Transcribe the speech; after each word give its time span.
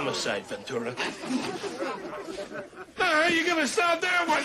homicide, 0.00 0.46
Ventura. 0.46 0.94
How 2.96 3.28
you 3.28 3.46
gonna 3.46 3.66
stop 3.66 4.00
that 4.00 4.26
one? 4.26 4.42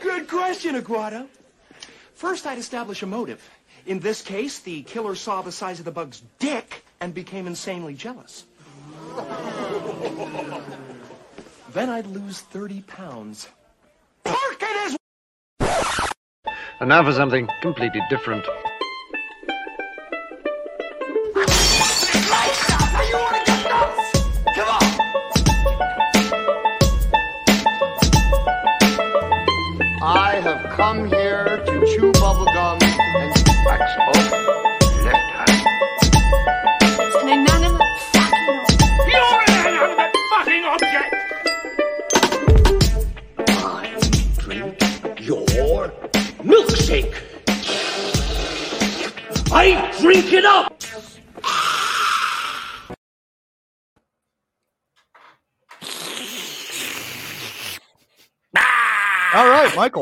Good 0.00 0.28
question, 0.28 0.76
Aguado. 0.76 1.26
First, 2.14 2.46
I'd 2.46 2.58
establish 2.58 3.02
a 3.02 3.06
motive. 3.06 3.42
In 3.86 3.98
this 3.98 4.22
case, 4.22 4.60
the 4.60 4.82
killer 4.82 5.16
saw 5.16 5.42
the 5.42 5.50
size 5.50 5.80
of 5.80 5.84
the 5.84 5.90
bug's 5.90 6.22
dick 6.38 6.84
and 7.00 7.12
became 7.12 7.48
insanely 7.48 7.94
jealous. 7.94 8.44
then 11.72 11.90
I'd 11.90 12.06
lose 12.06 12.40
30 12.40 12.82
pounds. 12.82 13.48
Park 14.22 14.62
it 14.62 14.76
as... 14.86 14.96
And 16.78 16.88
now 16.88 17.02
for 17.02 17.12
something 17.12 17.48
completely 17.62 18.00
different. 18.08 18.46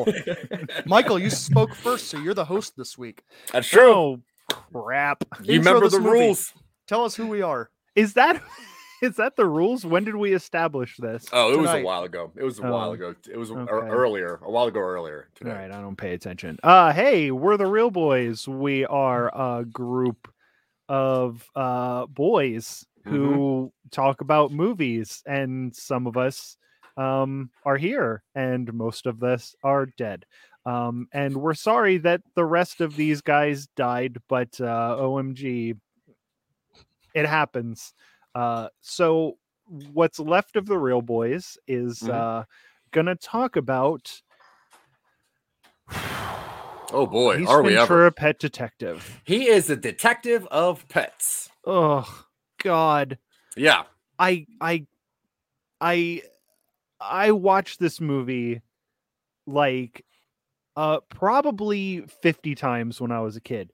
Michael. 0.07 0.69
Michael, 0.87 1.19
you 1.19 1.31
spoke 1.31 1.75
first, 1.75 2.09
so 2.09 2.19
you're 2.19 2.35
the 2.35 2.45
host 2.45 2.75
this 2.77 2.97
week. 2.99 3.23
That's 3.53 3.69
true. 3.69 3.93
Oh, 3.93 4.21
crap. 4.73 5.25
You 5.43 5.57
Intro 5.57 5.73
remember 5.75 5.89
the 5.89 6.01
movie. 6.01 6.19
rules. 6.21 6.53
Tell 6.87 7.05
us 7.05 7.15
who 7.15 7.27
we 7.29 7.43
are. 7.43 7.71
Is 7.95 8.15
that 8.15 8.43
is 9.03 9.17
that 9.17 9.37
the 9.37 9.47
rules? 9.47 9.85
When 9.85 10.05
did 10.05 10.17
we 10.17 10.33
establish 10.35 10.97
this? 10.99 11.25
Oh, 11.33 11.53
it 11.53 11.59
was 11.59 11.71
a 11.71 11.83
while 11.83 12.03
ago. 12.05 12.33
It 12.37 12.45
was 12.45 12.59
a 12.59 12.63
while 12.63 12.91
Oh, 12.91 12.93
ago. 12.93 13.15
It 13.33 13.37
was 13.37 13.51
okay. 13.51 13.71
earlier, 13.71 14.41
a 14.43 14.51
while 14.51 14.67
ago 14.67 14.81
earlier 14.81 15.29
today. 15.35 15.51
right, 15.53 15.71
I 15.73 15.81
don't 15.81 15.97
pay 15.97 16.13
attention. 16.15 16.59
Uh 16.63 16.93
hey, 16.93 17.31
we're 17.31 17.57
the 17.57 17.67
real 17.67 17.91
boys. 17.91 18.47
We 18.49 18.85
are 18.87 19.29
a 19.35 19.65
group 19.65 20.29
of 20.89 21.49
uh 21.55 22.07
boys 22.07 22.85
who 23.05 23.73
talk 23.91 24.21
about 24.21 24.53
movies 24.53 25.23
and 25.27 25.75
some 25.75 26.07
of 26.07 26.17
us 26.17 26.57
um 27.01 27.51
are 27.65 27.77
here 27.79 28.23
and 28.35 28.73
most 28.75 29.07
of 29.07 29.23
us 29.23 29.55
are 29.65 29.87
dead. 29.87 30.27
Um 30.67 31.09
and 31.13 31.37
we're 31.37 31.55
sorry 31.55 31.97
that 31.99 32.21
the 32.35 32.45
rest 32.45 32.81
of 32.81 32.95
these 32.97 33.21
guys 33.23 33.67
died, 33.77 34.19
but 34.29 34.61
uh 34.61 34.97
OMG 35.01 35.77
it 37.15 37.27
happens. 37.27 37.95
Uh 38.35 38.69
so 38.81 39.39
what's 39.93 40.19
left 40.19 40.57
of 40.57 40.67
the 40.67 40.79
real 40.79 41.01
boys 41.03 41.57
is 41.67 42.01
Mhm. 42.01 42.11
uh 42.13 42.45
gonna 42.93 43.15
talk 43.17 43.57
about 43.57 44.21
Oh 46.93 47.07
boy, 47.07 47.37
Ace 47.43 47.49
are 47.49 47.63
we 47.63 47.77
ever? 47.77 48.07
a 48.07 48.13
Pet 48.13 48.39
Detective. 48.41 49.21
He 49.25 49.47
is 49.49 49.71
a 49.71 49.77
detective 49.77 50.47
of 50.51 50.87
pets. 50.89 51.49
Oh 51.65 52.25
God, 52.63 53.17
Yeah. 53.57 53.85
I 54.19 54.47
I 54.61 54.87
I 55.81 56.23
I 57.01 57.33
watched 57.33 57.81
this 57.81 58.01
movie 58.01 58.63
like 59.47 60.05
uh 60.77 61.01
probably 61.09 62.03
50 62.23 62.55
times 62.55 63.01
when 63.01 63.11
I 63.13 63.21
was 63.21 63.37
a 63.37 63.41
kid. 63.41 63.73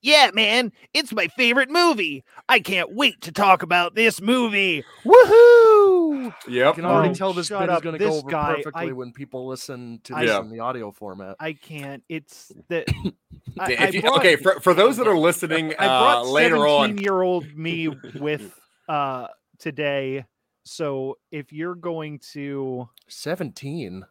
Yeah, 0.00 0.30
man, 0.32 0.70
it's 0.94 1.12
my 1.12 1.26
favorite 1.26 1.70
movie. 1.70 2.22
I 2.48 2.60
can't 2.60 2.94
wait 2.94 3.20
to 3.22 3.32
talk 3.32 3.64
about 3.64 3.96
this 3.96 4.20
movie. 4.20 4.84
Woohoo! 5.04 6.32
Yep. 6.46 6.66
I 6.68 6.72
can 6.76 6.84
already 6.84 7.10
Oh, 7.10 7.14
tell 7.14 7.32
this 7.32 7.48
shut 7.48 7.66
bit 7.66 7.74
is 7.74 7.80
going 7.80 7.94
to 7.94 7.98
go 7.98 8.06
This 8.06 8.18
over 8.18 8.30
guy, 8.30 8.54
perfectly 8.54 8.90
I- 8.90 8.92
when 8.92 9.12
people 9.12 9.48
listen 9.48 10.00
to 10.04 10.14
I- 10.14 10.20
this 10.22 10.30
Yeah. 10.30 10.40
in 10.40 10.50
the 10.50 10.60
audio 10.60 10.92
format. 10.92 11.34
I 11.40 11.52
can't. 11.54 12.04
It's 12.08 12.52
that 12.68 12.84
I, 13.58 13.76
I 13.76 14.00
brought- 14.00 14.18
okay, 14.20 14.36
for, 14.36 14.60
for 14.60 14.72
those 14.72 14.96
that 14.98 15.08
are 15.08 15.18
listening 15.18 15.74
I 15.80 15.86
brought 15.86 16.18
uh, 16.26 16.30
later 16.30 16.66
on, 16.68 16.98
year 16.98 17.20
old 17.20 17.52
me 17.56 17.88
with 18.14 18.54
uh 18.88 19.26
today. 19.58 20.24
So 20.68 21.18
if 21.30 21.52
you're 21.52 21.74
going 21.74 22.18
to 22.32 22.88
17. 23.08 24.04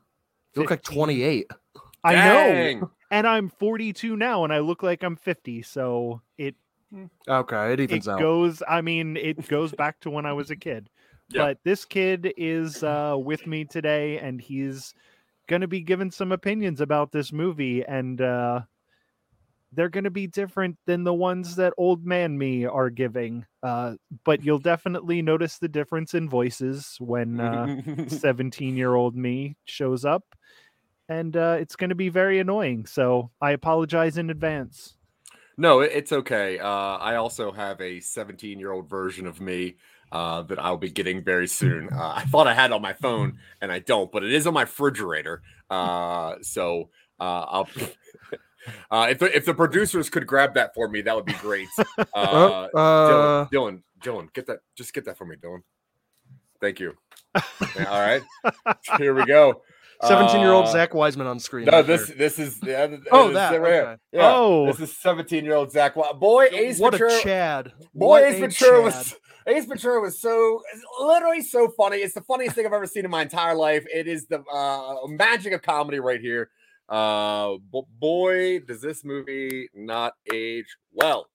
You 0.56 0.62
look 0.62 0.72
like 0.72 0.82
28. 0.84 1.52
I 2.04 2.16
know. 2.16 2.92
And 3.12 3.28
I'm 3.28 3.50
42 3.50 4.16
now 4.18 4.44
and 4.44 4.52
I 4.52 4.60
look 4.60 4.84
like 4.84 5.04
I'm 5.04 5.16
50. 5.16 5.62
So 5.62 6.22
it 6.38 6.56
Okay, 7.28 7.74
it 7.74 7.80
it 7.80 8.08
out. 8.08 8.20
goes 8.20 8.64
I 8.68 8.82
mean 8.82 9.18
it 9.18 9.48
goes 9.48 9.72
back 9.74 10.00
to 10.02 10.10
when 10.10 10.26
I 10.26 10.34
was 10.34 10.50
a 10.52 10.56
kid. 10.56 10.90
Yeah. 11.30 11.42
But 11.48 11.60
this 11.66 11.84
kid 11.84 12.34
is 12.38 12.84
uh 12.84 13.18
with 13.20 13.46
me 13.46 13.66
today 13.66 14.18
and 14.18 14.40
he's 14.40 14.94
going 15.50 15.60
to 15.62 15.68
be 15.68 15.82
giving 15.82 16.10
some 16.10 16.32
opinions 16.32 16.80
about 16.80 17.12
this 17.12 17.34
movie 17.34 17.84
and 17.84 18.22
uh 18.22 18.62
they're 19.78 19.88
going 19.88 20.04
to 20.04 20.10
be 20.10 20.28
different 20.28 20.76
than 20.86 21.06
the 21.06 21.14
ones 21.14 21.56
that 21.56 21.72
old 21.78 22.06
man 22.06 22.38
me 22.38 22.66
are 22.66 22.90
giving. 22.90 23.46
Uh 23.64 23.94
but 24.26 24.44
you'll 24.44 24.60
definitely 24.60 25.22
notice 25.22 25.60
the 25.60 25.70
difference 25.70 26.14
in 26.14 26.28
voices 26.28 26.98
when 27.00 27.40
uh 27.40 27.82
17 28.08 28.76
year 28.76 28.96
old 28.96 29.16
me 29.16 29.56
shows 29.64 30.04
up 30.04 30.24
and 31.10 31.38
uh, 31.38 31.56
it's 31.58 31.78
going 31.78 31.90
to 31.90 31.96
be 31.96 32.10
very 32.10 32.38
annoying 32.38 32.86
so 32.86 33.32
i 33.40 33.52
apologize 33.52 34.18
in 34.18 34.30
advance 34.30 34.98
no, 35.58 35.80
it's 35.80 36.12
okay. 36.12 36.60
Uh, 36.60 36.68
I 36.68 37.16
also 37.16 37.52
have 37.52 37.82
a 37.82 38.00
17 38.00 38.60
year 38.60 38.72
old 38.72 38.88
version 38.88 39.26
of 39.26 39.42
me 39.42 39.78
uh, 40.12 40.44
that 40.44 40.60
I'll 40.60 40.78
be 40.78 40.92
getting 40.92 41.24
very 41.24 41.48
soon. 41.48 41.90
Uh, 41.98 42.14
I 42.16 42.26
thought 42.26 42.46
I 42.48 42.54
had 42.54 42.70
it 42.70 42.74
on 42.74 42.82
my 42.82 42.94
phone, 42.94 43.40
and 43.60 43.72
I 43.72 43.80
don't, 43.80 44.12
but 44.12 44.24
it 44.24 44.32
is 44.32 44.46
on 44.46 44.54
my 44.54 44.62
refrigerator. 44.62 45.42
Uh, 45.70 46.36
so 46.42 46.90
uh, 47.20 47.46
I'll. 47.48 47.70
Uh, 48.92 49.08
if, 49.10 49.20
the, 49.20 49.36
if 49.36 49.46
the 49.46 49.54
producers 49.54 50.10
could 50.10 50.26
grab 50.28 50.54
that 50.56 50.74
for 50.74 50.88
me, 50.88 51.02
that 51.02 51.16
would 51.16 51.26
be 51.26 51.34
great. 51.34 51.68
Uh, 52.14 52.68
Uh, 52.74 53.46
Dylan, 53.48 53.50
Dylan, 53.52 53.82
Dylan, 54.04 54.34
get 54.34 54.48
that. 54.48 54.60
Just 54.76 54.94
get 54.94 55.06
that 55.06 55.18
for 55.18 55.26
me, 55.26 55.36
Dylan. 55.36 55.60
Thank 56.62 56.80
you. 56.80 56.94
All 57.36 57.42
right, 58.02 58.22
here 58.98 59.14
we 59.14 59.26
go. 59.26 59.62
17 60.04 60.40
year 60.42 60.52
old 60.52 60.66
Uh, 60.66 60.72
Zach 60.72 60.94
Wiseman 60.94 61.26
on 61.28 61.40
screen. 61.40 61.66
No, 61.66 61.72
right 61.74 61.86
this 61.88 62.08
there. 62.08 62.16
this 62.18 62.38
is 62.40 62.60
yeah, 62.64 62.88
Oh, 63.12 63.24
this 63.24 63.30
is 63.30 63.34
that, 63.34 63.62
right 63.62 63.74
okay. 63.74 63.96
Yeah, 64.12 64.32
Oh. 64.36 64.68
this 64.68 64.80
is 64.80 64.96
17 64.98 65.44
year 65.44 65.56
old 65.56 65.72
Zach. 65.72 65.96
Boy, 66.20 66.50
Ace 66.52 66.80
what 66.80 66.92
Ventura. 66.94 67.14
a 67.20 67.22
Chad. 67.22 67.66
Boy, 67.96 68.08
What 68.08 68.24
Ace 68.24 68.40
Ventura 68.40 68.78
Chad. 68.78 68.84
was 68.84 69.16
Ace 69.48 69.66
Ventura 69.66 70.00
was 70.02 70.20
so 70.22 70.62
literally 71.02 71.42
so 71.42 71.70
funny. 71.70 71.98
It's 71.98 72.14
the 72.14 72.22
funniest 72.22 72.56
thing 72.56 72.66
I've 72.68 72.74
ever 72.74 72.86
seen 72.86 73.06
in 73.06 73.12
my 73.12 73.24
entire 73.24 73.56
life. 73.56 73.86
It 73.92 74.08
is 74.08 74.28
the 74.28 74.42
uh, 74.44 75.08
magic 75.08 75.54
of 75.54 75.62
comedy 75.64 76.00
right 76.00 76.22
here. 76.22 76.50
Uh, 76.90 77.58
bo- 77.72 77.88
boy, 78.00 78.60
does 78.60 78.82
this 78.82 79.04
movie 79.04 79.70
not 79.74 80.14
age 80.34 80.78
well? 80.94 81.28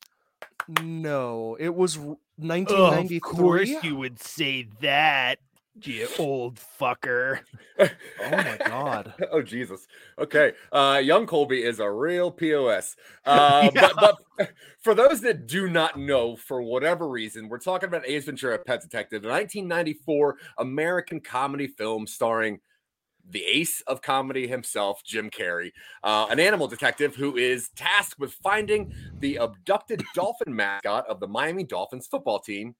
No, 0.83 1.57
it 1.59 1.75
was 1.75 1.99
1993. 1.99 3.17
Of 3.17 3.23
course, 3.23 3.71
you 3.83 3.97
would 3.97 4.21
say 4.21 4.69
that 4.81 5.39
you 5.81 6.07
old 6.19 6.61
fucker 6.79 7.41
Oh 7.81 7.89
my 8.21 8.59
god. 8.67 9.15
oh 9.33 9.41
Jesus. 9.43 9.87
Okay. 10.19 10.53
Uh 10.71 11.01
young 11.03 11.27
Colby 11.27 11.63
is 11.65 11.81
a 11.81 11.91
real 11.91 12.31
POS. 12.31 12.97
Uh 13.25 13.71
but, 13.71 13.93
but 13.97 14.51
for 14.81 14.95
those 14.95 15.21
that 15.23 15.47
do 15.47 15.69
not 15.69 15.99
know, 15.99 16.37
for 16.37 16.61
whatever 16.61 17.09
reason, 17.09 17.49
we're 17.49 17.59
talking 17.59 17.89
about 17.89 18.07
Ace 18.07 18.27
Ventura 18.27 18.59
Pet 18.59 18.83
Detective, 18.83 19.23
the 19.23 19.29
1994 19.29 20.37
American 20.59 21.21
comedy 21.21 21.69
film 21.69 22.07
starring 22.07 22.61
the 23.29 23.45
ace 23.45 23.81
of 23.83 24.03
comedy 24.03 24.47
himself, 24.47 25.03
Jim 25.05 25.31
Carrey, 25.31 25.73
uh, 26.03 26.27
an 26.31 26.41
animal 26.41 26.69
detective 26.69 27.15
who 27.15 27.37
is 27.37 27.71
tasked 27.77 28.19
with 28.19 28.33
finding 28.35 28.93
the 29.21 29.37
abducted 29.37 30.03
dolphin 30.15 30.55
mascot 30.55 31.07
of 31.09 31.21
the 31.21 31.29
Miami 31.29 31.65
Dolphins 31.65 32.07
football 32.07 32.39
team, 32.39 32.75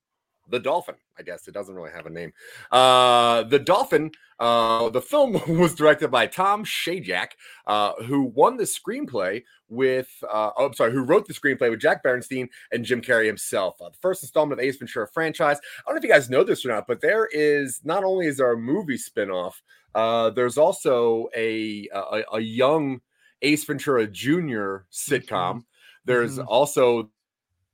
the 0.49 0.61
Dolphin. 0.61 0.95
I 1.19 1.23
guess 1.23 1.47
it 1.47 1.55
doesn't 1.55 1.75
really 1.75 1.91
have 1.91 2.07
a 2.07 2.11
name. 2.11 2.33
Uh, 2.71 3.43
the 3.45 3.59
Dolphin. 3.59 4.11
Uh, 4.39 4.89
the 4.89 5.01
film 5.01 5.41
was 5.59 5.75
directed 5.75 6.11
by 6.11 6.27
Tom 6.27 6.65
Shadyac, 6.65 7.29
uh, 7.69 7.93
who 8.05 8.25
won 8.25 8.57
the 8.57 8.65
screenplay 8.65 9.43
with. 9.69 10.09
Uh, 10.23 10.51
oh, 10.57 10.67
I'm 10.67 10.75
sorry, 10.75 10.93
who 10.93 11.03
wrote 11.03 11.29
the 11.29 11.35
screenplay 11.35 11.71
with 11.71 11.81
Jack 11.81 12.03
Bernstein 12.03 12.49
and 12.73 12.85
Jim 12.85 13.01
Carrey 13.01 13.27
himself. 13.27 13.81
Uh, 13.81 13.91
the 13.91 13.99
first 13.99 14.23
installment 14.23 14.61
of 14.61 14.65
Ace 14.65 14.77
Ventura 14.77 15.07
franchise. 15.07 15.59
I 15.59 15.83
don't 15.87 15.95
know 15.95 15.99
if 15.99 16.05
you 16.05 16.11
guys 16.11 16.31
know 16.31 16.43
this 16.43 16.65
or 16.65 16.69
not, 16.69 16.87
but 16.89 17.01
there 17.01 17.29
is 17.33 17.81
not 17.85 18.05
only 18.05 18.27
is 18.27 18.39
there 18.39 18.53
a 18.53 18.57
movie 18.57 18.99
spinoff, 18.99 19.55
uh, 19.95 20.31
there's 20.31 20.59
also 20.59 21.29
a, 21.37 21.89
a 21.93 22.23
a 22.35 22.41
young 22.41 23.01
Ace 23.43 23.65
Ventura 23.65 24.07
Jr. 24.07 24.85
sitcom. 24.93 25.65
There's 26.05 26.39
Mhm. 26.39 26.45
also 26.49 27.11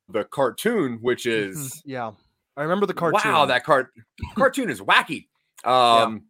the 0.09 0.25
cartoon, 0.25 0.99
which 1.03 1.27
is 1.27 1.57
Mhm. 1.59 1.83
Yeah. 1.85 2.13
I 2.57 2.63
remember 2.63 2.87
the 2.87 2.95
cartoon. 2.95 3.31
wow, 3.33 3.45
that 3.47 3.65
cart 3.65 3.91
cartoon 4.37 4.69
is 4.71 4.81
wacky. 4.81 5.29
Um, 5.65 6.25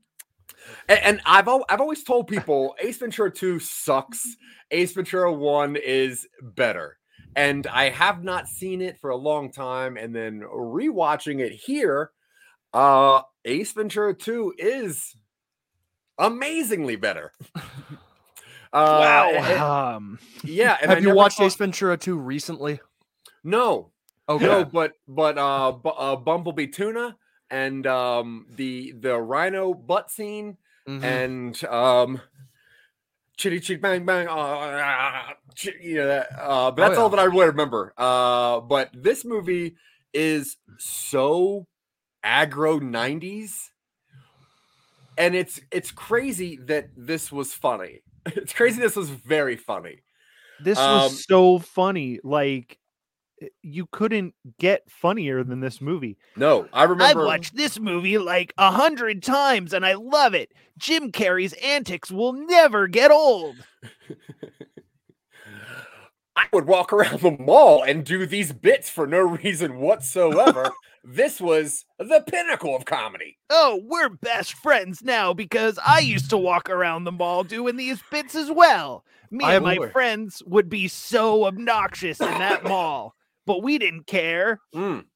and, 0.88 0.99
and 1.00 1.20
I've 1.25 1.49
al- 1.49 1.64
I've 1.69 1.81
always 1.81 2.02
told 2.05 2.26
people 2.29 2.75
Ace 2.81 2.99
Ventura 2.99 3.31
2 3.31 3.58
sucks. 3.61 4.37
Ace 4.70 4.93
Ventura 4.93 5.32
1 5.32 5.76
is 5.76 6.26
better. 6.43 6.99
And 7.37 7.67
I 7.69 7.88
have 7.90 8.25
not 8.25 8.49
seen 8.49 8.81
it 8.82 8.99
for 8.99 9.11
a 9.11 9.17
long 9.17 9.50
time. 9.52 9.96
And 9.96 10.14
then 10.14 10.40
rewatching 10.40 11.40
it 11.40 11.52
here, 11.52 12.11
uh 12.75 13.23
Ace 13.44 13.73
Ventura 13.73 14.12
2 14.12 14.55
is 14.58 15.17
amazingly 16.18 16.96
better. 16.96 17.32
Uh, 18.70 19.30
and- 19.32 19.60
Um, 19.60 20.18
yeah. 20.44 20.76
and 20.82 20.90
I 20.90 20.94
Have 20.96 21.02
you 21.02 21.14
watched 21.14 21.38
thought- 21.38 21.46
Ace 21.46 21.54
Ventura 21.54 21.96
2 21.96 22.18
recently? 22.18 22.80
No, 23.42 23.92
Okay. 24.28 24.44
no, 24.44 24.64
but 24.66 24.92
but 25.08 25.38
uh, 25.38 25.72
bu- 25.72 25.88
uh 25.88 26.16
Bumblebee 26.16 26.66
tuna 26.66 27.16
and 27.50 27.86
um 27.86 28.44
the 28.56 28.92
the 28.92 29.16
rhino 29.18 29.72
butt 29.72 30.10
scene 30.10 30.58
Mhm. 30.86 31.02
and 31.02 31.64
um 31.64 32.20
chitty 33.38 33.58
chitty 33.60 33.80
bang 33.80 34.04
bang 34.04 34.28
uh, 34.28 34.32
uh, 34.34 35.22
you 35.80 35.94
know 35.96 36.06
that 36.08 36.26
uh 36.38 36.70
but 36.70 36.82
Oh, 36.84 36.88
that's 36.88 36.98
all 36.98 37.08
that 37.08 37.20
I 37.20 37.24
really 37.24 37.46
remember 37.46 37.94
uh 37.96 38.60
but 38.60 38.90
this 38.92 39.24
movie 39.24 39.76
is 40.12 40.58
so 40.78 41.66
aggro 42.22 42.80
90s 42.82 43.70
and 45.18 45.34
it's 45.34 45.60
it's 45.70 45.90
crazy 45.90 46.56
that 46.66 46.88
this 46.96 47.30
was 47.32 47.52
funny 47.52 48.00
it's 48.26 48.52
crazy 48.52 48.80
this 48.80 48.96
was 48.96 49.10
very 49.10 49.56
funny 49.56 50.02
this 50.60 50.78
Um, 50.78 51.02
was 51.02 51.24
so 51.24 51.58
funny. 51.60 52.18
Like 52.24 52.78
you 53.62 53.86
couldn't 53.92 54.34
get 54.58 54.82
funnier 54.90 55.44
than 55.44 55.60
this 55.60 55.80
movie. 55.80 56.18
no 56.34 56.66
I 56.72 56.82
remember 56.82 57.20
I've 57.20 57.24
watched 57.26 57.54
this 57.56 57.78
movie 57.78 58.18
like 58.18 58.52
a 58.58 58.72
hundred 58.72 59.22
times 59.22 59.72
and 59.72 59.86
I 59.86 59.92
love 59.94 60.34
it. 60.34 60.52
Jim 60.76 61.12
Carrey's 61.12 61.52
antics 61.62 62.10
will 62.10 62.32
never 62.32 62.88
get 62.88 63.12
old. 63.12 63.54
I 66.38 66.46
would 66.52 66.67
walk 66.69 66.93
around 66.93 67.20
the 67.20 67.32
mall 67.32 67.82
and 67.82 68.05
do 68.05 68.25
these 68.25 68.52
bits 68.52 68.88
for 68.88 69.08
no 69.08 69.19
reason 69.19 69.81
whatsoever. 69.81 70.70
this 71.05 71.40
was 71.40 71.85
the 71.99 72.23
pinnacle 72.29 72.76
of 72.76 72.85
comedy. 72.85 73.38
Oh, 73.50 73.81
we're 73.82 74.08
best 74.08 74.52
friends 74.52 75.02
now 75.02 75.35
because 75.35 75.81
I 75.85 75.99
used 75.99 76.31
to 76.31 76.38
walk 76.38 76.70
around 76.70 77.02
the 77.05 77.12
mall 77.12 77.43
doing 77.43 77.75
these 77.75 78.00
bits 78.12 78.37
as 78.37 78.52
well. 78.52 79.05
Me 79.32 79.44
I 79.44 79.56
and 79.56 79.64
my 79.64 79.75
am- 79.75 79.90
friends 79.90 80.40
would 80.46 80.69
be 80.69 80.87
so 80.87 81.44
obnoxious 81.44 82.20
in 82.20 82.31
that 82.38 82.62
mall, 82.69 83.17
but 83.44 83.64
we 83.64 83.76
didn't 83.79 84.06
care. 84.06 84.61
Mm. 84.73 85.06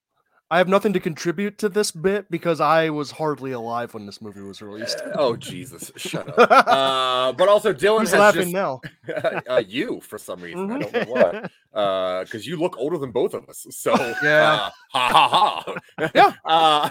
I 0.52 0.58
have 0.58 0.68
nothing 0.68 0.92
to 0.92 1.00
contribute 1.00 1.56
to 1.58 1.70
this 1.70 1.90
bit 1.90 2.30
because 2.30 2.60
I 2.60 2.90
was 2.90 3.10
hardly 3.10 3.52
alive 3.52 3.94
when 3.94 4.04
this 4.04 4.20
movie 4.20 4.42
was 4.42 4.60
released. 4.60 5.00
Oh 5.14 5.34
Jesus, 5.34 5.90
shut 5.96 6.28
up. 6.38 6.50
Uh, 6.68 7.32
but 7.32 7.48
also 7.48 7.72
Dylan 7.72 8.00
Who's 8.00 8.10
has 8.10 8.20
laughing 8.20 8.42
just, 8.42 8.52
now? 8.52 8.80
uh, 9.48 9.62
you 9.66 10.02
for 10.02 10.18
some 10.18 10.42
reason. 10.42 10.70
I 10.70 10.78
don't 10.78 10.92
know 10.92 11.04
why. 11.08 11.48
Uh, 11.80 12.24
because 12.24 12.46
you 12.46 12.56
look 12.58 12.76
older 12.76 12.98
than 12.98 13.12
both 13.12 13.32
of 13.32 13.48
us. 13.48 13.66
So 13.70 13.92
Yeah. 14.22 14.52
uh, 14.52 14.70
ha 14.90 15.08
ha 15.08 15.64
ha. 15.98 16.10
Yeah. 16.14 16.32
Uh, 16.44 16.90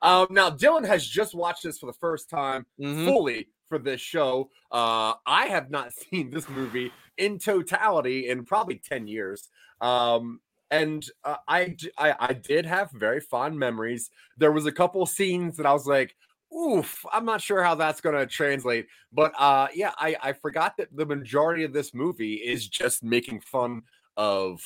um, 0.00 0.28
now 0.30 0.48
Dylan 0.48 0.86
has 0.86 1.06
just 1.06 1.34
watched 1.34 1.64
this 1.64 1.78
for 1.78 1.86
the 1.86 1.98
first 2.00 2.30
time 2.30 2.64
Mhm. 2.80 3.04
fully 3.04 3.48
for 3.68 3.78
this 3.78 4.00
show. 4.00 4.48
Uh, 4.72 5.12
I 5.26 5.44
have 5.50 5.70
not 5.70 5.92
seen 5.92 6.30
this 6.30 6.48
movie 6.48 6.90
in 7.18 7.38
totality 7.38 8.30
in 8.30 8.46
probably 8.46 8.76
10 8.76 9.06
years. 9.06 9.50
Um, 9.82 10.40
and 10.70 11.04
uh, 11.24 11.36
I 11.46 11.76
did 12.32 12.66
have 12.66 12.90
very 12.92 13.20
fond 13.20 13.58
memories. 13.58 14.10
There 14.36 14.52
was 14.52 14.66
a 14.66 14.72
couple 14.72 15.04
scenes 15.06 15.56
that 15.56 15.66
I 15.66 15.72
was 15.72 15.86
like, 15.86 16.14
oof, 16.56 17.04
I'm 17.12 17.24
not 17.24 17.40
sure 17.40 17.62
how 17.62 17.74
that's 17.74 18.00
going 18.00 18.16
to 18.16 18.26
translate. 18.26 18.86
But 19.12 19.32
uh, 19.38 19.68
yeah, 19.74 19.92
I, 19.98 20.16
I 20.22 20.32
forgot 20.32 20.76
that 20.78 20.88
the 20.94 21.06
majority 21.06 21.64
of 21.64 21.72
this 21.72 21.94
movie 21.94 22.34
is 22.34 22.68
just 22.68 23.02
making 23.02 23.40
fun 23.40 23.82
of 24.16 24.60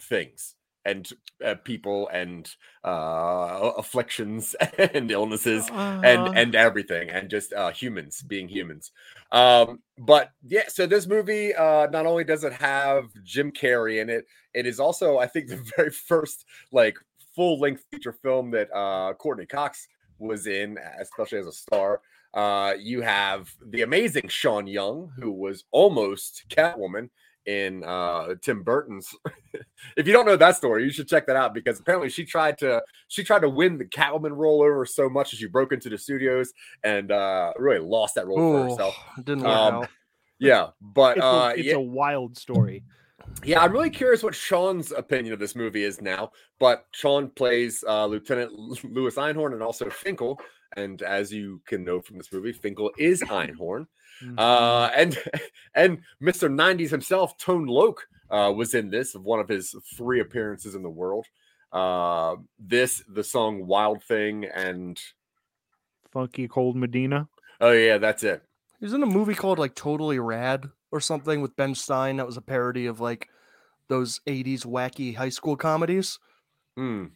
things 0.00 0.56
and 0.84 1.08
uh, 1.44 1.54
people 1.64 2.08
and 2.08 2.54
uh, 2.84 3.72
afflictions 3.76 4.54
and 4.78 5.10
illnesses 5.10 5.68
and 5.70 6.28
and 6.34 6.54
everything 6.54 7.10
and 7.10 7.30
just 7.30 7.52
uh 7.52 7.70
humans 7.72 8.22
being 8.22 8.48
humans. 8.48 8.92
Um 9.30 9.80
but 9.98 10.30
yeah 10.46 10.68
so 10.68 10.86
this 10.86 11.06
movie 11.06 11.54
uh 11.54 11.86
not 11.88 12.06
only 12.06 12.24
does 12.24 12.44
it 12.44 12.52
have 12.52 13.04
jim 13.22 13.52
carrey 13.52 14.00
in 14.00 14.08
it 14.08 14.24
it 14.54 14.66
is 14.66 14.80
also 14.80 15.18
i 15.18 15.26
think 15.26 15.48
the 15.50 15.62
very 15.76 15.90
first 15.90 16.44
like 16.72 16.96
full 17.34 17.58
length 17.60 17.84
feature 17.90 18.12
film 18.12 18.50
that 18.50 18.68
uh 18.74 19.12
courteney 19.14 19.46
cox 19.46 19.86
was 20.18 20.46
in 20.46 20.78
especially 21.00 21.38
as 21.38 21.46
a 21.46 21.52
star. 21.52 22.00
Uh 22.34 22.74
you 22.78 23.02
have 23.02 23.50
the 23.66 23.82
amazing 23.82 24.28
sean 24.28 24.66
young 24.66 25.12
who 25.16 25.30
was 25.30 25.64
almost 25.70 26.44
catwoman 26.48 27.10
in 27.46 27.82
uh 27.84 28.34
tim 28.40 28.62
burton's 28.62 29.14
if 29.96 30.06
you 30.06 30.12
don't 30.12 30.26
know 30.26 30.36
that 30.36 30.56
story, 30.56 30.84
you 30.84 30.90
should 30.90 31.08
check 31.08 31.26
that 31.26 31.36
out 31.36 31.52
because 31.54 31.80
apparently 31.80 32.08
she 32.08 32.24
tried 32.24 32.56
to 32.58 32.82
she 33.08 33.24
tried 33.24 33.40
to 33.40 33.48
win 33.48 33.78
the 33.78 33.84
Catwoman 33.84 34.36
role 34.36 34.62
over 34.62 34.86
so 34.86 35.08
much 35.08 35.30
that 35.30 35.36
she 35.38 35.46
broke 35.48 35.72
into 35.72 35.88
the 35.88 35.98
studios 35.98 36.52
and 36.84 37.10
uh 37.10 37.52
really 37.58 37.80
lost 37.80 38.14
that 38.14 38.26
role 38.26 38.38
for 38.38 38.58
Oh, 38.60 38.70
herself. 38.70 38.96
didn't 39.18 39.40
work 39.42 39.50
Um, 39.50 39.74
out. 39.74 39.88
Yeah, 40.38 40.68
but 40.80 41.18
It's, 41.18 41.24
uh 41.24 41.52
a, 41.54 41.58
it's 41.58 41.68
yeah, 41.68 41.74
a 41.74 41.80
wild 41.80 42.36
story. 42.38 42.84
yeah, 43.44 43.60
I'm 43.60 43.72
really 43.72 43.90
curious 43.90 44.22
what 44.22 44.34
Sean's 44.34 44.92
opinion 44.92 45.32
of 45.34 45.38
this 45.40 45.54
movie 45.56 45.84
is 45.84 46.00
now. 46.00 46.30
But 46.58 46.86
Sean 46.92 47.28
plays 47.30 47.84
uh 47.86 48.06
Lieutenant 48.06 48.52
L- 48.52 48.76
Lois 48.90 49.16
Einhorn 49.16 49.52
and 49.52 49.62
also 49.62 49.90
Finkel. 49.90 50.40
And 50.76 51.02
as 51.02 51.30
you 51.32 51.60
can 51.66 51.84
know 51.84 52.00
from 52.00 52.16
this 52.16 52.32
movie, 52.32 52.52
Finkel 52.52 52.90
is 52.98 53.20
Einhorn. 53.22 53.86
Mhm. 54.22 54.38
Uh, 54.38 54.90
and 54.94 55.18
and 55.74 55.98
Mr. 56.22 56.48
90s 56.50 56.90
himself, 56.90 57.36
Tone 57.38 57.66
Loc, 57.66 58.06
uh, 58.30 58.52
was 58.54 58.74
in 58.74 58.90
this 58.90 59.14
of 59.14 59.22
one 59.24 59.40
of 59.40 59.48
his 59.48 59.74
three 59.96 60.20
appearances 60.20 60.74
in 60.74 60.82
the 60.82 60.90
world. 60.90 61.26
Uh, 61.72 62.36
this, 62.58 63.02
the 63.08 63.24
song 63.24 63.66
Wild 63.66 64.02
Thing, 64.04 64.44
and 64.44 65.00
Funky 66.12 66.46
Cold 66.48 66.76
Medina. 66.76 67.28
oh 67.60 67.70
yeah, 67.72 67.98
that's 67.98 68.22
it. 68.22 68.42
He 68.78 68.84
was 68.84 68.92
in 68.94 69.02
a 69.02 69.06
movie 69.06 69.34
called 69.34 69.58
like 69.58 69.74
Totally 69.74 70.18
Rad 70.18 70.68
or 70.90 71.00
something 71.00 71.40
with 71.40 71.56
Ben 71.56 71.74
Stein 71.74 72.16
that 72.18 72.26
was 72.26 72.36
a 72.36 72.42
parody 72.42 72.86
of 72.86 73.00
like 73.00 73.28
those 73.88 74.20
80s 74.26 74.64
wacky 74.66 75.14
high 75.16 75.28
school 75.30 75.56
comedies. 75.56 76.18
Hmm. 76.76 77.06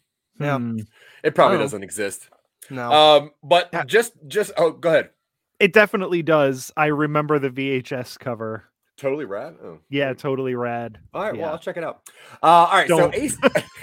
Yeah. 0.40 0.56
Hmm. 0.58 0.78
It 1.22 1.34
probably 1.34 1.56
Oh. 1.58 1.60
doesn't 1.60 1.82
exist. 1.82 2.28
No. 2.70 2.90
Um, 2.92 3.30
but 3.42 3.86
just 3.86 4.12
just 4.28 4.52
oh, 4.56 4.70
go 4.72 4.88
ahead. 4.90 5.10
It 5.60 5.72
definitely 5.72 6.22
does. 6.22 6.72
I 6.76 6.86
remember 6.86 7.38
the 7.38 7.50
VHS 7.50 8.18
cover. 8.18 8.64
Totally 8.98 9.26
rad. 9.26 9.56
Oh. 9.62 9.78
Yeah, 9.90 10.14
totally 10.14 10.54
rad. 10.54 10.98
All 11.12 11.22
right, 11.22 11.34
Yeah. 11.34 11.42
well, 11.42 11.50
I'll 11.52 11.58
check 11.58 11.76
it 11.76 11.84
out. 11.84 12.00
Uh, 12.42 12.46
all 12.46 12.72
right, 12.72 12.88
Don't. 12.88 13.12
so 13.14 13.20
Ace, 13.20 13.36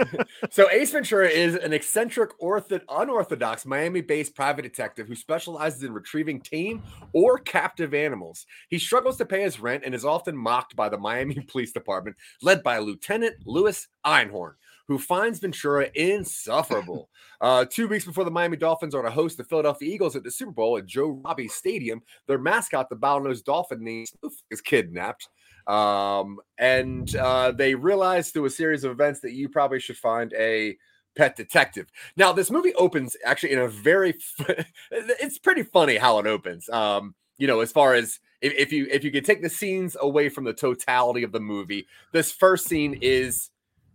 so 0.50 0.72
Ace 0.72 0.92
Ventura 0.92 1.28
is 1.30 1.56
an 1.56 1.72
eccentric, 1.72 2.32
ortho- 2.40 2.82
unorthodox 2.90 3.64
Miami-based 3.64 4.34
private 4.36 4.64
detective 4.64 5.08
who 5.08 5.14
specializes 5.14 5.84
in 5.84 5.94
retrieving 5.94 6.42
tame 6.42 6.82
or 7.14 7.38
captive 7.38 7.94
animals. 7.94 8.48
He 8.70 8.80
struggles 8.80 9.18
to 9.18 9.26
pay 9.26 9.44
his 9.44 9.60
rent 9.60 9.84
and 9.86 9.94
is 9.94 10.04
often 10.04 10.36
mocked 10.36 10.76
by 10.76 10.90
the 10.90 10.98
Miami 10.98 11.36
Police 11.48 11.72
Department, 11.74 12.16
led 12.42 12.64
by 12.64 12.80
Lieutenant 12.80 13.36
Lois 13.46 13.88
Einhorn, 14.04 14.54
who 14.88 14.98
finds 14.98 15.40
Ventura 15.40 15.90
insufferable. 15.96 17.10
Uh, 17.42 17.66
two 17.66 17.88
weeks 17.88 18.06
before 18.06 18.24
the 18.24 18.32
Miami 18.32 18.58
Dolphins 18.58 18.96
are 18.96 19.02
to 19.02 19.12
host 19.12 19.38
the 19.38 19.44
Philadelphia 19.44 19.94
Eagles 19.94 20.16
at 20.16 20.24
the 20.24 20.32
Super 20.32 20.52
Bowl 20.52 20.78
at 20.78 20.86
Joe 20.86 21.22
Robbie 21.24 21.48
Stadium, 21.48 22.02
their 22.28 22.38
mascot, 22.38 22.90
the 22.90 22.96
bottlenose 22.96 23.44
dolphin 23.44 23.84
named 23.84 24.08
is 24.50 24.62
kidnapped. 24.62 25.28
Um, 25.68 26.40
and 26.58 27.14
uh, 27.16 27.52
they 27.52 27.76
realize 27.76 28.32
through 28.32 28.46
a 28.46 28.50
series 28.50 28.84
of 28.84 28.92
events 28.92 29.22
that 29.22 29.34
you 29.34 29.50
probably 29.50 29.80
should 29.80 29.98
find 29.98 30.34
a 30.34 30.78
pet 31.16 31.36
detective. 31.36 31.88
Now, 32.18 32.34
this 32.34 32.52
movie 32.52 32.74
opens 32.76 33.16
actually 33.26 33.54
in 33.54 33.60
a 33.60 33.68
very, 33.68 34.16
it's 34.92 35.38
pretty 35.38 35.64
funny 35.64 35.98
how 35.98 36.20
it 36.20 36.28
opens. 36.28 36.70
Um, 36.70 37.16
you 37.38 37.48
know, 37.48 37.62
as 37.62 37.72
far 37.72 37.94
as 37.94 38.20
if, 38.42 38.54
if 38.54 38.72
you 38.72 38.88
if 38.92 39.04
you 39.04 39.12
could 39.12 39.26
take 39.26 39.42
the 39.42 39.50
scenes 39.50 39.98
away 40.00 40.30
from 40.30 40.44
the 40.44 40.54
totality 40.54 41.24
of 41.24 41.32
the 41.32 41.40
movie, 41.40 41.88
this 42.12 42.32
first 42.32 42.68
scene 42.68 42.98
is 43.02 43.50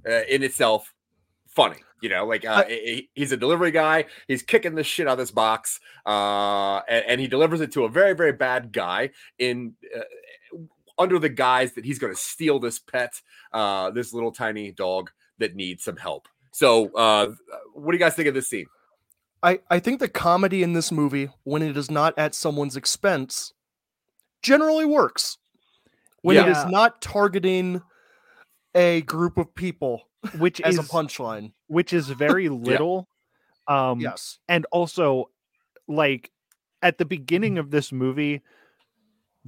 uh, 0.08 0.22
in 0.28 0.42
itself 0.42 0.94
funny. 1.48 1.76
You 2.00 2.08
know, 2.08 2.26
like 2.26 2.44
uh, 2.44 2.64
he- 2.64 3.10
he's 3.14 3.32
a 3.32 3.36
delivery 3.36 3.72
guy. 3.72 4.04
He's 4.28 4.42
kicking 4.42 4.74
the 4.76 4.84
shit 4.84 5.08
out 5.08 5.12
of 5.12 5.18
this 5.18 5.32
box, 5.32 5.80
uh, 6.06 6.80
and, 6.88 7.04
and 7.06 7.20
he 7.20 7.26
delivers 7.26 7.60
it 7.60 7.72
to 7.72 7.84
a 7.84 7.88
very, 7.88 8.14
very 8.14 8.32
bad 8.32 8.72
guy 8.72 9.10
in 9.38 9.74
uh, 9.96 10.00
under 10.96 11.18
the 11.18 11.28
guise 11.28 11.72
that 11.74 11.84
he's 11.84 11.98
going 11.98 12.12
to 12.12 12.18
steal 12.20 12.58
this 12.60 12.78
pet, 12.78 13.20
uh, 13.52 13.90
this 13.90 14.12
little 14.12 14.32
tiny 14.32 14.70
dog 14.72 15.10
that 15.38 15.54
needs 15.56 15.82
some 15.84 15.96
help. 15.96 16.28
So, 16.52 16.92
uh, 16.94 17.32
what 17.74 17.92
do 17.92 17.96
you 17.96 18.00
guys 18.00 18.14
think 18.14 18.28
of 18.28 18.34
this 18.34 18.48
scene? 18.48 18.66
I, 19.42 19.60
I 19.70 19.78
think 19.78 20.00
the 20.00 20.08
comedy 20.08 20.64
in 20.64 20.72
this 20.72 20.90
movie, 20.90 21.30
when 21.44 21.62
it 21.62 21.76
is 21.76 21.90
not 21.90 22.18
at 22.18 22.34
someone's 22.34 22.76
expense, 22.76 23.52
generally 24.42 24.84
works. 24.84 25.38
When 26.22 26.36
it 26.36 26.46
Yeah. 26.46 26.64
is 26.66 26.70
not 26.70 27.00
targeting 27.00 27.82
a 28.78 29.02
group 29.02 29.36
of 29.36 29.54
people 29.54 30.02
which 30.38 30.60
as 30.60 30.78
is 30.78 30.84
a 30.86 30.88
punchline. 30.88 31.52
which 31.66 31.92
is 31.92 32.08
very 32.08 32.48
little. 32.68 33.08
Um, 33.66 34.00
Yes. 34.00 34.38
and 34.48 34.64
also 34.72 35.30
like 35.88 36.30
at 36.82 36.98
the 36.98 37.04
beginning 37.04 37.58
of 37.58 37.70
this 37.70 37.92
movie 37.92 38.40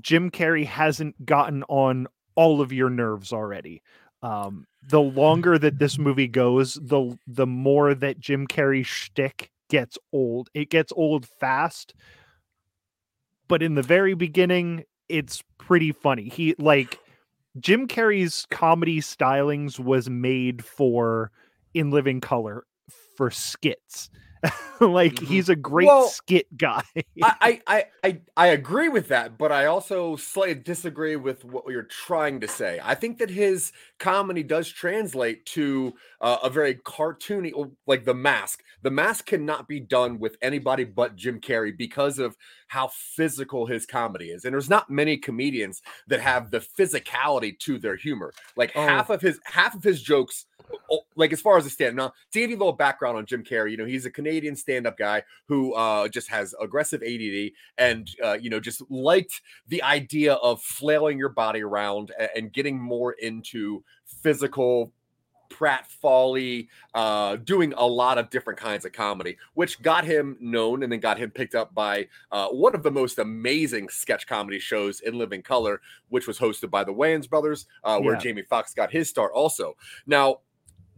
jim 0.00 0.30
carrey 0.30 0.64
hasn't 0.66 1.24
gotten 1.26 1.62
on 1.64 2.06
all 2.34 2.60
of 2.60 2.72
your 2.72 2.88
nerves 2.90 3.32
already 3.32 3.82
um 4.22 4.66
the 4.88 5.00
longer 5.00 5.58
that 5.58 5.78
this 5.78 5.98
movie 5.98 6.28
goes 6.28 6.74
the 6.74 7.16
the 7.26 7.46
more 7.46 7.94
that 7.94 8.18
jim 8.18 8.46
carrey 8.46 8.84
shtick 8.84 9.50
gets 9.68 9.98
old 10.12 10.48
it 10.54 10.70
gets 10.70 10.92
old 10.96 11.26
fast 11.26 11.92
but 13.48 13.62
in 13.62 13.74
the 13.74 13.82
very 13.82 14.14
beginning 14.14 14.84
it's 15.08 15.42
pretty 15.58 15.92
funny 15.92 16.28
he 16.28 16.54
like 16.58 16.98
jim 17.58 17.86
carrey's 17.88 18.46
comedy 18.50 19.00
stylings 19.00 19.78
was 19.78 20.08
made 20.08 20.64
for 20.64 21.30
in 21.74 21.90
living 21.90 22.20
color 22.20 22.64
for 23.16 23.30
skits 23.30 24.10
like 24.80 25.18
Mhm. 25.18 25.18
he's 25.18 25.48
a 25.48 25.56
great 25.56 25.98
Well, 25.98 26.00
skit 26.00 26.46
guy 26.56 26.82
I, 27.22 27.60
I, 27.66 27.84
I, 28.02 28.20
I 28.34 28.46
agree 28.46 28.88
with 28.88 29.08
that, 29.08 29.36
but 29.36 29.52
I 29.52 29.66
also 29.66 30.16
slightly 30.16 30.54
disagree 30.54 31.16
with 31.16 31.44
what 31.44 31.64
you're 31.68 31.82
trying 31.82 32.40
to 32.40 32.48
say. 32.48 32.80
I 32.82 32.94
think 32.94 33.18
that 33.18 33.28
his 33.28 33.72
comedy 33.98 34.42
does 34.42 34.70
translate 34.70 35.44
to 35.46 35.92
uh, 36.22 36.38
a 36.42 36.48
very 36.48 36.76
cartoony, 36.76 37.52
like 37.86 38.06
The 38.06 38.14
Mask. 38.14 38.62
The 38.80 38.90
Mask 38.90 39.26
cannot 39.26 39.68
be 39.68 39.80
done 39.80 40.18
with 40.18 40.38
anybody 40.40 40.84
but 40.84 41.14
Jim 41.14 41.42
Carrey 41.42 41.76
because 41.76 42.18
of 42.18 42.38
how 42.70 42.88
physical 42.92 43.66
his 43.66 43.84
comedy 43.84 44.26
is, 44.26 44.44
and 44.44 44.54
there's 44.54 44.70
not 44.70 44.88
many 44.88 45.16
comedians 45.16 45.82
that 46.06 46.20
have 46.20 46.52
the 46.52 46.60
physicality 46.60 47.58
to 47.58 47.78
their 47.78 47.96
humor. 47.96 48.32
Like 48.54 48.70
Oh. 48.76 48.86
half 48.86 49.10
of 49.10 49.20
his 49.20 49.40
half 49.44 49.74
of 49.74 49.82
his 49.82 50.00
jokes. 50.00 50.46
Like 51.16 51.32
as 51.32 51.40
far 51.40 51.56
as 51.58 51.64
the 51.64 51.70
stand 51.70 51.96
now, 51.96 52.12
to 52.32 52.38
give 52.38 52.48
you 52.48 52.56
a 52.56 52.60
little 52.60 52.72
background 52.72 53.18
on 53.18 53.26
Jim 53.26 53.42
Carrey, 53.42 53.72
you 53.72 53.76
know 53.76 53.84
he's 53.86 54.06
a 54.06 54.10
Canadian 54.10 54.54
stand-up 54.54 54.96
guy 54.96 55.24
who 55.48 55.74
uh, 55.74 56.06
just 56.06 56.28
has 56.28 56.54
aggressive 56.60 57.02
ADD 57.02 57.50
and 57.76 58.08
uh, 58.22 58.38
you 58.40 58.50
know 58.50 58.60
just 58.60 58.80
liked 58.88 59.40
the 59.66 59.82
idea 59.82 60.34
of 60.34 60.62
flailing 60.62 61.18
your 61.18 61.30
body 61.30 61.60
around 61.60 62.12
and, 62.36 62.52
getting 62.52 62.80
more 62.80 63.12
into 63.14 63.82
physical 64.22 64.92
Pratt 65.50 65.86
Folly, 65.90 66.68
uh, 66.94 67.36
doing 67.36 67.74
a 67.76 67.86
lot 67.86 68.16
of 68.16 68.30
different 68.30 68.58
kinds 68.58 68.84
of 68.86 68.92
comedy, 68.92 69.36
which 69.54 69.82
got 69.82 70.04
him 70.04 70.36
known 70.40 70.82
and 70.82 70.90
then 70.90 71.00
got 71.00 71.18
him 71.18 71.30
picked 71.30 71.54
up 71.54 71.74
by 71.74 72.08
uh, 72.32 72.48
one 72.48 72.74
of 72.74 72.82
the 72.82 72.90
most 72.90 73.18
amazing 73.18 73.88
sketch 73.90 74.26
comedy 74.26 74.58
shows 74.58 75.00
in 75.00 75.18
Living 75.18 75.42
Color, 75.42 75.82
which 76.08 76.26
was 76.26 76.38
hosted 76.38 76.70
by 76.70 76.82
the 76.84 76.94
Wayans 76.94 77.28
brothers, 77.28 77.66
uh, 77.84 77.98
where 77.98 78.14
Yeah. 78.14 78.20
Jamie 78.20 78.42
Foxx 78.42 78.72
got 78.72 78.90
his 78.90 79.08
start 79.10 79.32
also. 79.34 79.76
Now, 80.06 80.38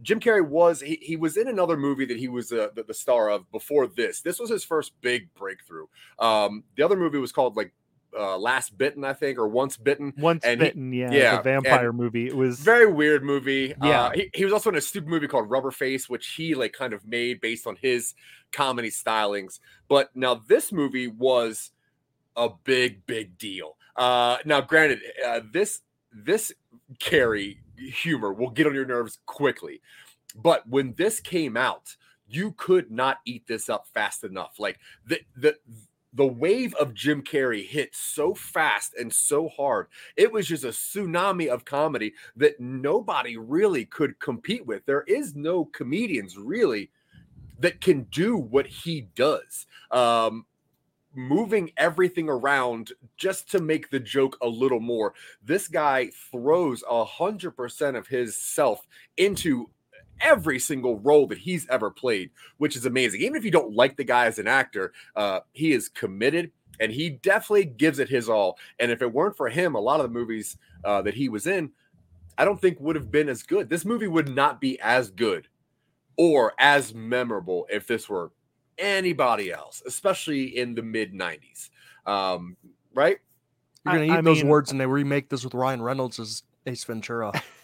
Jim 0.01 0.19
Carrey 0.19 0.45
was 0.45 0.81
he, 0.81 0.99
he 1.01 1.15
was 1.15 1.37
in 1.37 1.47
another 1.47 1.77
movie 1.77 2.05
that 2.05 2.17
he 2.17 2.27
was 2.27 2.51
uh, 2.51 2.67
the, 2.75 2.83
the 2.83 2.93
star 2.93 3.29
of 3.29 3.49
before 3.51 3.87
this. 3.87 4.21
This 4.21 4.39
was 4.39 4.49
his 4.49 4.63
first 4.63 4.91
big 5.01 5.33
breakthrough. 5.33 5.85
Um, 6.19 6.63
the 6.75 6.83
other 6.83 6.97
movie 6.97 7.19
was 7.19 7.31
called 7.31 7.55
like 7.55 7.73
uh, 8.17 8.37
Last 8.37 8.77
Bitten, 8.77 9.03
I 9.03 9.13
think, 9.13 9.37
or 9.37 9.47
Once 9.47 9.77
Bitten. 9.77 10.13
once 10.17 10.43
and 10.43 10.61
he- 10.61 10.67
bitten 10.67 10.93
yeah, 10.93 11.11
yeah, 11.11 11.31
the 11.31 11.35
and 11.35 11.43
vampire 11.63 11.93
movie 11.93 12.27
it 12.27 12.35
was 12.35 12.59
Very 12.59 12.91
weird 12.91 13.23
movie. 13.23 13.73
Yeah. 13.81 14.03
Uh, 14.05 14.11
he, 14.11 14.29
he 14.33 14.43
was 14.43 14.53
also 14.53 14.69
in 14.69 14.75
a 14.75 14.81
stupid 14.81 15.09
movie 15.09 15.27
called 15.27 15.49
Rubber 15.49 15.71
Face, 15.71 16.09
which 16.09 16.27
he 16.29 16.55
like 16.55 16.73
kind 16.73 16.93
of 16.93 17.05
made 17.05 17.41
based 17.41 17.67
on 17.67 17.75
his 17.81 18.13
comedy 18.51 18.89
stylings. 18.89 19.59
But 19.87 20.15
now 20.15 20.35
this 20.35 20.71
movie 20.71 21.07
was 21.07 21.71
a 22.35 22.49
big, 22.63 23.05
big 23.05 23.37
deal. 23.37 23.77
Uh, 23.95 24.37
now, 24.45 24.61
granted, 24.61 24.99
uh, 25.25 25.41
this 25.51 25.81
this 26.11 26.51
Carrey 26.99 27.57
humor 27.77 28.33
will 28.33 28.49
get 28.49 28.67
on 28.67 28.73
your 28.73 28.85
nerves 28.85 29.19
quickly, 29.25 29.81
but 30.35 30.67
when 30.67 30.93
this 30.93 31.19
came 31.19 31.57
out, 31.57 31.95
you 32.27 32.53
could 32.53 32.89
not 32.89 33.19
eat 33.25 33.45
this 33.47 33.69
up 33.69 33.87
fast 33.93 34.23
enough. 34.23 34.59
Like 34.59 34.79
the 35.05 35.19
the 35.35 35.55
the 36.13 36.27
wave 36.27 36.73
of 36.75 36.93
Jim 36.93 37.23
Carrey 37.23 37.67
hit 37.67 37.95
so 37.95 38.33
fast 38.33 38.93
and 38.99 39.11
so 39.11 39.49
hard. 39.49 39.87
It 40.15 40.31
was 40.31 40.47
just 40.47 40.63
a 40.63 40.67
tsunami 40.67 41.47
of 41.47 41.65
comedy 41.65 42.13
that 42.35 42.59
nobody 42.59 43.37
really 43.37 43.85
could 43.85 44.19
compete 44.19 44.65
with. 44.65 44.85
There 44.85 45.03
is 45.07 45.35
no 45.35 45.65
comedians 45.65 46.37
really 46.37 46.91
that 47.59 47.81
can 47.81 48.03
do 48.03 48.37
what 48.37 48.67
he 48.67 49.01
does. 49.15 49.65
Um, 49.91 50.45
moving 51.15 51.71
everything 51.77 52.27
around 52.27 52.91
just 53.17 53.49
to 53.51 53.61
make 53.61 53.89
the 53.89 53.99
joke 53.99 54.37
a 54.41 54.47
little 54.47 54.79
more. 54.79 55.13
This 55.43 55.67
guy 55.67 56.09
throws 56.31 56.83
a 56.89 57.05
hundred 57.05 57.51
percent 57.51 57.95
of 57.95 58.07
his 58.07 58.35
self 58.35 58.87
into 59.17 59.69
every 60.21 60.59
single 60.59 60.99
role 60.99 61.27
that 61.27 61.37
he's 61.37 61.67
ever 61.69 61.89
played, 61.91 62.31
which 62.57 62.75
is 62.75 62.85
amazing. 62.85 63.21
Even 63.21 63.35
if 63.35 63.43
you 63.45 63.51
don't 63.51 63.75
like 63.75 63.97
the 63.97 64.03
guy 64.03 64.25
as 64.25 64.39
an 64.39 64.47
actor, 64.47 64.93
uh, 65.15 65.41
he 65.51 65.71
is 65.73 65.89
committed 65.89 66.51
and 66.79 66.91
he 66.91 67.09
definitely 67.09 67.65
gives 67.65 67.99
it 67.99 68.09
his 68.09 68.29
all. 68.29 68.57
And 68.79 68.91
if 68.91 69.01
it 69.01 69.13
weren't 69.13 69.37
for 69.37 69.49
him, 69.49 69.75
a 69.75 69.79
lot 69.79 69.99
of 69.99 70.03
the 70.11 70.17
movies 70.17 70.57
uh, 70.83 71.01
that 71.03 71.13
he 71.13 71.29
was 71.29 71.45
in, 71.47 71.71
I 72.37 72.45
don't 72.45 72.59
think 72.59 72.79
would 72.79 72.95
have 72.95 73.11
been 73.11 73.29
as 73.29 73.43
good. 73.43 73.69
This 73.69 73.85
movie 73.85 74.07
would 74.07 74.33
not 74.33 74.59
be 74.59 74.79
as 74.79 75.11
good 75.11 75.47
or 76.17 76.53
as 76.57 76.93
memorable 76.93 77.67
if 77.69 77.85
this 77.85 78.09
were 78.09 78.31
anybody 78.77 79.51
else, 79.51 79.83
especially 79.85 80.57
in 80.57 80.73
the 80.73 80.81
mid 80.81 81.13
90s. 81.13 81.69
Um, 82.05 82.57
right? 82.93 83.17
You're 83.85 83.93
gonna 83.93 84.05
eat 84.05 84.11
I 84.11 84.21
those 84.21 84.39
mean- 84.41 84.47
words 84.47 84.71
and 84.71 84.79
they 84.79 84.85
remake 84.85 85.29
this 85.29 85.43
with 85.43 85.53
Ryan 85.53 85.81
Reynolds 85.81 86.19
as 86.19 86.43
Ace 86.65 86.83
Ventura. 86.83 87.31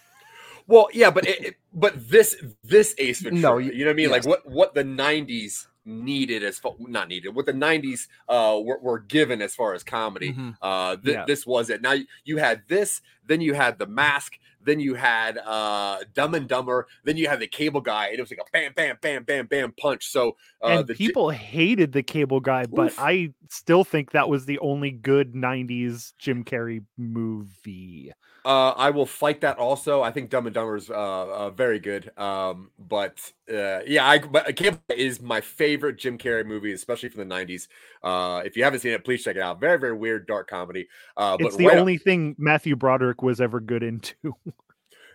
Well, 0.69 0.87
yeah, 0.93 1.09
but 1.11 1.27
it, 1.27 1.39
it- 1.45 1.55
but 1.73 2.09
this 2.09 2.35
this 2.63 2.95
Ace 2.97 3.21
Ventura, 3.21 3.41
No, 3.41 3.57
you, 3.57 3.71
you- 3.71 3.79
know 3.79 3.85
what 3.89 3.91
I 3.91 3.95
mean? 3.95 4.11
Like 4.11 4.25
what 4.25 4.49
what 4.49 4.73
the 4.73 4.83
'90s 4.83 5.67
needed 5.85 6.43
as 6.43 6.59
far 6.59 6.73
not 6.79 7.07
needed, 7.09 7.33
what 7.35 7.45
the 7.47 7.53
'90s 7.53 8.07
uh 8.27 8.59
were, 8.63 8.79
were 8.79 8.99
given 8.99 9.41
as 9.41 9.55
far 9.55 9.73
as 9.73 9.83
comedy. 9.83 10.33
Mhm. 10.33 10.55
Uh, 10.61 10.95
th- 10.95 11.15
Yeah. 11.15 11.25
this 11.25 11.45
was 11.45 11.69
it. 11.69 11.81
Now 11.81 11.93
you- 11.93 12.05
you 12.23 12.37
had 12.37 12.63
this, 12.67 13.01
then 13.25 13.41
you 13.41 13.53
had 13.55 13.79
the 13.79 13.87
mask, 13.87 14.37
then 14.63 14.79
you 14.79 14.93
had 14.95 15.37
uh 15.37 15.99
Dumb 16.13 16.35
and 16.35 16.47
Dumber, 16.47 16.87
then 17.03 17.17
you 17.17 17.27
had 17.27 17.39
the 17.39 17.47
Cable 17.47 17.81
Guy, 17.81 18.07
and 18.07 18.17
it 18.17 18.21
was 18.21 18.29
like 18.31 18.39
a 18.39 18.51
bam, 18.51 18.73
bam, 18.75 18.97
bam, 19.01 19.23
bam, 19.23 19.45
bam 19.47 19.73
punch. 19.79 20.07
So 20.07 20.35
uh, 20.63 20.67
and 20.67 20.87
J- 20.87 20.93
people 20.93 21.29
hated 21.29 21.91
the 21.91 22.03
cable 22.03 22.39
guy 22.39 22.65
but 22.65 22.93
i 22.97 23.33
still 23.49 23.83
think 23.83 24.11
that 24.11 24.27
was 24.27 24.45
the 24.45 24.59
only 24.59 24.91
good 24.91 25.33
90s 25.33 26.13
jim 26.17 26.43
carrey 26.43 26.83
movie 26.97 28.11
Uh, 28.45 28.69
I 28.71 28.89
will 28.89 29.05
fight 29.05 29.41
that 29.41 29.57
also. 29.57 30.01
I 30.01 30.11
think 30.11 30.29
Dumb 30.29 30.47
and 30.47 30.53
Dumber 30.55 30.77
is 30.77 30.89
uh, 30.89 30.93
uh, 30.93 31.49
very 31.49 31.77
good. 31.77 32.09
Um, 32.17 32.71
but 32.79 33.19
uh, 33.51 33.79
yeah, 33.85 34.07
I 34.07 34.19
but 34.19 34.55
Cable 34.55 34.79
Guy 34.89 34.95
is 34.95 35.21
my 35.21 35.41
favorite 35.41 35.97
Jim 35.97 36.17
Carrey 36.17 36.45
movie, 36.45 36.71
especially 36.71 37.09
from 37.09 37.27
the 37.27 37.35
'90s. 37.35 37.67
Uh, 38.01 38.41
if 38.45 38.55
you 38.55 38.63
haven't 38.63 38.79
seen 38.79 38.93
it, 38.93 39.03
please 39.03 39.23
check 39.25 39.35
it 39.35 39.41
out. 39.41 39.59
Very, 39.59 39.77
very 39.77 39.93
weird, 39.93 40.25
dark 40.25 40.49
comedy. 40.49 40.87
Uh, 41.17 41.35
but 41.37 41.47
it's 41.47 41.57
the 41.57 41.67
right- 41.67 41.77
only 41.77 41.97
thing 41.97 42.33
matthew 42.37 42.75
broderick 42.77 43.21
was 43.21 43.41
ever 43.41 43.59
good 43.59 43.83
into 43.83 44.15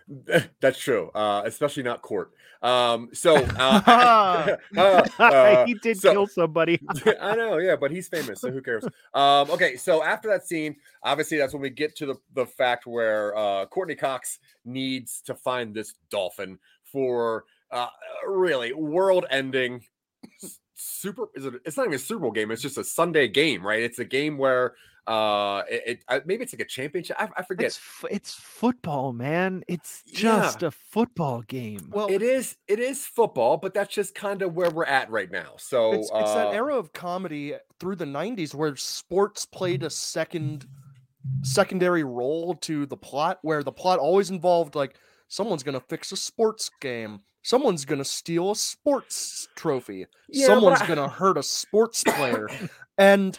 that's 0.61 0.79
true, 0.79 1.09
uh, 1.15 1.43
especially 1.45 1.83
not 1.83 2.01
Court. 2.01 2.31
Um, 2.61 3.09
so 3.13 3.35
uh, 3.57 4.55
uh, 4.77 5.07
uh, 5.19 5.65
he 5.65 5.75
did 5.75 5.97
so- 5.99 6.11
kill 6.11 6.27
somebody 6.27 6.79
I 7.21 7.35
know, 7.35 7.57
yeah, 7.57 7.75
but 7.75 7.91
he's 7.91 8.07
famous, 8.07 8.41
so 8.41 8.51
who 8.51 8.61
cares? 8.61 8.85
Um, 9.13 9.49
okay, 9.51 9.75
so 9.75 10.03
after 10.03 10.29
that 10.29 10.47
scene, 10.47 10.75
obviously 11.03 11.37
that's 11.37 11.53
when 11.53 11.61
we 11.61 11.69
get 11.69 11.95
to 11.97 12.05
the, 12.05 12.15
the 12.33 12.45
fact 12.45 12.85
where 12.87 13.35
uh, 13.35 13.65
Courteney 13.67 13.95
Cox 13.95 14.39
needs 14.63 15.21
to 15.21 15.35
find 15.35 15.73
this 15.73 15.95
dolphin 16.09 16.59
for 16.83 17.45
uh, 17.71 17.87
really 18.27 18.73
world-ending 18.73 19.81
super. 20.75 21.27
Is 21.35 21.45
it? 21.45 21.55
It's 21.65 21.77
not 21.77 21.87
even 21.87 21.95
a 21.95 21.99
Super 21.99 22.21
Bowl 22.21 22.31
game. 22.31 22.51
It's 22.51 22.61
just 22.61 22.77
a 22.77 22.83
Sunday 22.83 23.27
game, 23.27 23.65
right? 23.65 23.81
It's 23.81 23.99
a 23.99 24.05
game 24.05 24.37
where 24.37 24.75
uh, 25.07 25.61
it, 25.69 25.83
it 25.85 26.03
uh, 26.07 26.19
maybe 26.25 26.43
it's 26.43 26.53
like 26.53 26.61
a 26.61 26.65
championship. 26.65 27.15
I, 27.19 27.29
I 27.37 27.43
forget. 27.43 27.67
it's, 27.67 27.77
f- 27.77 28.05
it's 28.11 28.33
football 28.33 29.13
man 29.13 29.63
it's 29.67 30.01
Yeah. 30.05 30.19
just 30.41 30.63
a 30.63 30.71
football 30.71 31.41
game 31.43 31.89
Well, 31.91 32.07
it 32.09 32.21
is 32.21 32.57
it 32.67 32.79
is 32.79 33.05
football, 33.05 33.57
but 33.57 33.73
that's 33.73 33.93
just 33.93 34.15
kind 34.15 34.41
of 34.41 34.55
where 34.55 34.69
we're 34.71 34.85
at 34.85 35.09
right 35.11 35.29
now. 35.31 35.53
So 35.57 35.93
it's, 35.93 36.09
it's 36.13 36.33
that 36.33 36.47
uh, 36.47 36.51
era 36.51 36.75
of 36.75 36.91
comedy 36.93 37.53
through 37.79 37.97
the 37.97 38.05
90s 38.05 38.55
where 38.55 38.75
sports 38.75 39.45
played 39.45 39.83
a 39.83 39.89
second 39.89 40.65
secondary 41.43 42.03
role 42.03 42.55
to 42.55 42.85
the 42.85 42.97
plot 42.97 43.39
where 43.41 43.63
the 43.63 43.71
plot 43.71 43.99
always 43.99 44.29
involved 44.29 44.75
like 44.75 44.95
someone's 45.27 45.63
gonna 45.63 45.79
fix 45.79 46.11
a 46.11 46.15
sports 46.17 46.69
game 46.81 47.19
someone's 47.41 47.83
gonna 47.85 48.05
steal 48.05 48.51
a 48.51 48.55
sports 48.55 49.47
trophy 49.55 50.05
Yeah, 50.29 50.47
someone's 50.47 50.81
I- 50.81 50.87
gonna 50.87 51.09
hurt 51.09 51.37
a 51.37 51.43
sports 51.43 52.03
player 52.03 52.47
and 52.97 53.37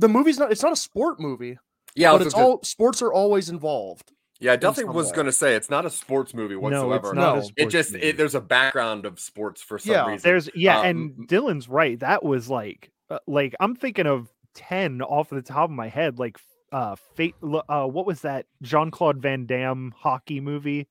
the 0.00 0.08
movie's 0.08 0.38
not 0.38 0.50
it's 0.52 0.62
not 0.62 0.72
a 0.72 0.76
sport 0.76 1.18
movie 1.20 1.58
yeah, 1.94 2.12
but 2.12 2.22
it's 2.22 2.34
gonna- 2.34 2.46
all 2.46 2.62
sports 2.62 3.00
are 3.02 3.12
always 3.12 3.48
involved 3.48 4.12
yeah. 4.38 4.52
I 4.52 4.56
definitely 4.56 4.94
was 4.94 5.12
going 5.12 5.24
to 5.24 5.32
say 5.32 5.54
it's 5.54 5.70
not 5.70 5.86
a 5.86 5.90
sports 5.90 6.34
movie 6.34 6.54
no 6.54 6.60
whatsoever. 6.60 7.06
it's 7.08 7.14
not 7.14 7.36
No. 7.38 7.48
it 7.56 7.66
just 7.70 7.94
it, 7.94 8.16
there's 8.18 8.34
a 8.34 8.40
background 8.40 9.06
of 9.06 9.18
sports 9.18 9.62
for 9.62 9.78
some 9.78 9.92
Yeah, 9.94 10.06
reason. 10.06 10.28
There's 10.28 10.50
yeah, 10.54 10.80
Uh, 10.80 10.82
and 10.82 11.28
Dylan's 11.28 11.68
right. 11.70 11.98
That 12.00 12.22
was 12.22 12.50
like 12.50 12.90
uh, 13.08 13.18
like 13.26 13.54
I'm 13.60 13.74
thinking 13.74 14.06
of 14.06 14.28
10 14.54 15.00
off 15.00 15.30
the 15.30 15.40
top 15.40 15.70
of 15.70 15.76
my 15.76 15.88
head 15.88 16.18
like 16.18 16.36
uh 16.72 16.96
fate 17.14 17.34
uh 17.70 17.86
what 17.86 18.04
was 18.06 18.20
that 18.22 18.44
Jean-Claude 18.60 19.22
Van 19.22 19.46
Damme 19.46 19.94
hockey 19.96 20.40
movie? 20.40 20.86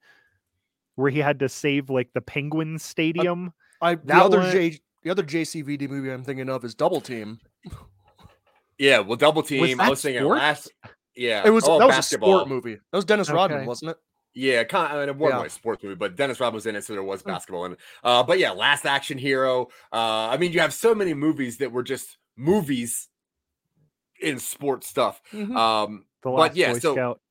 where 0.95 1.11
he 1.11 1.19
had 1.19 1.39
to 1.39 1.49
save 1.49 1.89
like 1.89 2.09
the 2.13 2.21
Penguin 2.21 2.79
Stadium. 2.79 3.51
I 3.81 3.93
the 3.95 4.15
other 4.15 4.39
one- 4.39 4.51
J 4.51 4.79
the 5.03 5.11
other 5.11 5.23
JCVD 5.23 5.87
movie 5.87 6.09
I'm 6.11 6.23
thinking 6.23 6.49
of 6.49 6.63
is 6.65 6.73
Double 6.73 6.99
Team. 7.01 7.39
Yeah, 8.77 8.99
well, 8.99 9.15
double 9.17 9.41
team. 9.43 9.63
I 9.63 9.73
that 9.85 9.89
was 9.89 10.01
thinking 10.01 10.21
sports? 10.23 10.39
last. 10.41 10.71
Yeah, 11.15 11.43
It 11.45 11.49
was 11.49 11.63
oh, 11.65 11.79
that 11.79 11.85
was 11.85 11.95
basketball. 11.95 12.29
a 12.29 12.37
sport 12.39 12.49
movie. 12.49 12.73
That 12.75 12.97
was 12.97 13.05
Dennis 13.05 13.29
Rodman, 13.29 13.65
wasn't 13.65 13.91
it? 13.91 13.97
Yeah, 14.33 14.65
kind 14.65 14.87
of, 14.91 14.97
I 14.97 14.99
mean, 14.99 15.09
it 15.09 15.15
wasn't 15.15 15.41
Yeah. 15.43 15.45
a 15.45 15.49
sports 15.49 15.81
movie, 15.81 15.95
but 15.95 16.17
Dennis 16.17 16.41
Rodman 16.41 16.55
was 16.55 16.65
in 16.65 16.75
it, 16.75 16.83
so 16.83 16.91
there 16.91 17.03
was 17.03 17.21
Hmm. 17.21 17.29
basketball 17.29 17.63
in 17.65 17.71
it. 17.73 17.79
Uh, 18.03 18.21
but 18.21 18.37
yeah, 18.37 18.51
Last 18.51 18.85
Action 18.85 19.17
Hero. 19.17 19.67
Uh, 19.93 20.27
I 20.29 20.35
mean, 20.35 20.51
you 20.51 20.59
have 20.59 20.73
so 20.73 20.93
many 20.93 21.13
movies 21.13 21.57
that 21.59 21.71
were 21.71 21.83
just 21.83 22.17
movies 22.35 23.07
in 24.21 24.39
sports 24.39 24.87
stuff. 24.87 25.21
Mhm. 25.31 25.55
Um, 25.55 26.05
The 26.21 26.31
But 26.31 26.31
last 26.31 26.55
yeah, 26.55 26.73
Boy 26.73 26.79
so- 26.79 26.93
Scout. 26.95 27.21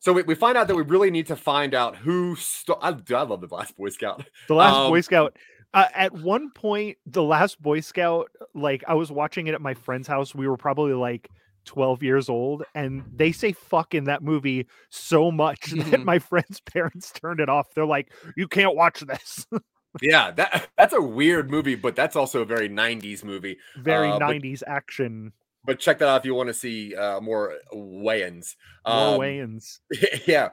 so 0.00 0.12
we, 0.12 0.22
we 0.22 0.34
find 0.34 0.58
out 0.58 0.66
that 0.68 0.74
we 0.74 0.82
really 0.82 1.10
need 1.10 1.28
to 1.28 1.36
find 1.36 1.72
out 1.74 1.96
who. 1.96 2.34
Sto- 2.36 2.78
I, 2.82 2.88
I 2.88 3.22
love 3.22 3.40
the 3.40 3.48
Last 3.54 3.76
Boy 3.76 3.88
Scout. 3.90 4.24
The 4.48 4.54
last 4.54 4.74
Um, 4.74 4.90
Boy 4.90 5.00
Scout. 5.02 5.36
Uh, 5.72 5.86
at 5.94 6.12
one 6.12 6.50
point, 6.50 6.98
the 7.06 7.22
last 7.22 7.60
Boy 7.62 7.80
Scout, 7.80 8.30
like 8.54 8.82
I 8.88 8.94
was 8.94 9.12
watching 9.12 9.46
it 9.46 9.54
at 9.54 9.60
my 9.60 9.74
friend's 9.74 10.08
house. 10.08 10.34
We 10.34 10.48
were 10.48 10.56
probably 10.56 10.94
like 10.94 11.28
12 11.66 12.02
years 12.02 12.28
old, 12.28 12.64
and 12.74 13.04
they 13.14 13.30
say 13.32 13.52
fuck 13.52 13.94
in 13.94 14.04
that 14.04 14.22
movie 14.22 14.66
so 14.90 15.30
much 15.30 15.70
that 15.70 16.00
Mhm. 16.00 16.04
my 16.04 16.18
friend's 16.18 16.60
parents 16.72 17.12
turned 17.12 17.38
it 17.40 17.48
off. 17.48 17.72
They're 17.74 17.86
like, 17.86 18.12
you 18.36 18.48
can't 18.48 18.74
watch 18.74 19.00
this. 19.00 19.46
Yeah, 20.00 20.30
that 20.30 20.68
that's 20.78 20.94
a 20.94 21.00
weird 21.02 21.50
movie, 21.50 21.74
but 21.74 21.96
that's 21.96 22.14
also 22.14 22.42
a 22.42 22.44
very 22.44 22.68
'90s 22.68 23.24
movie. 23.24 23.58
Very 23.76 24.08
Uh, 24.08 24.20
but- 24.20 24.36
90s 24.36 24.62
action. 24.64 25.32
But 25.64 25.78
check 25.78 25.98
that 25.98 26.08
out 26.08 26.20
if 26.20 26.24
you 26.24 26.34
want 26.34 26.48
to 26.48 26.54
see 26.54 26.94
uh, 26.94 27.20
more 27.20 27.54
Wayans. 27.74 28.56
More 28.86 29.14
Um, 29.14 29.20
Wayans. 29.20 29.80
yeah. 30.26 30.50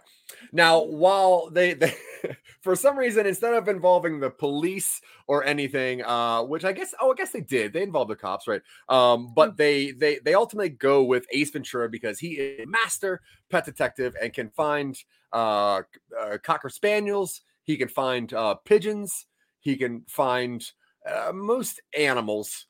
Now, 0.52 0.84
while 0.84 1.50
they, 1.50 1.74
they 1.74 1.96
for 2.62 2.76
some 2.76 2.98
reason, 2.98 3.26
instead 3.26 3.54
of 3.54 3.70
involving 3.70 4.20
the 4.20 4.30
police 4.30 5.00
or 5.28 5.46
anything, 5.46 6.04
uh, 6.04 6.44
which 6.44 6.66
I 6.66 6.74
guess, 6.74 6.94
oh, 7.00 7.14
I 7.14 7.16
guess 7.16 7.32
they 7.32 7.42
did. 7.42 7.72
They 7.72 7.84
involved 7.84 8.12
the 8.12 8.18
cops, 8.18 8.48
right? 8.48 8.62
Um, 8.90 9.32
but 9.34 9.56
they 9.56 9.92
they 9.92 10.20
they 10.20 10.34
ultimately 10.34 10.70
go 10.70 11.04
with 11.04 11.26
Ace 11.32 11.52
Ventura 11.52 11.90
because 11.90 12.20
he 12.20 12.34
is 12.34 12.66
a 12.66 12.68
master 12.68 13.22
pet 13.50 13.64
detective 13.64 14.16
and 14.22 14.34
can 14.34 14.50
find 14.50 14.98
uh, 15.32 15.84
uh 16.20 16.38
cocker 16.44 16.70
spaniels. 16.70 17.42
He 17.64 17.78
can 17.78 17.88
find 17.88 18.34
uh, 18.34 18.56
pigeons. 18.56 19.28
He 19.62 19.78
can 19.78 20.04
find 20.08 20.70
uh, 21.10 21.32
most 21.34 21.82
animals. 21.98 22.68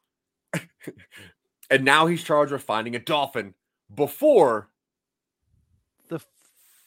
and 1.70 1.84
now 1.84 2.08
he's 2.08 2.24
charged 2.24 2.52
with 2.52 2.64
finding 2.64 2.96
a 2.96 3.00
dolphin 3.00 3.54
before 3.94 4.70
The 6.10 6.20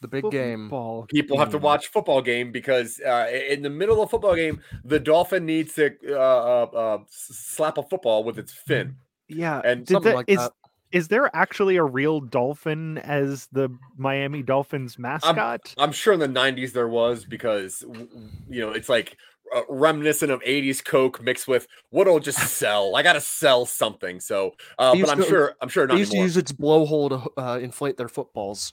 The 0.00 0.08
big 0.08 0.30
game. 0.30 0.64
football 0.64 1.06
people 1.10 1.38
have 1.38 1.50
to 1.50 1.58
watch 1.58 1.88
football 1.88 2.22
game 2.22 2.52
because 2.52 3.00
uh, 3.00 3.28
in 3.48 3.62
the 3.62 3.70
middle 3.70 4.02
of 4.02 4.10
football 4.10 4.34
game, 4.34 4.60
the 4.84 4.98
dolphin 4.98 5.44
needs 5.46 5.74
to 5.74 5.90
uh, 6.08 6.14
uh, 6.14 6.76
uh, 6.76 6.98
slap 7.10 7.76
a 7.78 7.82
football 7.82 8.24
with 8.24 8.38
its 8.38 8.52
fin. 8.52 8.96
Yeah. 9.28 9.60
and 9.64 9.84
did 9.86 9.92
something 9.94 10.10
that- 10.10 10.16
like 10.16 10.28
is- 10.30 10.38
that. 10.38 10.52
is 10.90 11.08
there 11.08 11.30
actually 11.36 11.76
a 11.76 11.84
real 11.84 12.20
dolphin 12.20 12.98
as 12.98 13.46
the 13.52 13.68
Miami 13.96 14.42
Dolphins 14.42 14.98
mascot? 14.98 15.74
I'm 15.78 15.84
I'm 15.84 15.92
sure 15.92 16.12
in 16.14 16.18
the 16.20 16.26
'90s 16.28 16.72
there 16.72 16.88
was 16.88 17.24
because 17.24 17.80
w- 17.80 18.06
w- 18.06 18.28
you 18.48 18.60
know 18.60 18.70
it's 18.72 18.88
like 18.88 19.16
uh, 19.54 19.62
reminiscent 19.68 20.30
of 20.30 20.40
'80s 20.42 20.84
Coke 20.84 21.22
mixed 21.22 21.48
with 21.48 21.66
what'll 21.90 22.20
just 22.20 22.38
sell. 22.56 22.96
I 22.96 23.02
gotta 23.02 23.20
sell 23.20 23.66
something. 23.66 24.20
So, 24.20 24.54
uh, 24.78 24.94
but 24.94 25.10
I'm 25.10 25.18
to- 25.18 25.28
sure 25.28 25.54
I'm 25.60 25.68
sure 25.68 25.86
They 25.86 25.94
not 25.94 25.98
used 25.98 26.12
to 26.12 26.16
anymore. 26.16 26.26
use 26.26 26.36
its 26.36 26.52
blowhole 26.52 27.08
to 27.36 27.40
uh, 27.40 27.58
inflate 27.58 27.96
their 27.96 28.08
footballs. 28.08 28.72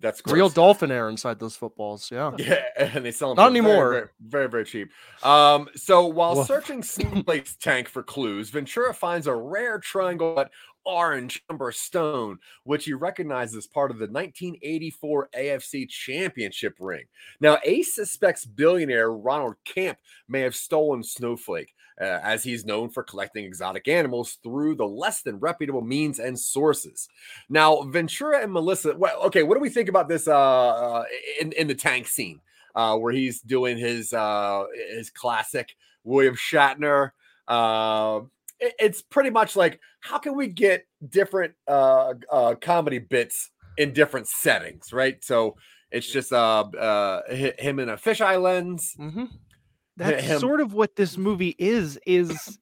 That's 0.00 0.22
Real 0.26 0.48
dolphin 0.48 0.92
air 0.92 1.08
inside 1.08 1.40
those 1.40 1.56
footballs. 1.56 2.08
Yeah. 2.12 2.30
Yeah, 2.38 2.62
and 2.78 3.04
they 3.04 3.10
sell 3.10 3.34
them 3.34 3.36
Not 3.36 3.48
for 3.48 3.52
very, 3.52 3.66
anymore. 3.66 3.90
Very, 3.90 4.08
very, 4.20 4.48
very 4.48 4.64
cheap. 4.64 4.90
Um, 5.24 5.68
so 5.74 6.06
while 6.06 6.36
Woof. 6.36 6.46
searching 6.46 6.84
Snowflake's 6.84 7.56
tank 7.56 7.88
for 7.88 8.04
clues, 8.04 8.50
Ventura 8.50 8.94
finds 8.94 9.26
a 9.26 9.34
rare 9.34 9.80
triangle 9.80 10.34
but 10.36 10.52
orange 10.88 11.44
amber 11.50 11.70
stone, 11.70 12.38
which 12.64 12.86
he 12.86 12.94
recognizes 12.94 13.56
as 13.56 13.66
part 13.66 13.90
of 13.90 13.98
the 13.98 14.06
1984 14.06 15.28
AFC 15.36 15.88
Championship 15.88 16.74
ring. 16.80 17.04
Now, 17.40 17.58
Ace 17.64 17.94
suspects 17.94 18.46
billionaire 18.46 19.12
Ronald 19.12 19.56
Camp 19.64 19.98
may 20.28 20.40
have 20.40 20.56
stolen 20.56 21.02
Snowflake. 21.02 21.74
uh, 22.00 22.20
as 22.22 22.44
he's 22.44 22.64
known 22.64 22.88
for 22.88 23.02
collecting 23.02 23.44
exotic 23.44 23.88
animals 23.88 24.38
through 24.44 24.76
the 24.76 24.86
less 24.86 25.22
than 25.22 25.36
reputable 25.40 25.82
means 25.82 26.20
and 26.20 26.38
sources. 26.38 27.08
Now, 27.48 27.82
Ventura 27.82 28.40
and 28.40 28.52
Melissa, 28.52 28.96
well, 28.96 29.20
okay, 29.24 29.42
what 29.42 29.54
do 29.54 29.60
we 29.60 29.68
think 29.68 29.88
about 29.88 30.08
this 30.08 30.28
uh, 30.28 30.32
uh 30.32 31.04
in, 31.40 31.52
in 31.52 31.66
the 31.66 31.74
tank 31.74 32.06
scene? 32.06 32.40
Uh, 32.74 32.96
where 32.96 33.12
he's 33.12 33.40
doing 33.40 33.76
his 33.76 34.12
uh 34.12 34.64
his 34.90 35.10
classic 35.10 35.74
William 36.04 36.36
Shatner. 36.36 37.10
Uh, 37.48 38.20
it- 38.60 38.74
it's 38.78 39.02
pretty 39.02 39.30
much 39.30 39.56
like 39.56 39.80
how 40.00 40.18
can 40.18 40.36
we 40.36 40.46
get 40.48 40.86
different 41.08 41.54
uh, 41.66 42.14
uh 42.30 42.54
comedy 42.60 42.98
bits 42.98 43.50
in 43.76 43.92
different 43.92 44.26
settings, 44.28 44.92
right? 44.92 45.22
So 45.24 45.56
it's 45.90 46.10
just 46.10 46.32
uh 46.32 46.62
uh 46.78 47.22
him 47.32 47.78
in 47.78 47.88
a 47.88 47.96
fisheye 47.96 48.40
lens. 48.40 48.94
Mm-hmm. 48.98 49.24
That's 49.96 50.24
him- 50.24 50.40
sort 50.40 50.60
of 50.60 50.72
what 50.74 50.96
this 50.96 51.16
movie 51.16 51.54
is. 51.58 51.98
Is 52.06 52.58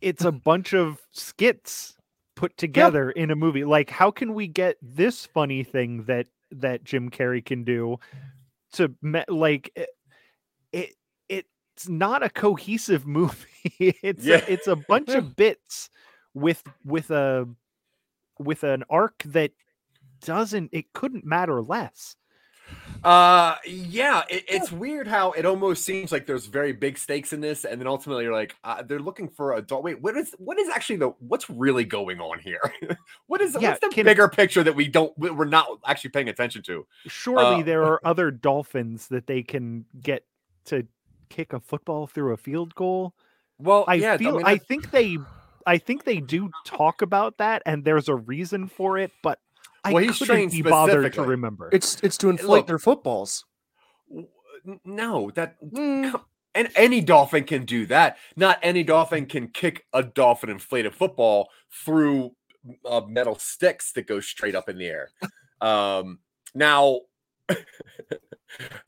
it's 0.00 0.24
a 0.24 0.32
bunch 0.32 0.72
of 0.74 0.98
skits 1.12 1.96
put 2.34 2.56
together 2.56 3.10
in 3.10 3.30
a 3.30 3.36
movie. 3.36 3.64
Like, 3.64 3.88
how 3.90 4.10
can 4.10 4.34
we 4.34 4.48
get 4.48 4.76
this 4.82 5.26
funny 5.26 5.62
thing 5.64 6.04
that 6.04 6.26
that 6.50 6.82
Jim 6.84 7.08
Carrey 7.10 7.44
can 7.44 7.62
do 7.64 7.98
to 8.72 8.92
me- 9.02 9.24
like 9.28 9.70
it 9.76 9.90
it's 11.74 11.88
not 11.88 12.22
a 12.22 12.30
cohesive 12.30 13.06
movie. 13.18 13.36
it's 13.78 14.24
Yeah. 14.24 14.36
a, 14.46 14.52
it's 14.52 14.66
a 14.66 14.76
bunch 14.76 15.10
of 15.10 15.36
bits 15.36 15.90
with 16.34 16.62
with 16.84 17.10
a 17.10 17.48
with 18.38 18.64
an 18.64 18.84
arc 18.90 19.22
that 19.26 19.52
doesn't 20.20 20.70
it 20.72 20.92
couldn't 20.92 21.24
matter 21.24 21.62
less. 21.62 22.16
Uh, 23.04 23.56
yeah, 23.66 24.22
it, 24.30 24.44
it's 24.48 24.72
weird 24.72 25.06
how 25.06 25.32
it 25.32 25.44
almost 25.44 25.84
seems 25.84 26.10
like 26.12 26.24
there's 26.26 26.46
very 26.46 26.72
big 26.72 26.96
stakes 26.96 27.32
in 27.32 27.40
this, 27.40 27.64
and 27.64 27.78
then 27.80 27.86
ultimately 27.88 28.24
you're 28.24 28.32
like, 28.32 28.54
uh, 28.64 28.82
they're 28.82 29.00
looking 29.00 29.28
for 29.28 29.54
a 29.54 29.60
dog. 29.62 29.82
Wait, 29.84 30.00
what 30.00 30.16
is 30.16 30.34
what 30.38 30.58
is 30.58 30.68
actually 30.70 30.96
the 30.96 31.08
what's 31.18 31.50
really 31.50 31.84
going 31.84 32.20
on 32.20 32.38
here? 32.38 32.60
what 33.26 33.40
is 33.42 33.56
Yeah, 33.60 33.70
what's 33.70 33.80
the 33.80 33.88
can- 33.88 34.04
bigger 34.04 34.28
picture 34.28 34.62
that 34.62 34.74
we 34.74 34.88
don't 34.88 35.12
we- 35.18 35.30
we're 35.30 35.44
not 35.44 35.66
actually 35.86 36.10
paying 36.10 36.28
attention 36.28 36.62
to? 36.62 36.86
Surely 37.08 37.60
Uh, 37.60 37.62
there 37.64 37.84
are 37.84 38.00
other 38.04 38.30
dolphins 38.30 39.08
that 39.08 39.26
they 39.26 39.42
can 39.42 39.84
get 40.00 40.24
to 40.66 40.86
kick 41.32 41.52
a 41.52 41.60
football 41.60 42.06
through 42.06 42.32
a 42.32 42.36
field 42.36 42.74
goal. 42.74 43.14
Well, 43.58 43.84
I 43.88 43.94
yeah, 43.94 44.16
feel 44.16 44.36
mean, 44.36 44.46
I 44.46 44.58
think 44.58 44.90
they 44.90 45.16
I 45.66 45.78
think 45.78 46.04
they 46.04 46.18
do 46.20 46.50
talk 46.64 47.00
about 47.02 47.38
that 47.38 47.62
and 47.64 47.84
there's 47.84 48.08
a 48.08 48.16
reason 48.16 48.68
for 48.68 48.98
it, 48.98 49.12
but 49.22 49.38
I 49.84 49.92
Well, 49.92 50.02
he's 50.04 50.18
couldn't 50.18 50.50
be 50.52 50.62
bothered 50.62 51.12
to 51.14 51.22
remember. 51.22 51.68
It's 51.72 52.00
it's 52.02 52.18
to 52.18 52.30
inflate 52.30 52.48
look- 52.48 52.66
their 52.66 52.78
footballs. 52.78 53.44
no 54.84 55.30
that 55.32 55.56
Mm. 55.62 56.20
and 56.54 56.68
any 56.76 57.00
dolphin 57.00 57.44
can 57.44 57.64
do 57.64 57.86
that. 57.86 58.18
Not 58.36 58.58
any 58.62 58.84
dolphin 58.84 59.26
can 59.26 59.48
kick 59.48 59.86
a 59.92 60.02
dolphin 60.02 60.50
inflated 60.50 60.94
football 60.94 61.48
through 61.84 62.36
uh, 62.84 63.00
metal 63.08 63.36
sticks 63.38 63.90
that 63.92 64.06
go 64.06 64.20
straight 64.20 64.54
up 64.54 64.68
in 64.68 64.78
the 64.78 64.86
air. 64.86 65.10
Um, 65.60 66.18
now, 66.54 67.00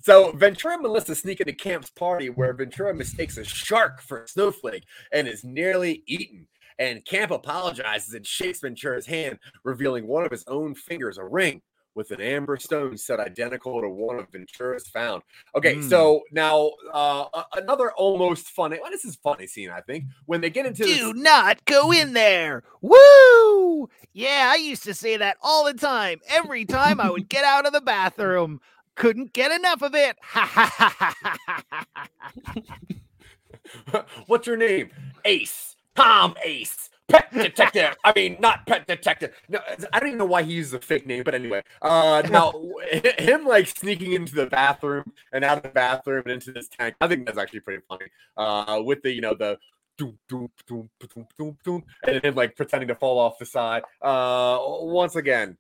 so 0.03 0.33
Ventura 0.33 0.75
and 0.75 0.83
Melissa 0.83 1.15
sneak 1.15 1.41
into 1.41 1.53
Camp's 1.53 1.91
party 1.91 2.29
where 2.31 2.53
Ventura 2.53 2.95
mistakes 2.95 3.37
a 3.37 3.45
shark 3.45 4.01
for 4.03 4.23
a 4.25 4.29
snowflake 4.29 4.85
and 5.13 5.27
is 5.29 5.45
nearly 5.45 6.03
eaten. 6.07 6.47
And 6.79 7.05
Camp 7.05 7.31
apologizes 7.31 8.15
and 8.15 8.27
shakes 8.27 8.61
Ventura's 8.61 9.07
hand, 9.07 9.39
revealing 9.63 10.07
one 10.09 10.25
of 10.25 10.33
his 10.33 10.45
own 10.49 10.75
fingers, 10.75 11.19
a 11.19 11.25
ring 11.25 11.63
with 11.95 12.11
an 12.11 12.21
amber 12.21 12.57
stone 12.57 12.97
set 12.97 13.21
identical 13.21 13.81
to 13.81 13.89
one 13.89 14.19
of 14.19 14.29
Ventura's 14.33 14.89
found. 14.89 15.23
Okay, 15.55 15.77
Mm. 15.77 15.89
so 15.89 16.23
now 16.33 16.73
uh, 16.93 17.27
another 17.55 17.93
almost 17.93 18.49
funny. 18.49 18.81
Well, 18.83 18.91
this 18.91 19.05
is 19.05 19.15
funny 19.15 19.47
scene, 19.47 19.71
I 19.71 19.81
think, 19.83 20.07
when 20.27 20.41
they 20.41 20.51
get 20.51 20.67
into 20.67 20.83
this. 20.83 20.99
Do 20.99 21.13
not 21.15 21.65
go 21.67 21.93
in 21.93 22.13
there. 22.13 22.65
Woo! 22.81 23.89
Yeah, 24.13 24.51
I 24.53 24.57
used 24.57 24.83
to 24.85 24.95
say 24.95 25.17
that 25.17 25.37
all 25.41 25.65
the 25.65 25.75
time. 25.75 26.21
Every 26.29 26.65
time 26.65 27.01
I 27.01 27.11
would 27.11 27.29
get 27.29 27.45
out 27.45 27.67
of 27.67 27.73
the 27.73 27.81
bathroom. 27.81 28.61
Couldn't 28.97 29.33
get 29.33 29.53
enough 29.53 29.83
of 29.83 29.95
it. 29.95 30.17
Ha 30.23 30.47
ha 30.47 30.73
ha 30.77 30.95
ha 30.99 31.15
ha 31.21 31.57
ha 31.75 31.87
ha. 33.93 34.05
What's 34.27 34.47
your 34.47 34.57
name? 34.57 34.91
Ace. 35.25 35.77
Tom 35.97 36.35
Ace. 36.45 36.91
Pet 37.09 37.31
detective. 37.33 37.97
I 38.05 38.13
mean, 38.17 38.37
not 38.41 38.67
pet 38.67 38.87
detective. 38.87 39.33
No, 39.49 39.61
I 39.93 40.01
don't 40.01 40.09
even 40.09 40.19
know 40.19 40.25
why 40.25 40.43
he 40.43 40.55
uses 40.55 40.73
a 40.73 40.81
fake 40.81 41.07
name, 41.07 41.23
but 41.23 41.35
anyway. 41.35 41.63
Uh 41.83 42.23
now 42.31 42.53
him 43.19 43.45
like 43.47 43.67
sneaking 43.67 44.13
into 44.13 44.35
the 44.35 44.47
bathroom 44.47 45.05
and 45.33 45.45
out 45.45 45.59
of 45.59 45.63
the 45.65 45.69
bathroom 45.69 46.23
and 46.25 46.33
into 46.35 46.53
this 46.53 46.69
tank. 46.69 46.95
I 47.01 47.09
think 47.09 47.27
that's 47.27 47.39
actually 47.39 47.61
pretty 47.61 47.83
funny. 47.89 48.07
Uh 48.37 48.81
with 48.85 49.03
the, 49.03 49.13
you 49.13 49.21
know, 49.21 49.35
the 49.35 49.59
doom, 49.99 50.19
doom, 50.29 50.49
doom, 50.67 50.89
doom, 51.01 51.27
doom, 51.39 51.59
doom, 51.65 51.85
and 52.07 52.23
then 52.23 52.35
like 52.35 52.57
pretending 52.57 52.89
to 52.89 52.95
fall 52.95 53.19
off 53.19 53.39
the 53.39 53.47
side. 53.47 53.83
Uh 54.01 54.59
once 54.63 55.17
again, 55.17 55.59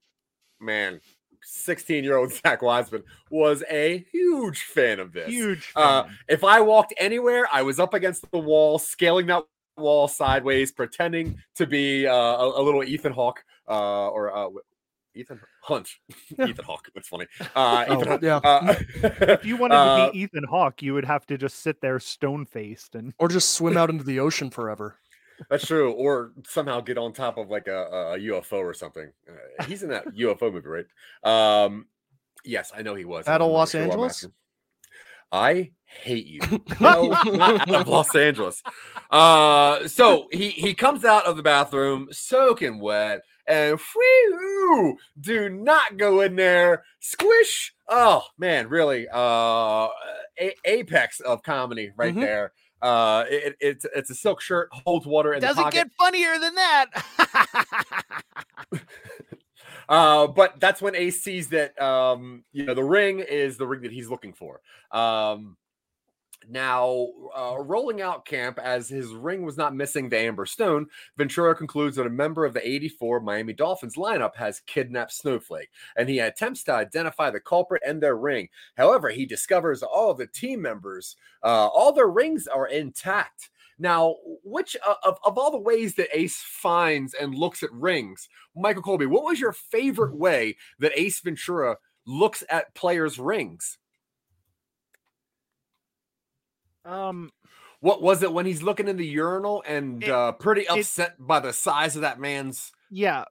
man, 0.60 1.00
16 1.44 2.04
year 2.04 2.16
old 2.16 2.32
Zach 2.42 2.62
Wiseman 2.62 3.02
was 3.30 3.62
a 3.70 4.04
huge 4.10 4.62
fan 4.64 5.00
of 5.00 5.12
this. 5.12 5.28
Huge. 5.30 5.72
Uh, 5.76 6.04
if 6.28 6.44
I 6.44 6.60
walked 6.60 6.94
anywhere, 6.98 7.46
I 7.52 7.62
was 7.62 7.78
up 7.78 7.94
against 7.94 8.30
the 8.30 8.38
wall, 8.38 8.78
scaling 8.78 9.26
that 9.26 9.44
wall 9.76 10.08
sideways, 10.08 10.72
pretending 10.72 11.38
to 11.56 11.66
be 11.66 12.06
uh, 12.06 12.14
a, 12.14 12.60
a 12.60 12.62
little 12.62 12.84
Ethan 12.84 13.12
Hawke 13.12 13.44
uh, 13.68 14.08
or 14.08 14.36
uh, 14.36 14.48
Ethan 15.14 15.40
Hunt. 15.62 15.88
Yeah. 16.38 16.46
Ethan 16.46 16.64
Hawke. 16.64 16.88
That's 16.94 17.08
funny. 17.08 17.26
Uh, 17.54 17.84
Oh, 17.88 17.94
Ethan 17.94 18.08
Hunt. 18.08 18.22
yeah. 18.22 18.36
Uh, 18.42 18.74
if 19.02 19.44
you 19.44 19.56
wanted 19.56 19.76
uh, 19.76 20.06
to 20.06 20.12
be 20.12 20.18
Ethan 20.22 20.44
Hawke, 20.44 20.82
you 20.82 20.94
would 20.94 21.04
have 21.04 21.26
to 21.26 21.38
just 21.38 21.60
sit 21.60 21.80
there 21.80 22.00
stone 22.00 22.44
faced 22.46 22.94
and 22.96 23.12
Or 23.18 23.28
just 23.28 23.50
swim 23.50 23.76
out 23.76 23.90
into 23.90 24.02
the 24.04 24.18
ocean 24.20 24.50
forever. 24.50 24.96
That's 25.50 25.66
true. 25.66 25.92
Or 25.92 26.32
somehow 26.46 26.80
get 26.80 26.98
on 26.98 27.12
top 27.12 27.38
of 27.38 27.50
like 27.50 27.66
a, 27.68 27.82
a 28.14 28.18
UFO 28.18 28.58
or 28.58 28.74
something. 28.74 29.10
Uh, 29.28 29.64
he's 29.64 29.82
in 29.82 29.88
that 29.90 30.06
UFO 30.14 30.52
movie, 30.52 30.68
right? 30.68 30.86
Um, 31.64 31.86
yes, 32.44 32.72
I 32.76 32.82
know 32.82 32.94
he 32.94 33.04
was. 33.04 33.26
Out 33.28 33.40
of 33.40 33.50
Los 33.50 33.72
sure 33.72 33.82
Angeles? 33.82 34.26
I 35.32 35.72
hate 35.84 36.26
you. 36.26 36.40
No, 36.80 37.08
not 37.08 37.68
out 37.68 37.80
of 37.82 37.88
Los 37.88 38.14
Angeles. 38.14 38.62
Uh, 39.10 39.86
so 39.88 40.28
he 40.32 40.50
he 40.50 40.74
comes 40.74 41.04
out 41.04 41.26
of 41.26 41.36
the 41.36 41.42
bathroom 41.42 42.08
soaking 42.12 42.78
wet 42.80 43.22
and 43.46 43.78
whew, 43.80 44.96
do 45.20 45.48
not 45.48 45.96
go 45.96 46.20
in 46.20 46.36
there. 46.36 46.84
Squish. 47.00 47.74
Oh 47.88 48.22
man, 48.38 48.68
really? 48.68 49.06
Uh, 49.12 49.88
a- 50.38 50.54
apex 50.64 51.20
of 51.20 51.42
comedy 51.42 51.90
right 51.96 52.14
Mhm. 52.14 52.20
there. 52.20 52.52
Uh, 52.84 53.24
it, 53.30 53.56
it's 53.60 53.86
it's 53.96 54.10
a 54.10 54.14
silk 54.14 54.42
shirt, 54.42 54.68
holds 54.70 55.06
water 55.06 55.32
in 55.32 55.40
the 55.40 55.46
Doesn't 55.46 55.72
get 55.72 55.90
funnier 55.98 56.38
than 56.38 56.54
that. 56.54 56.86
Uh, 59.86 60.26
but 60.26 60.58
that's 60.60 60.80
when 60.80 60.94
Ace 60.94 61.22
sees 61.22 61.48
that 61.48 61.78
um, 61.78 62.42
you 62.52 62.64
know 62.64 62.72
the 62.72 62.82
ring 62.82 63.20
is 63.20 63.58
the 63.58 63.66
ring 63.66 63.82
that 63.82 63.92
he's 63.92 64.08
looking 64.08 64.32
for. 64.32 64.62
Um, 64.90 65.58
now, 66.48 67.08
uh, 67.36 67.56
rolling 67.58 68.00
out 68.00 68.24
camp 68.24 68.58
as 68.58 68.88
his 68.88 69.14
ring 69.14 69.44
was 69.44 69.56
not 69.56 69.74
missing 69.74 70.08
the 70.08 70.18
Amber 70.18 70.46
Stone, 70.46 70.86
Ventura 71.16 71.54
concludes 71.54 71.96
that 71.96 72.06
a 72.06 72.10
member 72.10 72.44
of 72.44 72.54
the 72.54 72.66
84 72.66 73.20
Miami 73.20 73.52
Dolphins 73.52 73.96
lineup 73.96 74.34
has 74.36 74.60
kidnapped 74.60 75.12
Snowflake, 75.12 75.70
and 75.96 76.08
he 76.08 76.18
attempts 76.18 76.62
to 76.64 76.74
identify 76.74 77.30
the 77.30 77.40
culprit 77.40 77.82
and 77.86 78.02
their 78.02 78.16
ring. 78.16 78.48
However, 78.76 79.10
he 79.10 79.26
discovers 79.26 79.82
all 79.82 80.14
the 80.14 80.26
team 80.26 80.62
members, 80.62 81.16
uh, 81.42 81.68
all 81.68 81.92
their 81.92 82.08
rings 82.08 82.46
are 82.46 82.66
intact. 82.66 83.50
Now, 83.78 84.16
which 84.44 84.76
uh, 84.86 84.94
of, 85.02 85.18
of 85.24 85.36
all 85.36 85.50
the 85.50 85.58
ways 85.58 85.94
that 85.96 86.16
Ace 86.16 86.40
finds 86.40 87.14
and 87.14 87.34
looks 87.34 87.62
at 87.62 87.72
rings, 87.72 88.28
Michael 88.54 88.82
Colby, 88.82 89.06
what 89.06 89.24
was 89.24 89.40
your 89.40 89.52
favorite 89.52 90.14
way 90.14 90.56
that 90.78 90.98
Ace 90.98 91.20
Ventura 91.20 91.76
looks 92.06 92.44
at 92.48 92.74
players' 92.74 93.18
rings? 93.18 93.78
Um 96.84 97.30
What 97.80 98.00
was 98.02 98.22
it 98.22 98.32
when 98.32 98.46
he's 98.46 98.62
looking 98.62 98.88
in 98.88 98.96
the 98.96 99.06
urinal 99.06 99.62
and 99.66 100.02
It- 100.02 100.08
uh, 100.10 100.32
pretty 100.32 100.62
it- 100.62 100.70
upset 100.70 101.14
by 101.18 101.40
the 101.40 101.52
size 101.52 101.96
of 101.96 102.02
that 102.02 102.18
man's? 102.20 102.72
yeah 102.90 103.24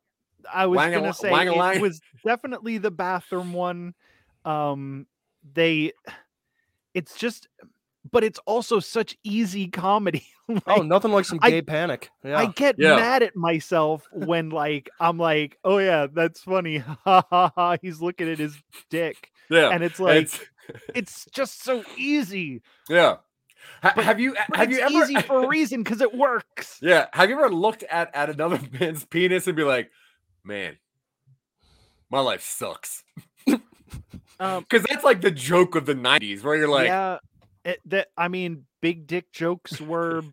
i 0.53 0.65
was 0.65 0.77
Wang-a- 0.77 0.99
gonna 0.99 1.13
say 1.13 1.31
wang-a-lang? 1.31 1.77
it 1.77 1.81
was 1.81 2.01
definitely 2.25 2.77
the 2.77 2.91
bathroom 2.91 3.53
one 3.53 3.93
um 4.45 5.07
they 5.53 5.91
it's 6.93 7.15
just 7.17 7.47
but 8.11 8.23
it's 8.23 8.39
also 8.45 8.79
such 8.79 9.17
easy 9.23 9.67
comedy 9.67 10.25
Oh, 10.67 10.81
nothing 10.81 11.11
like 11.13 11.23
some 11.23 11.39
I- 11.41 11.49
gay 11.51 11.61
panic. 11.61 12.09
Yeah. 12.21 12.37
I 12.37 12.47
get 12.47 12.75
Yeah. 12.77 12.97
mad 12.97 13.23
at 13.23 13.33
myself 13.33 14.05
when 14.11 14.49
like 14.49 14.89
I'm 14.99 15.17
like, 15.17 15.57
oh 15.63 15.77
yeah, 15.77 16.07
that's 16.11 16.41
funny. 16.41 16.79
Ha 17.05 17.23
ha 17.29 17.51
ha. 17.55 17.77
He's 17.81 18.01
looking 18.01 18.29
at 18.29 18.39
his 18.39 18.53
dick. 18.89 19.31
Yeah, 19.49 19.69
And 19.69 19.81
it's 19.85 20.01
like 20.01 20.17
it's- 20.23 20.39
it's 20.93 21.25
just 21.31 21.63
so 21.63 21.85
easy. 21.95 22.61
yeah. 22.89 23.15
Ha- 23.81 23.93
But- 23.95 24.05
have 24.05 24.19
you 24.19 24.35
But 24.49 24.57
have 24.59 24.69
it's 24.71 24.77
you 24.79 24.83
ever 24.85 25.11
easy 25.11 25.21
for 25.21 25.43
a 25.43 25.47
reason 25.57 25.83
because 25.83 26.01
it 26.01 26.13
works. 26.13 26.79
Yeah. 26.81 27.07
Have 27.13 27.29
you 27.29 27.35
ever 27.37 27.53
looked 27.53 27.83
at 27.83 28.13
at 28.15 28.29
another 28.29 28.59
man's 28.79 29.05
penis 29.05 29.47
and 29.47 29.55
be 29.55 29.63
like, 29.63 29.91
man, 30.43 30.77
my 32.09 32.19
life 32.19 32.41
sucks? 32.41 33.03
Um 34.39 34.61
Because 34.67 34.83
that's 34.89 35.03
like 35.03 35.21
the 35.21 35.29
joke 35.31 35.75
of 35.75 35.85
the 35.85 35.93
'90s, 35.93 36.43
where 36.43 36.55
you're 36.55 36.67
like, 36.67 36.87
yeah. 36.87 37.19
It, 37.63 37.79
that 37.85 38.07
I 38.17 38.27
mean, 38.29 38.65
big 38.81 39.05
dick 39.07 39.31
jokes 39.31 39.79
were 39.79 40.23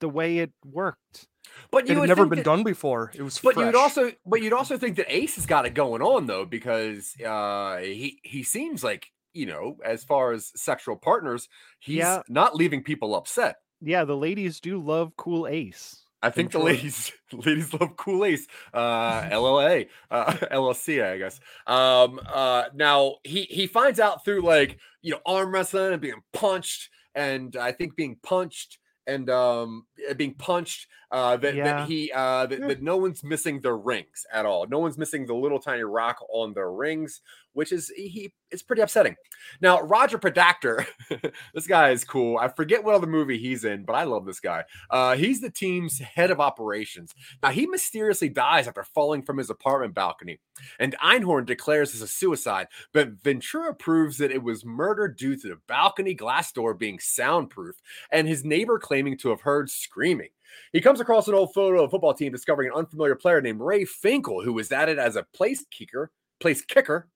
the 0.00 0.08
way 0.08 0.38
it 0.38 0.52
worked. 0.64 1.28
but 1.70 1.84
It 1.84 1.90
you 1.92 2.00
had 2.00 2.08
never 2.08 2.26
been 2.26 2.38
that- 2.38 2.44
done 2.44 2.62
before. 2.64 3.12
It 3.14 3.22
was 3.22 3.38
But 3.38 3.54
fresh. 3.54 3.66
you'd 3.66 3.76
also, 3.76 4.12
but 4.26 4.42
you'd 4.42 4.52
also 4.52 4.76
think 4.78 4.96
that 4.96 5.06
Ace 5.14 5.36
has 5.36 5.46
got 5.46 5.66
it 5.66 5.74
going 5.74 6.02
on 6.02 6.26
though, 6.26 6.44
because 6.44 7.14
uh, 7.20 7.78
he 7.78 8.18
he 8.22 8.42
seems 8.42 8.82
like 8.82 9.06
you 9.34 9.46
know, 9.46 9.78
as 9.84 10.04
far 10.04 10.32
as 10.32 10.52
sexual 10.60 10.96
partners, 10.96 11.48
he's 11.80 11.96
Yeah. 11.98 12.22
not 12.28 12.54
leaving 12.56 12.82
people 12.82 13.14
upset. 13.14 13.56
Yeah, 13.80 14.04
the 14.04 14.16
ladies 14.16 14.60
do 14.60 14.80
love 14.82 15.16
cool 15.16 15.46
ace. 15.46 16.04
I 16.22 16.30
think 16.30 16.52
the 16.52 16.58
ladies 16.58 17.12
ladies 17.32 17.74
love 17.74 17.96
Cool 17.98 18.24
Ace, 18.24 18.46
uh, 18.72 19.22
LLA, 19.30 19.90
uh, 20.10 20.32
LLC, 20.50 21.04
I 21.04 21.18
guess. 21.18 21.38
Um, 21.66 22.18
uh, 22.26 22.70
now 22.72 23.16
he 23.24 23.42
he 23.44 23.66
finds 23.66 24.00
out 24.00 24.24
through 24.24 24.40
like 24.40 24.78
you 25.02 25.10
know 25.12 25.20
arm 25.26 25.52
wrestling 25.52 25.92
and 25.92 26.00
being 26.00 26.22
punched, 26.32 26.88
and 27.14 27.54
I 27.56 27.72
think 27.72 27.94
being 27.94 28.16
punched 28.22 28.78
and 29.06 29.28
um 29.28 29.86
uh, 30.08 30.14
being 30.14 30.32
punched 30.34 30.86
uh 31.10 31.36
that, 31.36 31.54
Yeah. 31.56 31.64
that 31.64 31.88
he 31.88 32.10
uh 32.10 32.46
that, 32.46 32.58
Yeah. 32.58 32.68
that 32.68 32.80
no 32.82 32.96
one's 32.96 33.22
missing 33.22 33.60
their 33.60 33.76
rings 33.76 34.24
at 34.32 34.46
all 34.46 34.66
no 34.66 34.78
one's 34.78 34.96
missing 34.96 35.26
the 35.26 35.34
little 35.34 35.58
tiny 35.58 35.82
rock 35.82 36.24
on 36.30 36.54
their 36.54 36.72
rings 36.72 37.20
which 37.54 37.72
is 37.72 37.90
he 37.96 38.32
it's 38.50 38.62
pretty 38.62 38.82
upsetting 38.82 39.16
now 39.60 39.80
roger 39.80 40.18
podacter 40.18 40.86
this 41.54 41.66
guy 41.66 41.90
is 41.90 42.04
cool 42.04 42.38
i 42.38 42.48
forget 42.48 42.84
what 42.84 42.94
other 42.94 43.06
movie 43.06 43.38
he's 43.38 43.64
in 43.64 43.84
but 43.84 43.94
i 43.94 44.04
love 44.04 44.26
this 44.26 44.40
guy 44.40 44.62
uh 44.90 45.16
he's 45.16 45.40
the 45.40 45.50
team's 45.50 45.98
head 45.98 46.30
of 46.30 46.40
operations 46.40 47.14
now 47.42 47.50
he 47.50 47.66
mysteriously 47.66 48.28
dies 48.28 48.68
after 48.68 48.84
falling 48.84 49.22
from 49.22 49.38
his 49.38 49.50
apartment 49.50 49.94
balcony 49.94 50.38
and 50.78 50.94
einhorn 51.02 51.46
declares 51.46 51.92
this 51.92 52.02
a 52.02 52.06
suicide 52.06 52.68
but 52.92 53.10
ventura 53.22 53.74
proves 53.74 54.18
that 54.18 54.30
it 54.30 54.42
was 54.42 54.64
murder 54.64 55.08
due 55.08 55.36
to 55.36 55.48
the 55.48 55.58
balcony 55.66 56.14
glass 56.14 56.52
door 56.52 56.74
being 56.74 56.98
soundproof 56.98 57.76
and 58.10 58.28
his 58.28 58.44
neighbor 58.44 58.78
claiming 58.78 59.16
to 59.18 59.30
have 59.30 59.40
heard 59.40 59.70
screaming. 59.70 60.28
He 60.72 60.80
comes 60.80 61.00
across 61.00 61.28
an 61.28 61.34
old 61.34 61.52
photo 61.52 61.80
of 61.80 61.88
a 61.88 61.90
football 61.90 62.14
team 62.14 62.32
discovering 62.32 62.68
an 62.68 62.78
unfamiliar 62.78 63.14
player 63.14 63.40
named 63.40 63.60
Ray 63.60 63.84
Finkel, 63.84 64.42
who 64.42 64.52
was 64.52 64.70
added 64.70 64.98
as 64.98 65.16
a 65.16 65.26
place 65.34 65.64
kicker. 65.70 66.10
Place 66.40 66.64
kicker. 66.64 67.08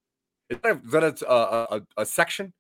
Is 0.50 0.58
that 0.62 0.70
a, 0.76 0.80
is 0.84 0.90
that 0.92 1.22
a, 1.22 1.32
a, 1.32 1.76
a, 1.76 1.80
a 1.98 2.06
section, 2.06 2.52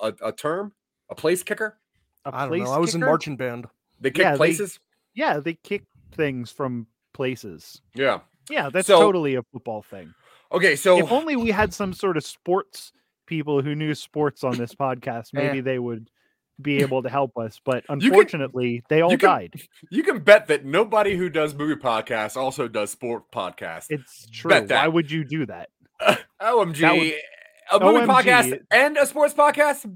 a, 0.00 0.12
a 0.22 0.32
term, 0.32 0.72
a 1.10 1.14
place 1.14 1.42
kicker? 1.42 1.78
A 2.24 2.34
I 2.34 2.40
don't 2.42 2.48
place 2.48 2.64
know. 2.64 2.70
I 2.72 2.78
was 2.78 2.94
in 2.94 3.00
kicker? 3.00 3.10
marching 3.10 3.36
band. 3.36 3.66
They 4.00 4.10
kick 4.10 4.22
Yeah, 4.22 4.32
they- 4.32 4.36
places. 4.38 4.78
Yeah, 5.14 5.38
they 5.40 5.54
kick 5.54 5.84
things 6.12 6.50
from 6.50 6.86
places. 7.12 7.80
Yeah. 7.94 8.20
Yeah, 8.50 8.68
that's 8.70 8.86
So- 8.88 9.00
totally 9.00 9.34
a 9.36 9.42
football 9.52 9.82
thing. 9.82 10.14
Okay. 10.52 10.76
So 10.76 10.98
if 10.98 11.10
only 11.12 11.36
we 11.36 11.50
had 11.50 11.72
some 11.74 11.92
sort 11.92 12.16
of 12.16 12.24
sports 12.24 12.92
people 13.26 13.62
who 13.62 13.74
knew 13.74 13.94
sports 13.94 14.44
on 14.44 14.56
this 14.58 14.74
podcast, 14.74 15.32
maybe 15.32 15.58
Eh. 15.58 15.62
they 15.62 15.78
would 15.78 16.10
be 16.60 16.78
able 16.82 17.02
to 17.02 17.08
help 17.08 17.36
us. 17.38 17.60
But 17.64 17.86
can- 17.86 18.00
unfortunately, 18.02 18.82
they 18.88 19.00
all 19.00 19.10
you 19.12 19.18
can- 19.18 19.28
died. 19.28 19.62
you 19.90 20.02
can 20.02 20.20
bet 20.20 20.46
that 20.48 20.64
nobody 20.64 21.16
who 21.16 21.28
does 21.28 21.54
movie 21.54 21.80
podcasts 21.80 22.36
also 22.36 22.68
does 22.68 22.90
sport 22.90 23.30
podcasts. 23.32 23.86
It's 23.90 24.26
true. 24.30 24.48
Bet 24.50 24.62
Why 24.62 24.66
that. 24.68 24.92
would 24.92 25.10
you 25.10 25.24
do 25.24 25.46
that? 25.46 25.70
OMG. 26.44 26.80
That 26.80 26.96
would- 26.96 27.14
a 27.72 27.80
movie 27.80 28.06
OMG. 28.06 28.06
podcast 28.06 28.60
and 28.70 28.96
a 28.98 29.06
sports 29.06 29.32
podcast. 29.34 29.90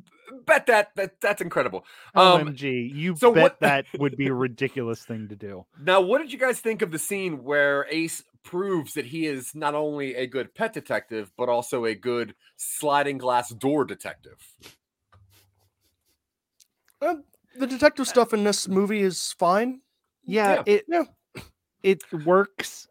Bet 0.47 0.67
that, 0.67 0.95
that 0.97 1.21
that's 1.21 1.41
incredible. 1.43 1.85
Um, 2.15 2.49
OMG, 2.55 2.95
you 2.95 3.17
so 3.17 3.33
bet 3.33 3.43
what- 3.43 3.61
that 3.61 3.87
would 3.99 4.17
be 4.17 4.27
a 4.29 4.33
ridiculous 4.35 5.05
thing 5.05 5.29
to 5.29 5.37
do. 5.37 5.65
Now, 5.83 6.01
what 6.01 6.19
did 6.19 6.33
you 6.33 6.39
guys 6.39 6.61
think 6.61 6.81
of 6.83 6.91
the 6.91 6.99
scene 6.99 7.45
where 7.45 7.87
Ace 7.91 8.23
proves 8.43 8.95
that 8.95 9.07
he 9.07 9.27
is 9.27 9.55
not 9.55 9.75
only 9.75 10.15
a 10.15 10.27
good 10.27 10.55
pet 10.55 10.73
detective, 10.73 11.31
but 11.37 11.49
also 11.51 11.85
a 11.85 11.95
good 11.95 12.35
sliding 12.57 13.19
glass 13.19 13.51
door 13.51 13.85
detective? 13.85 14.37
Uh, 17.01 17.17
the 17.59 17.67
detective 17.67 18.07
stuff 18.09 18.33
in 18.33 18.45
this 18.45 18.69
movie 18.69 19.01
is 19.01 19.33
fine. 19.39 19.81
Yeah, 20.25 20.55
Yeah. 20.55 20.63
it 20.67 20.85
Yeah. 20.89 21.05
it 21.83 22.03
works. 22.25 22.88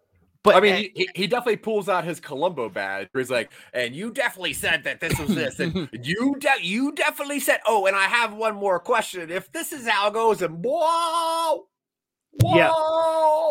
But 0.47 0.55
I 0.55 0.60
mean, 0.62 0.73
eh, 0.73 0.77
he, 0.77 0.91
he- 0.95 1.10
he 1.15 1.27
definitely 1.27 1.57
pulls 1.57 1.89
out 1.89 2.03
his 2.03 2.19
Columbo 2.19 2.69
badge. 2.69 3.07
Where 3.12 3.21
he's 3.21 3.29
like, 3.31 3.51
"And 3.73 3.95
you 3.95 4.12
definitely 4.12 4.53
said 4.53 4.83
that 4.86 4.99
this 4.99 5.17
was 5.19 5.36
this, 5.36 5.60
and 5.60 5.89
you 6.03 6.36
de- 6.39 6.63
you 6.63 6.91
definitely 6.93 7.39
said, 7.39 7.60
oh, 7.65 7.86
and 7.86 7.95
I 7.95 8.03
have 8.05 8.33
one 8.33 8.55
more 8.55 8.79
question. 8.79 9.29
If 9.31 9.51
this 9.51 9.71
is 9.71 9.88
how 9.88 10.07
it 10.07 10.13
goes, 10.13 10.41
and 10.41 10.63
whoa, 10.63 11.67
whoa, 12.41 12.55
Yeah. 12.55 12.71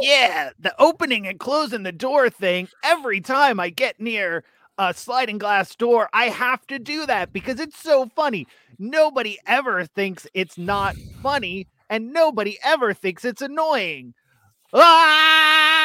Yeah, 0.00 0.50
the 0.58 0.74
opening 0.80 1.26
and 1.26 1.38
closing 1.38 1.82
the 1.82 1.92
door 1.92 2.30
thing. 2.30 2.68
Every 2.84 3.20
time 3.20 3.58
I 3.60 3.70
get 3.70 4.00
near 4.00 4.44
a 4.78 4.92
sliding 4.94 5.38
glass 5.38 5.74
door, 5.74 6.08
I 6.12 6.26
have 6.26 6.66
to 6.68 6.78
do 6.78 7.06
that 7.06 7.32
because 7.32 7.60
it's 7.60 7.78
so 7.78 8.10
funny. 8.14 8.46
Nobody 8.78 9.38
ever 9.46 9.86
thinks 9.86 10.26
it's 10.34 10.58
not 10.58 10.96
funny, 11.22 11.66
and 11.88 12.12
nobody 12.12 12.58
ever 12.62 12.92
thinks 12.92 13.24
it's 13.24 13.40
annoying. 13.42 14.12
Ah! 14.74 15.75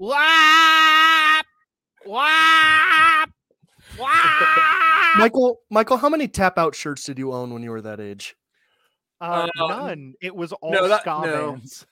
Wap! 0.00 1.44
Wap! 2.06 3.30
Wap! 3.98 5.16
Michael, 5.18 5.60
Michael, 5.68 5.98
how 5.98 6.08
many 6.08 6.26
tap 6.26 6.56
out 6.56 6.74
shirts 6.74 7.04
did 7.04 7.18
you 7.18 7.34
own 7.34 7.52
when 7.52 7.62
you 7.62 7.70
were 7.70 7.82
that 7.82 8.00
age? 8.00 8.34
Uh, 9.20 9.46
uh, 9.60 9.66
none. 9.68 10.14
It 10.22 10.34
was 10.34 10.52
all 10.52 10.72
no, 10.72 10.88
that, 10.88 11.04
no. 11.04 11.52
bands. 11.52 11.86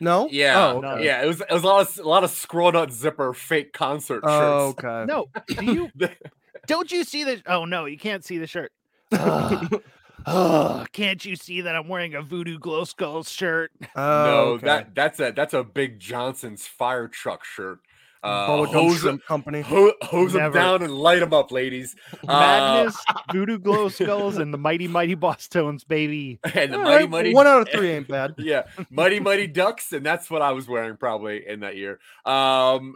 No. 0.00 0.28
Yeah. 0.28 0.60
Oh, 0.60 0.82
okay. 0.82 1.04
Yeah. 1.04 1.22
It 1.22 1.26
was 1.26 1.40
it 1.40 1.52
was 1.52 1.62
a 1.62 1.66
lot 1.66 1.88
of 1.88 1.98
a 2.04 2.08
lot 2.08 2.24
of 2.24 2.30
scrolled 2.30 2.74
up 2.74 2.90
zipper 2.90 3.32
fake 3.32 3.72
concert 3.72 4.24
oh, 4.24 4.72
shirts. 4.72 4.84
Oh, 4.84 4.88
okay. 4.88 5.04
No. 5.06 5.26
Do 5.46 5.64
you 5.72 5.90
don't 6.66 6.90
you 6.90 7.04
see 7.04 7.22
the? 7.22 7.40
Oh 7.46 7.64
no, 7.64 7.84
you 7.84 7.96
can't 7.96 8.24
see 8.24 8.38
the 8.38 8.48
shirt. 8.48 8.72
Ugh. 10.26 10.80
Ugh, 10.80 10.88
can't 10.92 11.24
you 11.24 11.36
see 11.36 11.60
that 11.62 11.74
I'm 11.76 11.88
wearing 11.88 12.14
a 12.14 12.22
Voodoo 12.22 12.58
Glow 12.58 12.84
Skulls 12.84 13.30
shirt? 13.30 13.70
Oh, 13.96 14.24
no, 14.24 14.40
okay. 14.54 14.66
that 14.66 14.94
that's 14.94 15.20
a 15.20 15.32
that's 15.32 15.54
a 15.54 15.62
big 15.62 15.98
Johnson's 16.00 16.66
fire 16.66 17.08
truck 17.08 17.44
shirt. 17.44 17.78
Uh, 18.22 18.48
Bubblegum 18.48 18.72
hose 18.72 19.02
them, 19.02 19.18
Company. 19.28 19.60
ho- 19.60 19.92
hose 20.00 20.32
them 20.32 20.50
down 20.50 20.82
and 20.82 20.90
light 20.94 21.20
them 21.20 21.34
up, 21.34 21.52
ladies. 21.52 21.94
Uh, 22.26 22.38
Madness, 22.38 22.96
Voodoo 23.32 23.58
Glow 23.58 23.88
Skulls, 23.90 24.38
and 24.38 24.52
the 24.52 24.56
Mighty 24.58 24.88
Mighty 24.88 25.14
Bosstones, 25.14 25.86
baby. 25.86 26.40
and 26.54 26.72
the 26.72 26.78
All 26.78 26.84
mighty 26.84 27.02
right, 27.02 27.10
mighty 27.10 27.34
One 27.34 27.46
out 27.46 27.60
of 27.60 27.68
three 27.68 27.90
ain't 27.90 28.08
bad. 28.08 28.34
yeah, 28.38 28.62
mighty 28.90 29.20
mighty 29.20 29.46
ducks, 29.46 29.92
and 29.92 30.04
that's 30.06 30.30
what 30.30 30.40
I 30.40 30.52
was 30.52 30.66
wearing 30.66 30.96
probably 30.96 31.46
in 31.46 31.60
that 31.60 31.76
year. 31.76 32.00
Um, 32.24 32.94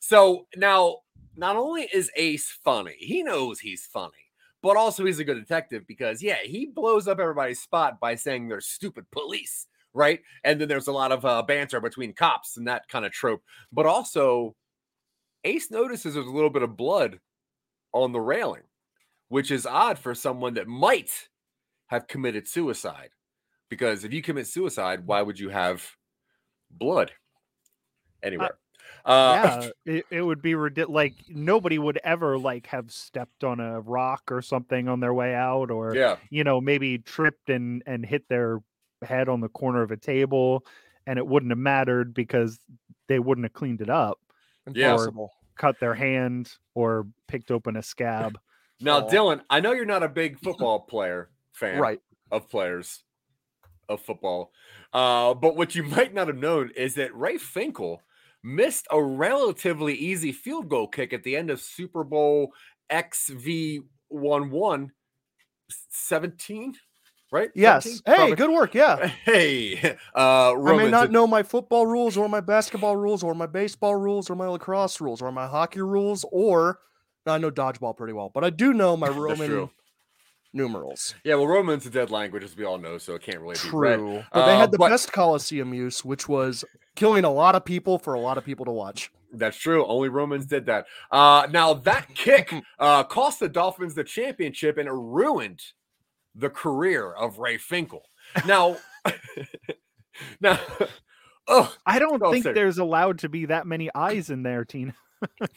so 0.00 0.46
now 0.56 0.98
not 1.36 1.56
only 1.56 1.88
is 1.92 2.10
Ace 2.16 2.56
funny, 2.64 2.94
he 2.98 3.22
knows 3.24 3.58
he's 3.58 3.84
funny, 3.84 4.12
but 4.62 4.76
also 4.76 5.04
he's 5.04 5.18
a 5.18 5.24
good 5.24 5.38
detective 5.38 5.84
because 5.86 6.22
yeah, 6.22 6.38
he 6.44 6.66
blows 6.66 7.08
up 7.08 7.18
everybody's 7.18 7.60
spot 7.60 8.00
by 8.00 8.14
saying 8.14 8.48
they're 8.48 8.60
stupid 8.60 9.04
police, 9.10 9.66
right? 9.92 10.20
And 10.44 10.60
then 10.60 10.68
there's 10.68 10.86
a 10.86 10.92
lot 10.92 11.12
of 11.12 11.24
uh, 11.24 11.42
banter 11.42 11.80
between 11.80 12.14
cops 12.14 12.56
and 12.56 12.66
that 12.68 12.88
kind 12.88 13.04
of 13.04 13.12
trope, 13.12 13.42
but 13.72 13.86
also 13.86 14.54
Ace 15.44 15.70
notices 15.70 16.14
there's 16.14 16.26
a 16.26 16.30
little 16.30 16.50
bit 16.50 16.62
of 16.62 16.76
blood 16.76 17.18
on 17.92 18.12
the 18.12 18.20
railing, 18.20 18.62
which 19.28 19.50
is 19.50 19.66
odd 19.66 19.98
for 19.98 20.14
someone 20.14 20.54
that 20.54 20.68
might 20.68 21.10
have 21.88 22.06
committed 22.06 22.46
suicide. 22.48 23.10
Because 23.68 24.04
if 24.04 24.12
you 24.12 24.22
commit 24.22 24.46
suicide, 24.46 25.06
why 25.06 25.22
would 25.22 25.40
you 25.40 25.48
have 25.48 25.84
blood 26.70 27.10
anywhere? 28.22 28.58
Uh, 29.04 29.70
yeah, 29.86 29.94
it, 29.94 30.06
it 30.10 30.22
would 30.22 30.42
be 30.42 30.54
ridiculous. 30.54 30.94
Like 30.94 31.14
nobody 31.28 31.78
would 31.78 31.98
ever 32.04 32.38
like 32.38 32.66
have 32.68 32.90
stepped 32.92 33.44
on 33.44 33.60
a 33.60 33.80
rock 33.80 34.30
or 34.30 34.42
something 34.42 34.88
on 34.88 35.00
their 35.00 35.14
way 35.14 35.34
out, 35.34 35.70
or 35.70 35.94
yeah, 35.94 36.16
you 36.30 36.44
know 36.44 36.60
maybe 36.60 36.98
tripped 36.98 37.50
and 37.50 37.82
and 37.86 38.06
hit 38.06 38.28
their 38.28 38.60
head 39.02 39.28
on 39.28 39.40
the 39.40 39.48
corner 39.48 39.82
of 39.82 39.90
a 39.90 39.96
table, 39.96 40.64
and 41.06 41.18
it 41.18 41.26
wouldn't 41.26 41.50
have 41.50 41.58
mattered 41.58 42.14
because 42.14 42.60
they 43.08 43.18
wouldn't 43.18 43.44
have 43.44 43.52
cleaned 43.52 43.80
it 43.80 43.90
up, 43.90 44.18
Yeah. 44.72 44.92
Impossible. 44.92 45.32
cut 45.56 45.80
their 45.80 45.94
hand, 45.94 46.52
or 46.74 47.06
picked 47.26 47.50
open 47.50 47.76
a 47.76 47.82
scab. 47.82 48.38
Now, 48.80 48.98
Aw. 48.98 49.08
Dylan, 49.10 49.40
I 49.50 49.60
know 49.60 49.72
you're 49.72 49.84
not 49.84 50.02
a 50.02 50.08
big 50.08 50.38
football 50.40 50.80
player 50.80 51.30
fan, 51.52 51.78
Right. 51.80 52.00
Of 52.30 52.48
players 52.48 53.02
of 53.88 54.00
football, 54.00 54.52
uh, 54.92 55.34
but 55.34 55.56
what 55.56 55.74
you 55.74 55.82
might 55.96 56.14
not 56.14 56.28
have 56.28 56.36
known 56.38 56.70
is 56.76 56.94
that 56.94 57.14
Ray 57.16 57.36
Finkel 57.36 58.00
missed 58.44 58.86
a 58.90 59.02
relatively 59.02 59.94
easy 59.94 60.32
field 60.32 60.68
goal 60.68 60.88
kick 60.88 61.12
at 61.12 61.22
the 61.22 61.36
end 61.36 61.50
of 61.50 61.60
Super 61.60 62.04
Bowl 62.04 62.52
XV11 62.90 64.88
17, 65.90 66.74
right? 67.32 67.50
Yes. 67.54 67.84
17? 67.84 68.02
Hey, 68.06 68.14
Probably. 68.16 68.36
good 68.36 68.50
work. 68.50 68.74
Yeah. 68.74 69.06
Hey, 69.24 69.96
uh, 70.14 70.52
I 70.54 70.76
may 70.76 70.90
not 70.90 71.10
know 71.10 71.26
my 71.26 71.42
football 71.42 71.86
rules 71.86 72.16
or 72.16 72.28
my 72.28 72.40
basketball 72.40 72.96
rules 72.96 73.22
or 73.22 73.34
my 73.34 73.46
baseball 73.46 73.96
rules 73.96 74.28
or 74.28 74.34
my 74.36 74.46
lacrosse 74.48 75.00
rules 75.00 75.22
or 75.22 75.32
my 75.32 75.46
hockey 75.46 75.80
rules 75.80 76.24
or 76.30 76.78
I 77.26 77.38
know 77.38 77.50
dodgeball 77.50 77.96
pretty 77.96 78.12
well, 78.12 78.30
but 78.34 78.44
I 78.44 78.50
do 78.50 78.72
know 78.74 78.96
my 78.96 79.08
Roman 79.08 79.70
numerals. 80.52 81.14
Yeah, 81.24 81.36
well, 81.36 81.46
Roman's 81.46 81.86
a 81.86 81.90
dead 81.90 82.10
language, 82.10 82.42
as 82.44 82.56
we 82.56 82.64
all 82.64 82.76
know, 82.78 82.98
so 82.98 83.14
it 83.14 83.22
can't 83.22 83.38
really 83.40 83.54
be 83.62 83.70
read. 83.70 83.96
True. 83.98 84.24
But 84.32 84.46
they 84.46 84.52
Uh, 84.54 84.58
had 84.58 84.70
the 84.72 84.78
but- 84.78 84.90
best 84.90 85.12
Coliseum 85.12 85.72
use, 85.72 86.04
which 86.04 86.28
was 86.28 86.64
killing 86.96 87.24
a 87.24 87.30
lot 87.32 87.54
of 87.54 87.64
people 87.64 87.98
for 87.98 88.14
a 88.14 88.20
lot 88.20 88.38
of 88.38 88.44
people 88.44 88.64
to 88.66 88.72
watch. 88.72 89.10
That's 89.32 89.56
true. 89.56 89.86
Only 89.86 90.08
Romans 90.10 90.44
did 90.46 90.66
that. 90.66 90.86
Uh, 91.10 91.46
now 91.50 91.74
that 91.74 92.08
kick 92.14 92.52
uh, 92.78 93.02
cost 93.04 93.40
the 93.40 93.48
Dolphins 93.48 93.94
the 93.94 94.04
championship, 94.04 94.76
and 94.78 94.86
it 94.88 94.92
ruined 94.92 95.60
the 96.34 96.50
career 96.50 97.12
of 97.12 97.38
Ray 97.38 97.56
Finkel. 97.58 98.02
Now, 98.46 98.76
now, 100.40 100.58
oh, 101.48 101.74
I 101.86 101.98
don't 101.98 102.22
Oh, 102.22 102.30
think 102.32 102.44
sorry. 102.44 102.54
there's 102.54 102.78
allowed 102.78 103.18
to 103.20 103.28
be 103.28 103.46
that 103.46 103.66
many 103.66 103.90
eyes 103.94 104.30
in 104.30 104.42
there, 104.42 104.64
Tina. 104.64 104.94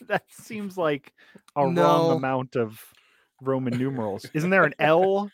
that 0.08 0.24
seems 0.30 0.78
like 0.78 1.12
a 1.56 1.66
wrong 1.68 2.16
amount 2.18 2.56
of 2.56 2.82
Roman 3.42 3.78
numerals. 3.78 4.26
Isn't 4.34 4.50
there 4.52 4.64
an 4.64 4.74
L? 4.80 5.30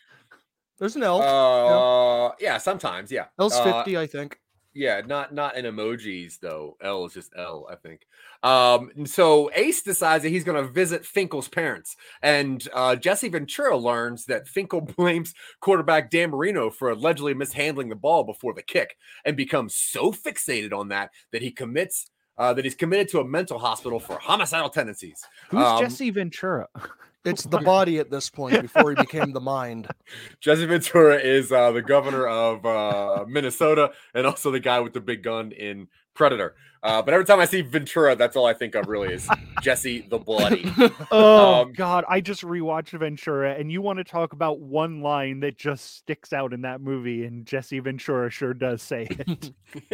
There's 0.78 0.96
an 0.96 1.02
L. 1.04 1.22
uh, 1.22 2.32
yeah, 2.40 2.58
sometimes, 2.58 3.12
yeah. 3.12 3.26
L's 3.38 3.54
Uh, 3.54 3.64
50, 3.84 3.96
I 3.98 4.06
think. 4.06 4.38
Yeah, 4.74 5.02
not 5.04 5.34
not 5.34 5.56
in 5.56 5.66
emojis 5.66 6.40
though. 6.40 6.76
L 6.80 7.04
is 7.04 7.12
just 7.12 7.32
L, 7.36 7.66
I 7.70 7.74
think. 7.76 8.06
Um, 8.42 8.90
and 8.96 9.08
so 9.08 9.50
Ace 9.54 9.82
decides 9.82 10.24
that 10.24 10.30
he's 10.30 10.44
going 10.44 10.62
to 10.62 10.70
visit 10.70 11.04
Finkel's 11.04 11.48
parents, 11.48 11.96
and 12.22 12.66
uh, 12.72 12.96
Jesse 12.96 13.28
Ventura 13.28 13.76
learns 13.76 14.24
that 14.26 14.48
Finkel 14.48 14.80
blames 14.96 15.34
quarterback 15.60 16.10
Dan 16.10 16.30
Marino 16.30 16.70
for 16.70 16.90
allegedly 16.90 17.34
mishandling 17.34 17.90
the 17.90 17.96
ball 17.96 18.24
before 18.24 18.54
the 18.54 18.62
kick, 18.62 18.96
and 19.24 19.36
becomes 19.36 19.74
so 19.74 20.10
fixated 20.10 20.72
on 20.72 20.88
that 20.88 21.10
that 21.32 21.42
he 21.42 21.50
commits 21.50 22.10
uh, 22.38 22.54
that 22.54 22.64
he's 22.64 22.74
committed 22.74 23.08
to 23.08 23.20
a 23.20 23.24
mental 23.24 23.58
hospital 23.58 24.00
for 24.00 24.18
homicidal 24.18 24.70
tendencies. 24.70 25.22
Who's 25.50 25.64
Um, 25.64 25.80
Jesse 25.82 26.10
Ventura? 26.10 26.68
It's 27.24 27.44
the 27.44 27.58
body 27.58 27.98
at 27.98 28.10
this 28.10 28.28
point 28.30 28.60
before 28.62 28.90
he 28.90 28.96
became 28.96 29.32
the 29.32 29.40
mind. 29.40 29.86
Jesse 30.40 30.66
Ventura 30.66 31.16
is 31.16 31.52
uh, 31.52 31.70
the 31.72 31.82
governor 31.82 32.26
of 32.26 32.66
uh, 32.66 33.24
Minnesota 33.28 33.92
and 34.14 34.26
also 34.26 34.50
the 34.50 34.60
guy 34.60 34.80
with 34.80 34.92
the 34.92 35.00
big 35.00 35.22
gun 35.22 35.52
in 35.52 35.88
Predator. 36.14 36.54
Uh, 36.82 37.00
but 37.00 37.14
every 37.14 37.24
time 37.24 37.38
I 37.38 37.44
see 37.44 37.60
Ventura, 37.60 38.16
that's 38.16 38.34
all 38.36 38.44
I 38.44 38.54
think 38.54 38.74
of 38.74 38.88
really 38.88 39.14
is 39.14 39.28
Jesse 39.62 40.00
the 40.10 40.18
Bloody. 40.18 40.64
Oh 41.12 41.62
Um, 41.62 41.72
God! 41.74 42.04
I 42.08 42.20
just 42.20 42.42
rewatched 42.42 42.98
Ventura, 42.98 43.54
and 43.54 43.70
you 43.70 43.80
want 43.80 43.98
to 43.98 44.04
talk 44.04 44.32
about 44.32 44.58
one 44.58 45.00
line 45.00 45.40
that 45.40 45.56
just 45.56 45.98
sticks 45.98 46.32
out 46.32 46.52
in 46.52 46.62
that 46.62 46.80
movie, 46.80 47.24
and 47.24 47.46
Jesse 47.46 47.78
Ventura 47.78 48.30
sure 48.30 48.52
does 48.52 48.82
say 48.82 49.06
it. 49.10 49.52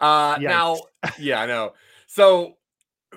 uh, 0.00 0.36
Yikes. 0.36 0.42
now, 0.42 0.76
yeah, 1.18 1.40
I 1.42 1.46
know. 1.46 1.74
So 2.06 2.56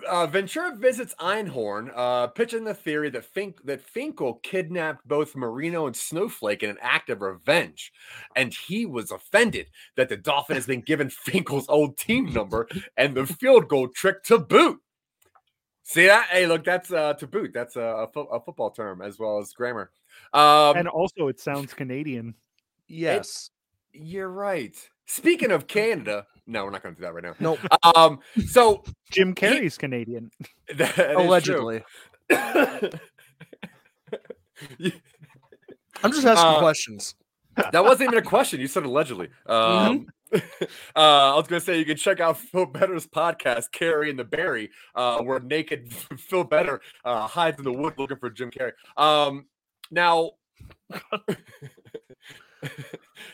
uh, 0.05 0.27
Ventura 0.27 0.75
visits 0.75 1.15
Einhorn, 1.19 1.91
uh, 1.95 2.27
pitching 2.27 2.63
the 2.63 2.73
theory 2.73 3.09
that 3.09 3.25
Fink 3.25 3.63
that 3.65 3.81
Finkel 3.81 4.35
kidnapped 4.43 5.07
both 5.07 5.35
Marino 5.35 5.87
and 5.87 5.95
Snowflake 5.95 6.63
in 6.63 6.69
an 6.69 6.77
act 6.81 7.09
of 7.09 7.21
revenge, 7.21 7.91
and 8.35 8.53
he 8.53 8.85
was 8.85 9.11
offended 9.11 9.67
that 9.95 10.09
the 10.09 10.17
Dolphin 10.17 10.55
has 10.55 10.65
been 10.65 10.81
given 10.81 11.09
Finkel's 11.25 11.69
old 11.69 11.97
team 11.97 12.33
number 12.33 12.67
and 12.97 13.15
the 13.15 13.25
field 13.25 13.67
goal 13.67 13.87
trick 13.87 14.23
to 14.25 14.39
boot. 14.39 14.79
See 15.83 16.07
that? 16.07 16.27
Hey, 16.29 16.47
look, 16.47 16.65
that's 16.65 16.91
uh, 16.91 17.13
to 17.13 17.27
boot. 17.27 17.51
That's 17.53 17.77
a, 17.77 17.81
a, 17.81 18.07
fo- 18.07 18.25
a 18.25 18.41
football 18.41 18.71
term 18.71 19.01
as 19.01 19.17
well 19.17 19.39
as 19.39 19.53
grammar. 19.53 19.91
Um, 20.33 20.75
and 20.75 20.87
also, 20.87 21.29
it 21.29 21.39
sounds 21.39 21.73
Canadian. 21.73 22.35
Yes. 22.87 23.51
you're 23.93 24.29
right. 24.29 24.75
Speaking 25.05 25.51
of 25.51 25.67
Canada, 25.67 26.25
no, 26.47 26.65
we're 26.65 26.71
not 26.71 26.81
going 26.83 26.95
to 26.95 26.99
do 27.01 27.05
that 27.05 27.13
right 27.13 27.23
now. 27.23 27.35
Nope. 27.39 27.59
Um, 27.95 28.19
so 28.47 28.83
Jim 29.11 29.35
Carrey's 29.35 29.77
Canadian. 29.77 30.31
is 30.69 30.89
true. 30.89 31.17
Allegedly. 31.17 31.83
I'm 36.03 36.11
just 36.11 36.25
asking 36.25 36.45
Uh, 36.55 36.59
questions. 36.59 37.15
that 37.55 37.83
wasn't 37.83 38.09
even 38.09 38.19
a 38.19 38.27
question. 38.27 38.59
You 38.59 38.67
said 38.67 38.83
allegedly. 38.83 39.29
Um, 39.45 40.07
uh, 40.33 40.39
I 40.95 41.35
was 41.35 41.47
going 41.47 41.59
to 41.59 41.65
say 41.65 41.77
you 41.79 41.85
can 41.85 41.97
check 41.97 42.19
out 42.19 42.37
Phil 42.37 42.65
Better's 42.65 43.07
podcast, 43.07 43.71
Carrie 43.71 44.09
and 44.09 44.19
the 44.19 44.23
Berry, 44.23 44.69
uh, 44.95 45.21
where 45.21 45.39
naked 45.39 45.91
Phil 45.93 46.43
Better 46.43 46.81
uh, 47.05 47.27
hides 47.27 47.57
in 47.57 47.63
the 47.63 47.73
wood 47.73 47.93
looking 47.97 48.17
for 48.17 48.29
Jim 48.29 48.51
Carrey. 48.51 48.73
Um, 48.95 49.45
now, 49.89 50.31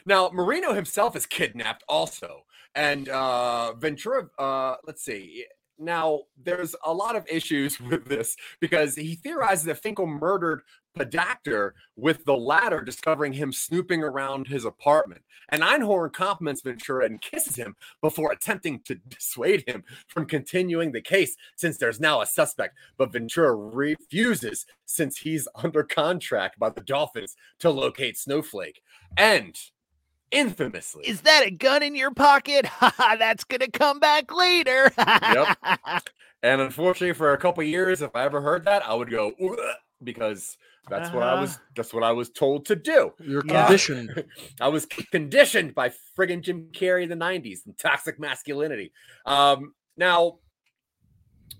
now 0.06 0.30
Marino 0.32 0.74
himself 0.74 1.16
is 1.16 1.26
kidnapped 1.26 1.84
also, 1.90 2.46
and 2.76 3.10
uh, 3.10 3.74
Ventura. 3.74 4.28
Uh, 4.38 4.76
let's 4.86 5.04
see. 5.04 5.46
Now, 5.80 6.22
there's 6.42 6.76
a 6.86 6.94
lot 6.94 7.16
of 7.16 7.28
issues 7.28 7.80
with 7.80 8.06
this 8.06 8.36
because 8.60 8.96
he 8.96 9.16
theorizes 9.16 9.66
that 9.66 9.82
Finkel 9.82 10.08
murdered 10.08 10.62
Podacter 10.98 11.72
with 11.96 12.24
the 12.26 12.38
latter 12.38 12.82
discovering 12.82 13.34
him 13.34 13.52
snooping 13.52 14.04
around 14.04 14.48
his 14.48 14.64
apartment. 14.64 15.24
And 15.50 15.64
Einhorn 15.64 16.14
compliments 16.14 16.62
Ventura 16.62 17.06
and 17.06 17.20
kisses 17.20 17.56
him 17.56 17.76
before 18.02 18.32
attempting 18.32 18.82
to 18.86 18.96
dissuade 18.96 19.64
him 19.68 19.84
from 20.08 20.26
continuing 20.26 20.92
the 20.92 21.02
case 21.02 21.36
since 21.56 21.78
there's 21.78 22.00
now 22.00 22.22
a 22.22 22.26
suspect. 22.26 22.78
But 22.98 23.12
Ventura 23.12 23.56
refuses 23.56 24.66
since 24.86 25.18
he's 25.18 25.48
under 25.56 25.84
contract 25.84 26.60
by 26.60 26.70
the 26.70 26.82
Dolphins 26.82 27.36
to 27.60 27.72
locate 27.72 28.18
Snowflake. 28.18 28.82
And 29.18 29.60
infamously, 30.34 31.06
Is 31.06 31.22
that 31.22 31.46
a 31.46 31.52
gun 31.52 31.84
in 31.84 31.96
your 31.96 32.12
pocket? 32.12 32.66
That's 33.00 33.44
gonna 33.44 33.70
come 33.72 34.00
back 34.00 34.32
later. 34.34 34.92
Yep. 35.22 35.54
and 36.44 36.62
unfortunately, 36.62 37.14
for 37.14 37.34
a 37.34 37.38
couple 37.38 37.64
years, 37.64 38.02
if 38.02 38.16
I 38.16 38.24
ever 38.24 38.42
heard 38.42 38.66
that, 38.66 38.86
I 38.86 38.94
would 38.94 39.10
go, 39.10 39.32
because 40.04 40.58
that's 40.90 41.14
what 41.14 41.24
I 41.24 41.34
was 41.34 41.56
Uh-huh. 41.56 41.64
that's 41.76 41.94
what 41.94 42.04
I 42.04 42.12
was 42.12 42.30
told 42.30 42.66
to 42.68 42.76
do. 42.76 43.12
You're 43.20 43.42
Yeah. 43.42 43.68
conditioned. 43.68 44.26
I 44.60 44.68
was 44.68 44.86
conditioned 45.12 45.76
by 45.76 45.92
friggin' 46.18 46.42
Jim 46.42 46.70
Carrey 46.74 47.04
in 47.04 47.10
the 47.10 47.16
90s 47.16 47.66
and 47.66 47.78
toxic 47.78 48.20
masculinity. 48.20 48.92
Um, 49.26 49.74
now, 49.96 50.40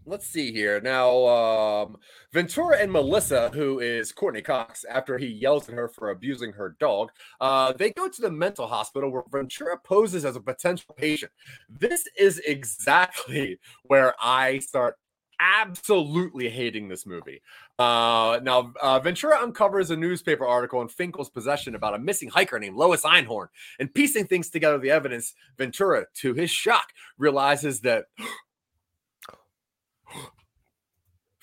let's 0.06 0.28
see 0.28 0.52
here. 0.52 0.80
Now, 0.82 1.26
um, 1.28 1.98
Ventura 2.32 2.78
and 2.78 2.92
Melissa, 2.92 3.50
who 3.54 3.80
is 3.80 4.12
Courteney 4.12 4.42
Cox, 4.42 4.84
after 4.84 5.18
he 5.18 5.28
yells 5.28 5.70
at 5.70 5.76
her 5.76 5.88
for 5.88 6.12
abusing 6.12 6.52
her 6.54 6.76
dog, 6.80 7.12
uh, 7.42 7.74
they 7.74 7.92
go 7.92 8.08
to 8.08 8.22
the 8.22 8.32
mental 8.32 8.68
hospital 8.68 9.12
where 9.12 9.24
Ventura 9.32 9.78
poses 9.78 10.26
as 10.26 10.36
a 10.36 10.42
potential 10.42 10.96
patient. 10.98 11.32
This 11.70 12.08
is 12.18 12.40
exactly 12.40 13.60
where 13.84 14.16
I 14.22 14.60
start 14.60 14.98
absolutely 15.40 16.50
hating 16.50 16.88
this 16.88 17.06
movie. 17.06 17.42
Uh, 17.78 18.40
now, 18.44 18.72
uh, 18.82 19.00
Ventura 19.00 19.40
uncovers 19.42 19.92
a 19.92 19.96
newspaper 19.96 20.46
article 20.46 20.82
in 20.82 20.88
Finkel's 20.88 21.30
possession 21.30 21.76
about 21.76 21.96
a 21.96 22.00
missing 22.00 22.30
hiker 22.30 22.60
named 22.60 22.78
Lois 22.78 23.04
Einhorn, 23.04 23.48
and 23.80 23.94
piecing 23.94 24.26
things 24.26 24.50
together, 24.50 24.78
the 24.78 24.92
evidence, 24.92 25.34
Ventura, 25.58 26.06
to 26.16 26.34
his 26.34 26.50
shock, 26.50 26.90
realizes 27.18 27.82
that 27.82 28.06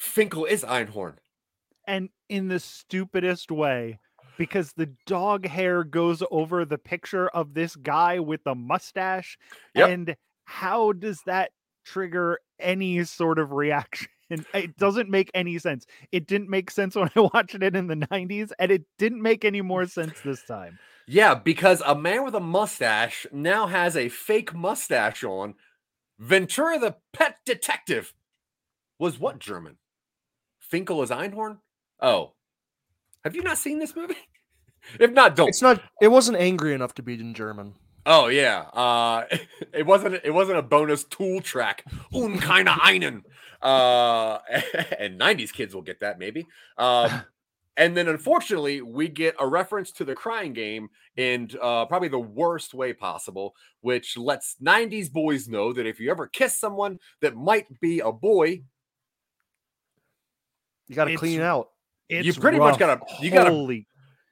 Finkel 0.00 0.46
is 0.46 0.64
Einhorn. 0.64 1.16
and 1.86 2.08
in 2.30 2.48
the 2.48 2.58
stupidest 2.58 3.50
way 3.50 3.98
because 4.38 4.72
the 4.72 4.86
dog 5.06 5.46
hair 5.46 5.84
goes 5.84 6.22
over 6.30 6.64
the 6.64 6.78
picture 6.78 7.28
of 7.28 7.52
this 7.52 7.76
guy 7.76 8.18
with 8.18 8.42
the 8.44 8.54
mustache 8.54 9.36
Yep. 9.74 9.88
and 9.90 10.16
how 10.44 10.92
does 10.92 11.20
that 11.26 11.50
trigger 11.84 12.38
any 12.58 13.04
sort 13.04 13.38
of 13.38 13.52
reaction 13.52 14.08
it 14.54 14.76
doesn't 14.78 15.10
make 15.10 15.30
any 15.34 15.58
sense 15.58 15.84
it 16.12 16.26
didn't 16.26 16.48
make 16.48 16.70
sense 16.70 16.94
when 16.96 17.10
i 17.16 17.20
watched 17.20 17.54
it 17.56 17.76
in 17.76 17.86
the 17.86 17.96
90s 17.96 18.52
and 18.58 18.70
it 18.72 18.84
didn't 18.98 19.20
make 19.20 19.44
any 19.44 19.60
more 19.60 19.84
sense 19.86 20.18
this 20.24 20.42
time 20.44 20.78
Yeah, 21.06 21.34
because 21.34 21.82
a 21.84 21.94
man 21.94 22.24
with 22.24 22.34
a 22.34 22.40
mustache 22.40 23.26
now 23.32 23.66
has 23.66 23.96
a 23.96 24.08
fake 24.08 24.54
mustache 24.54 25.24
on. 25.24 25.54
Ventura, 26.18 26.78
the 26.78 26.96
pet 27.12 27.38
detective, 27.44 28.14
was 28.98 29.18
what 29.18 29.40
German? 29.40 29.78
Finkel 30.70 31.02
is 31.02 31.11
Einhorn? 31.11 31.59
Oh, 32.00 32.33
have 33.24 33.35
you 33.35 33.42
not 33.42 33.59
seen 33.59 33.78
this 33.78 33.94
movie? 33.94 34.16
If 34.98 35.12
not, 35.12 35.37
don't. 35.37 35.50
It's 35.50 35.61
not. 35.61 35.78
It 36.00 36.09
wasn't 36.09 36.38
angry 36.38 36.72
enough 36.72 36.94
to 36.94 37.02
be 37.02 37.12
in 37.12 37.35
German. 37.35 37.74
Oh 38.06 38.28
yeah, 38.28 38.61
uh, 38.72 39.26
it 39.74 39.85
wasn't. 39.85 40.22
It 40.24 40.30
wasn't 40.30 40.56
a 40.56 40.62
bonus 40.62 41.04
tool 41.04 41.42
track. 41.42 41.85
Unkeiner 42.14 42.78
einen. 42.83 43.22
Uh, 43.61 44.38
and 44.98 45.20
'90s 45.20 45.52
kids 45.52 45.74
will 45.74 45.83
get 45.83 46.00
that 46.00 46.18
maybe. 46.18 46.46
Um, 46.78 47.11
and 47.76 47.94
then 47.94 48.09
unfortunately, 48.09 48.80
we 48.80 49.09
get 49.09 49.37
a 49.38 49.46
reference 49.46 49.92
to 49.92 50.04
the 50.06 50.14
crying 50.14 50.54
game 50.54 50.88
in 51.18 51.50
uh, 51.61 51.85
probably 51.85 52.09
the 52.09 52.18
worst 52.18 52.72
way 52.72 52.94
possible, 52.94 53.54
which 53.83 54.16
lets 54.16 54.56
'90s 54.64 55.12
boys 55.12 55.46
know 55.46 55.74
that 55.74 55.87
if 55.87 56.00
you 56.00 56.11
ever 56.11 56.26
kiss 56.26 56.59
someone 56.59 56.98
that 57.20 57.37
might 57.37 57.66
be 57.80 58.00
a 58.00 58.11
boy, 58.11 58.62
You 60.90 60.96
got 60.96 61.05
to 61.05 61.11
It's- 61.12 61.20
clean 61.20 61.40
out. 61.40 61.70
it's 62.09 62.26
you 62.26 62.35
pretty 62.35 62.59
much 62.59 62.76
gotta 62.79 63.00
you 63.22 63.31
gotta 63.31 63.83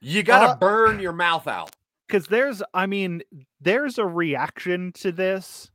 you 0.01 0.23
gotta 0.25 0.51
Uh, 0.53 0.57
burn 0.57 0.99
your 0.99 1.13
mouth 1.13 1.47
out. 1.47 1.71
because 2.09 2.27
there's 2.27 2.61
i 2.75 2.85
mean 2.87 3.23
there's 3.61 3.97
a 3.99 4.05
reaction 4.07 4.91
to 4.95 5.13
this 5.13 5.71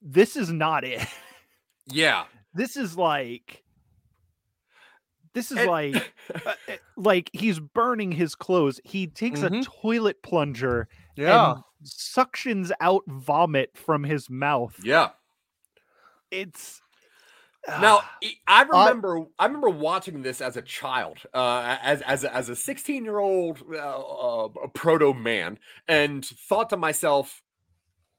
this 0.00 0.34
is 0.36 0.50
not 0.50 0.84
it 0.84 1.06
Yeah. 1.86 2.24
this 2.54 2.76
is 2.78 2.96
like 2.96 3.62
this 5.34 5.52
is 5.52 5.58
And- 5.58 5.66
like 5.70 6.14
uh, 6.46 6.54
uh, 6.68 6.76
like 6.96 7.28
he's 7.34 7.60
burning 7.60 8.12
his 8.12 8.34
clothes 8.34 8.80
he 8.84 9.06
takes 9.06 9.40
Mhm. 9.40 9.60
a 9.60 9.64
toilet 9.64 10.22
plunger 10.22 10.88
Yeah. 11.16 11.52
and 11.56 11.64
suctions 11.84 12.70
out 12.80 13.02
vomit 13.06 13.76
from 13.76 14.04
his 14.04 14.30
mouth 14.30 14.74
Yeah. 14.82 15.10
it's 16.30 16.80
Now, 17.68 18.00
ah, 18.02 18.10
I 18.46 18.62
remember, 18.62 19.24
I 19.38 19.46
remember 19.46 19.68
watching 19.68 20.22
this 20.22 20.40
as 20.40 20.56
a 20.56 20.62
child, 20.62 21.18
uh, 21.34 21.76
as 21.82 22.00
as 22.02 22.24
a- 22.24 22.34
as 22.34 22.48
a 22.48 22.56
sixteen 22.56 23.04
year 23.04 23.18
old 23.18 23.62
uh, 23.70 23.76
uh, 23.76 24.48
proto 24.74 25.12
man, 25.12 25.58
and 25.86 26.24
thought 26.24 26.70
to 26.70 26.76
myself, 26.76 27.42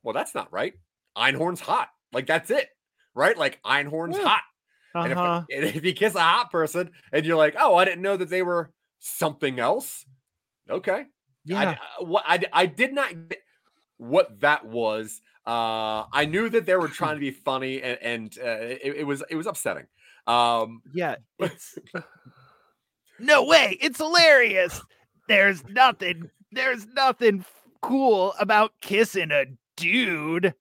"Well, 0.04 0.14
that's 0.14 0.36
not 0.36 0.52
right. 0.54 0.74
Einhorn's 1.18 1.60
hot. 1.60 1.90
Like 2.14 2.28
that's 2.28 2.52
it, 2.52 2.70
right? 3.16 3.38
Like 3.38 3.60
Einhorn's 3.64 4.18
Yeah. 4.18 4.28
hot. 4.28 4.42
And 4.96 5.12
if, 5.12 5.18
uh-huh. 5.18 5.44
and 5.52 5.66
if 5.66 5.84
you 5.84 5.94
kiss 5.94 6.16
a 6.16 6.20
hot 6.22 6.52
person, 6.52 6.92
and 7.12 7.26
you're 7.26 7.38
like, 7.38 7.56
oh, 7.60 7.76
I 7.76 7.86
didn't 7.86 8.02
know 8.02 8.18
that 8.18 8.30
they 8.30 8.42
were 8.42 8.72
something 9.00 9.60
else. 9.60 10.06
Okay, 10.70 11.06
yeah 11.46 11.78
I, 12.00 12.04
what 12.04 12.24
I, 12.28 12.40
I 12.54 12.66
did 12.68 12.94
not 12.94 13.30
get 13.30 13.42
what 13.98 14.40
that 14.42 14.66
was. 14.66 15.22
Uh, 15.45 16.06
I 16.13 16.25
knew 16.25 16.49
that 16.49 16.65
they 16.65 16.75
were 16.75 16.88
trying 16.88 17.15
to 17.15 17.19
be 17.19 17.32
funny, 17.32 17.82
and, 17.82 17.97
and 18.02 18.38
uh, 18.39 18.49
it, 18.84 18.97
it 18.97 19.04
was 19.08 19.23
it 19.30 19.36
was 19.36 19.47
upsetting. 19.47 19.86
Um, 20.28 20.82
yeah 20.93 21.15
it's 21.39 21.80
no 23.19 23.45
way 23.45 23.78
it's 23.82 23.97
hilarious 23.97 24.80
there's 25.28 25.65
nothing 25.67 26.30
there's 26.52 26.86
nothing 26.88 27.43
cool 27.82 28.34
about 28.39 28.71
kissing 28.80 29.32
a 29.32 29.45
dude 29.75 30.54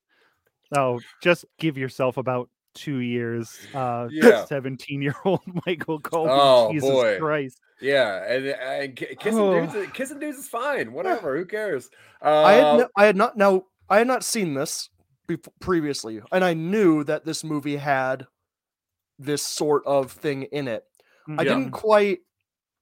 oh 0.74 1.00
just 1.22 1.44
give 1.58 1.76
yourself 1.76 2.16
about 2.16 2.48
two 2.74 2.98
years 2.98 3.58
uh 3.74 4.08
Yeah. 4.10 4.44
17 4.46 5.02
year 5.02 5.14
old 5.24 5.42
michael 5.66 6.00
Colby. 6.00 6.30
Oh, 6.32 6.72
jesus 6.72 6.88
boy. 6.88 7.18
christ 7.18 7.60
yeah, 7.80 8.24
and, 8.32 8.46
and 8.46 8.96
kissing 8.96 9.38
Oh. 9.38 9.66
dudes, 9.66 9.92
kissing 9.92 10.18
dudes 10.18 10.38
is 10.38 10.48
fine. 10.48 10.92
Whatever, 10.92 11.36
who 11.36 11.44
cares? 11.44 11.88
Uh, 12.20 12.42
I 12.42 12.52
had 12.54 12.62
no, 12.78 12.88
I 12.96 13.04
had 13.04 13.16
not 13.16 13.36
now 13.36 13.66
I 13.90 13.98
had 13.98 14.06
not 14.06 14.24
seen 14.24 14.54
this 14.54 14.90
bef- 15.28 15.48
previously, 15.60 16.20
and 16.32 16.44
I 16.44 16.54
knew 16.54 17.04
that 17.04 17.24
this 17.24 17.42
movie 17.44 17.76
had 17.76 18.26
this 19.18 19.42
sort 19.42 19.82
of 19.86 20.12
thing 20.12 20.44
in 20.44 20.68
it. 20.68 20.84
I 21.28 21.32
Mhm. 21.32 21.44
Didn't 21.44 21.70
quite 21.72 22.20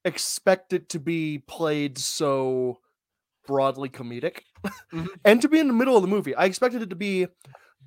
expect 0.05 0.73
it 0.73 0.88
to 0.90 1.01
be 1.01 1.38
played 1.38 1.99
so 1.99 2.79
broadly 3.47 3.88
comedic 3.88 4.40
Mhm. 4.92 5.09
and 5.25 5.40
to 5.42 5.49
be 5.49 5.59
in 5.59 5.66
the 5.69 5.73
middle 5.75 5.97
of 5.97 6.03
the 6.03 6.09
movie. 6.09 6.35
I 6.35 6.45
expected 6.45 6.83
it 6.83 6.90
to 6.90 6.97
be 6.97 7.27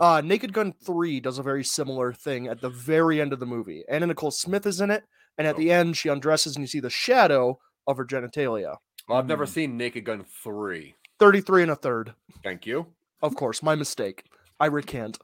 uh 0.02 0.22
Naked 0.22 0.54
Gun 0.54 0.72
3 0.72 1.20
does 1.20 1.38
a 1.38 1.44
very 1.44 1.64
similar 1.64 2.14
thing 2.14 2.48
at 2.48 2.62
the 2.62 2.70
very 2.70 3.20
end 3.22 3.34
of 3.34 3.40
the 3.40 3.46
movie. 3.46 3.84
Anna 3.90 4.08
Nicole 4.08 4.32
Smith 4.32 4.66
is 4.66 4.80
in 4.82 4.90
it, 4.92 5.04
and 5.38 5.46
at 5.46 5.56
Oh. 5.56 5.58
the 5.58 5.72
end 5.72 5.98
she 5.98 6.08
undresses 6.10 6.56
and 6.56 6.64
you 6.64 6.68
see 6.68 6.80
the 6.80 6.90
shadow 6.90 7.60
of 7.86 7.98
her 7.98 8.06
genitalia. 8.06 8.78
Well, 9.08 9.18
I've 9.18 9.28
never 9.28 9.46
Mm. 9.46 9.50
seen 9.50 9.78
Naked 9.78 10.06
Gun 10.06 10.24
three. 10.24 10.96
33 11.20 11.64
and 11.64 11.72
a 11.72 11.76
third. 11.76 12.16
Thank 12.44 12.66
you. 12.66 12.94
Of 13.22 13.36
course, 13.36 13.62
my 13.64 13.76
mistake. 13.76 14.24
I 14.60 14.68
recant. 14.68 15.20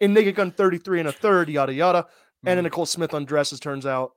In 0.00 0.14
Naked 0.14 0.34
Gun 0.36 0.50
33 0.50 1.00
and 1.00 1.08
a 1.08 1.12
third, 1.12 1.48
yada 1.48 1.72
yada. 1.74 2.06
Anna 2.46 2.62
Nicole 2.62 2.86
Smith 2.86 3.12
undresses, 3.12 3.60
turns 3.60 3.84
out. 3.84 4.12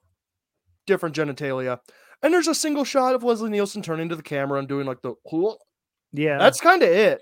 Different 0.87 1.15
genitalia. 1.15 1.79
And 2.21 2.33
there's 2.33 2.47
a 2.47 2.55
single 2.55 2.85
shot 2.85 3.15
of 3.15 3.23
Leslie 3.23 3.49
Nielsen 3.49 3.81
turning 3.81 4.07
to 4.09 4.15
the 4.15 4.23
camera 4.23 4.59
and 4.59 4.67
doing 4.67 4.87
like 4.87 5.01
the 5.01 5.15
yeah 6.13 6.37
that's 6.37 6.61
kind 6.61 6.81
of 6.83 6.89
it. 6.89 7.21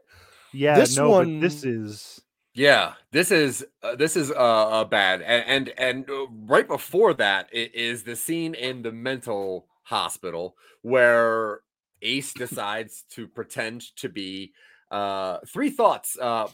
yeah 0.53 0.77
this 0.77 0.95
no 0.95 1.11
but 1.11 1.41
this 1.41 1.63
is 1.63 2.21
Yeah, 2.53 2.93
this 3.11 3.31
is 3.31 3.65
uh, 3.81 3.95
this 3.95 4.15
is 4.15 4.29
uh, 4.29 4.33
uh 4.33 4.83
bad, 4.85 5.21
and 5.21 5.43
and 5.47 5.73
and 5.77 6.09
uh, 6.09 6.27
right 6.45 6.67
before 6.67 7.13
that 7.15 7.49
i- 7.55 7.71
the 8.05 8.15
scene 8.15 8.53
in 8.53 8.81
the 8.83 8.91
mental 8.91 9.67
hospital 9.83 10.55
where 10.81 11.61
Ace 12.01 12.33
decides 12.33 13.03
to 13.11 13.27
pretend 13.27 13.95
to 13.97 14.09
be 14.09 14.53
uh 14.91 15.39
three 15.47 15.69
thoughts. 15.69 16.17
Uh, 16.19 16.47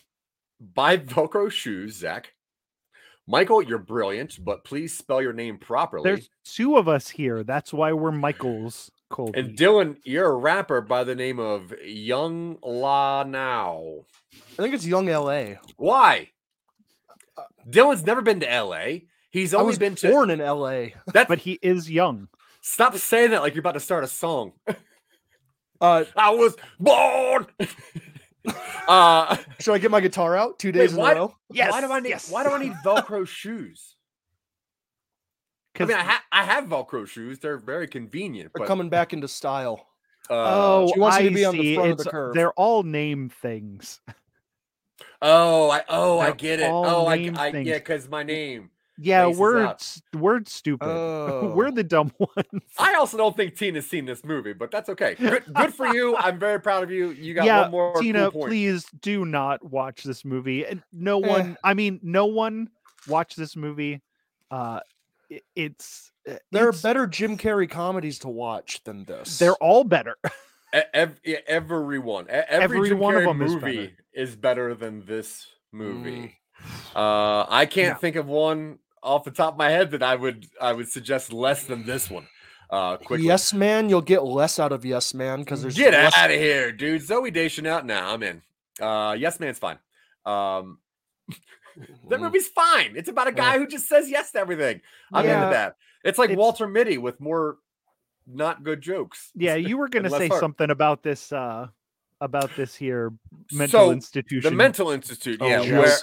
buy 0.60 0.98
Velcro 0.98 1.52
shoes, 1.52 1.98
Zach. 1.98 2.34
Michael, 3.30 3.62
you're 3.62 3.78
brilliant, 3.78 4.44
but 4.44 4.64
please 4.64 4.98
spell 4.98 5.22
your 5.22 5.34
name 5.34 5.58
properly. 5.58 6.10
there's 6.10 6.30
two 6.46 6.78
of 6.78 6.88
us 6.88 7.10
here 7.10 7.44
that's 7.44 7.74
why 7.74 7.92
we're 7.92 8.12
michael's 8.12 8.90
Colby. 9.10 9.38
And 9.38 9.58
Dylan, 9.58 9.98
you're 10.04 10.32
a 10.32 10.36
rapper 10.36 10.80
by 10.80 11.04
the 11.04 11.16
name 11.16 11.40
of 11.40 11.74
Young 11.84 12.58
La 12.64 13.24
Now. 13.24 14.06
I 14.34 14.62
think 14.62 14.74
it's 14.74 14.86
Young 14.86 15.08
LA. 15.08 15.56
Why? 15.76 16.30
Dylan's 17.70 18.06
never 18.06 18.22
been 18.22 18.40
to 18.42 18.62
LA. 18.64 19.00
He's 19.30 19.54
I 19.54 19.58
only 19.60 19.72
was 19.72 19.80
been 19.80 19.96
to 19.96 20.10
born 20.10 20.30
in 20.30 20.40
LA. 20.40 20.88
That's 21.14 21.28
but 21.28 21.40
he 21.40 21.60
is 21.62 21.92
young 21.92 22.30
stop 22.68 22.96
saying 22.98 23.32
that 23.32 23.42
like 23.42 23.56
you're 23.56 23.62
about 23.62 23.74
to 23.74 23.80
start 23.80 24.04
a 24.04 24.08
song. 24.08 24.54
Uh, 25.80 26.06
I 26.16 26.32
was 26.32 26.56
born. 26.80 27.46
uh 28.88 29.38
should 29.60 29.74
I 29.74 29.78
get 29.78 29.92
my 29.92 30.00
guitar 30.02 30.36
out? 30.36 30.60
Two 30.60 30.70
wait, 30.70 30.74
days 30.74 30.92
in 30.94 30.98
why, 31.00 31.12
a 31.14 31.16
row. 31.16 31.36
yes 31.52 31.72
why 31.72 31.82
do 31.82 31.92
I 31.92 32.00
need 32.00 32.10
yes. 32.10 32.32
why 32.32 32.44
do 32.44 32.50
I 32.52 32.60
need 32.60 32.74
Velcro 32.86 33.28
shoes? 33.28 33.96
I 35.76 35.78
'Cause- 35.78 35.88
mean, 35.90 35.98
I, 35.98 36.04
ha- 36.04 36.24
I 36.32 36.44
have 36.44 36.64
Velcro 36.66 37.08
shoes. 37.08 37.38
They're 37.40 37.58
very 37.58 37.88
convenient. 37.88 38.52
They're 38.54 38.62
But, 38.64 38.68
coming 38.68 38.90
back 38.90 39.14
into 39.14 39.28
style. 39.28 39.86
uh, 40.30 40.34
oh 40.34 40.92
she 40.94 41.00
wants 41.00 41.18
I 41.18 41.20
you 41.22 41.30
to 41.30 41.36
be 41.36 41.46
on 41.46 41.56
the 41.56 41.62
see. 41.64 41.76
front 41.76 41.92
of 41.92 41.98
the 42.00 42.10
curve. 42.10 42.34
they're 42.34 42.52
all 42.54 42.84
name 42.84 43.30
things 43.30 44.02
oh, 45.22 45.70
I 45.70 45.84
oh, 45.90 46.20
I 46.20 46.26
They're 46.28 46.36
get 46.36 46.60
it. 46.60 46.70
Oh, 46.72 47.06
I, 47.06 47.14
I 47.36 47.48
yeah, 47.60 47.76
because 47.76 48.10
my 48.10 48.24
name. 48.24 48.70
Yeah, 49.00 49.28
we're 49.36 49.66
out. 49.66 49.98
we're 50.14 50.44
stupid. 50.46 50.88
Oh. 50.88 51.54
we're 51.56 51.72
the 51.72 51.84
dumb 51.84 52.12
ones. 52.20 52.64
I 52.80 52.96
also 52.96 53.18
don't 53.18 53.36
think 53.38 53.56
Tina's 53.56 53.88
seen 53.88 54.06
this 54.06 54.24
movie, 54.26 54.54
but 54.54 54.72
that's 54.72 54.90
okay. 54.90 55.16
Good, 55.16 55.44
good 55.54 55.74
for 55.74 55.88
you. 55.88 56.16
I'm 56.18 56.40
very 56.40 56.60
proud 56.60 56.84
of 56.84 56.92
you. 56.92 57.10
You 57.12 57.34
got 57.34 57.46
yeah, 57.46 57.62
one 57.64 57.72
more 57.72 58.02
Tina, 58.02 58.32
cool 58.32 58.48
please 58.48 58.86
do 59.02 59.26
not 59.26 59.64
watch 59.64 60.04
this 60.04 60.26
movie. 60.26 60.66
And 60.66 60.82
no 60.92 61.22
Eh. 61.22 61.28
one, 61.28 61.58
I 61.64 61.74
mean, 61.74 62.00
no 62.04 62.26
one 62.26 62.70
watch 63.08 63.36
this 63.36 63.56
movie. 63.56 64.02
Uh, 64.50 64.80
i- 65.32 65.42
it's 65.56 66.12
uh, 66.30 66.36
There 66.52 66.68
are 66.68 66.74
better 66.74 67.06
Jim 67.08 67.38
Carrey 67.38 67.70
comedies 67.70 68.20
to 68.20 68.30
watch 68.30 68.84
than 68.84 69.06
this. 69.06 69.38
They're 69.40 69.56
all 69.56 69.84
better. 69.84 70.18
E- 70.76 70.80
ev- 70.94 71.20
yeah, 71.24 71.38
everyone, 71.48 72.26
every, 72.30 72.78
Every 72.78 72.94
one 72.94 73.16
of 73.16 73.24
them 73.24 73.42
is 73.42 73.54
movie 73.54 73.78
better. 73.78 73.94
is 74.14 74.36
better 74.36 74.74
than 74.74 75.06
this 75.06 75.46
movie. 75.72 76.38
Uh, 76.96 77.46
I 77.48 77.66
can't 77.70 77.88
Yeah. 77.90 77.94
think 77.96 78.16
of 78.16 78.28
one 78.28 78.80
off 79.08 79.24
the 79.24 79.32
top 79.32 79.54
of 79.54 79.58
my 79.58 79.70
head 79.70 79.92
that 79.92 80.04
I 80.04 80.16
would 80.16 80.46
I 80.62 80.74
would 80.74 80.90
suggest 80.90 81.32
less 81.34 81.64
than 81.64 81.86
this 81.86 82.10
one. 82.10 82.28
Uh, 82.70 82.98
quickly. 82.98 83.26
Yes 83.26 83.54
Man, 83.54 83.88
you'll 83.90 84.02
get 84.02 84.24
less 84.26 84.60
out 84.60 84.72
of 84.74 84.84
Yes 84.86 85.14
Man 85.14 85.40
because 85.40 85.62
there's 85.62 85.78
Get 85.78 85.94
less- 85.94 86.16
out 86.18 86.30
of 86.30 86.36
here, 86.38 86.72
dude. 86.74 87.02
Zooey 87.02 87.32
Deschanel. 87.34 87.84
Nah, 87.84 88.14
I'm 88.14 88.22
in. 88.24 88.42
Uh, 88.82 89.16
yes, 89.18 89.40
man's 89.40 89.58
fine. 89.58 89.80
Um, 90.26 90.80
that 92.10 92.20
Mm. 92.20 92.24
movie's 92.24 92.50
fine. 92.50 92.94
It's 92.98 93.08
about 93.10 93.28
a 93.28 93.32
guy 93.32 93.58
who 93.58 93.68
just 93.68 93.88
says 93.88 94.10
yes 94.10 94.32
to 94.34 94.40
everything. 94.40 94.82
I'm 95.14 95.26
Yeah. 95.26 95.44
into 95.46 95.54
that. 95.54 95.76
It's 96.04 96.18
like 96.20 96.30
It's- 96.32 96.38
Walter 96.38 96.68
Mitty 96.68 96.98
with 96.98 97.20
more 97.22 97.58
not 98.26 98.64
good 98.64 98.82
jokes. 98.82 99.32
Yeah, 99.36 99.56
you 99.56 99.78
were 99.78 99.88
gonna 99.88 100.10
say 100.22 100.28
heart. 100.28 100.42
something 100.42 100.70
about 100.70 101.02
this. 101.04 101.32
Uh, 101.32 101.68
about 102.20 102.50
this 102.58 102.74
here 102.76 103.14
mental 103.52 103.80
So, 103.88 103.92
institution. 103.92 104.52
The 104.52 104.58
mental 104.58 104.90
institute, 104.90 105.38
Oh, 105.40 105.48
yeah, 105.48 105.62
yes. 105.62 105.72
where 105.72 105.98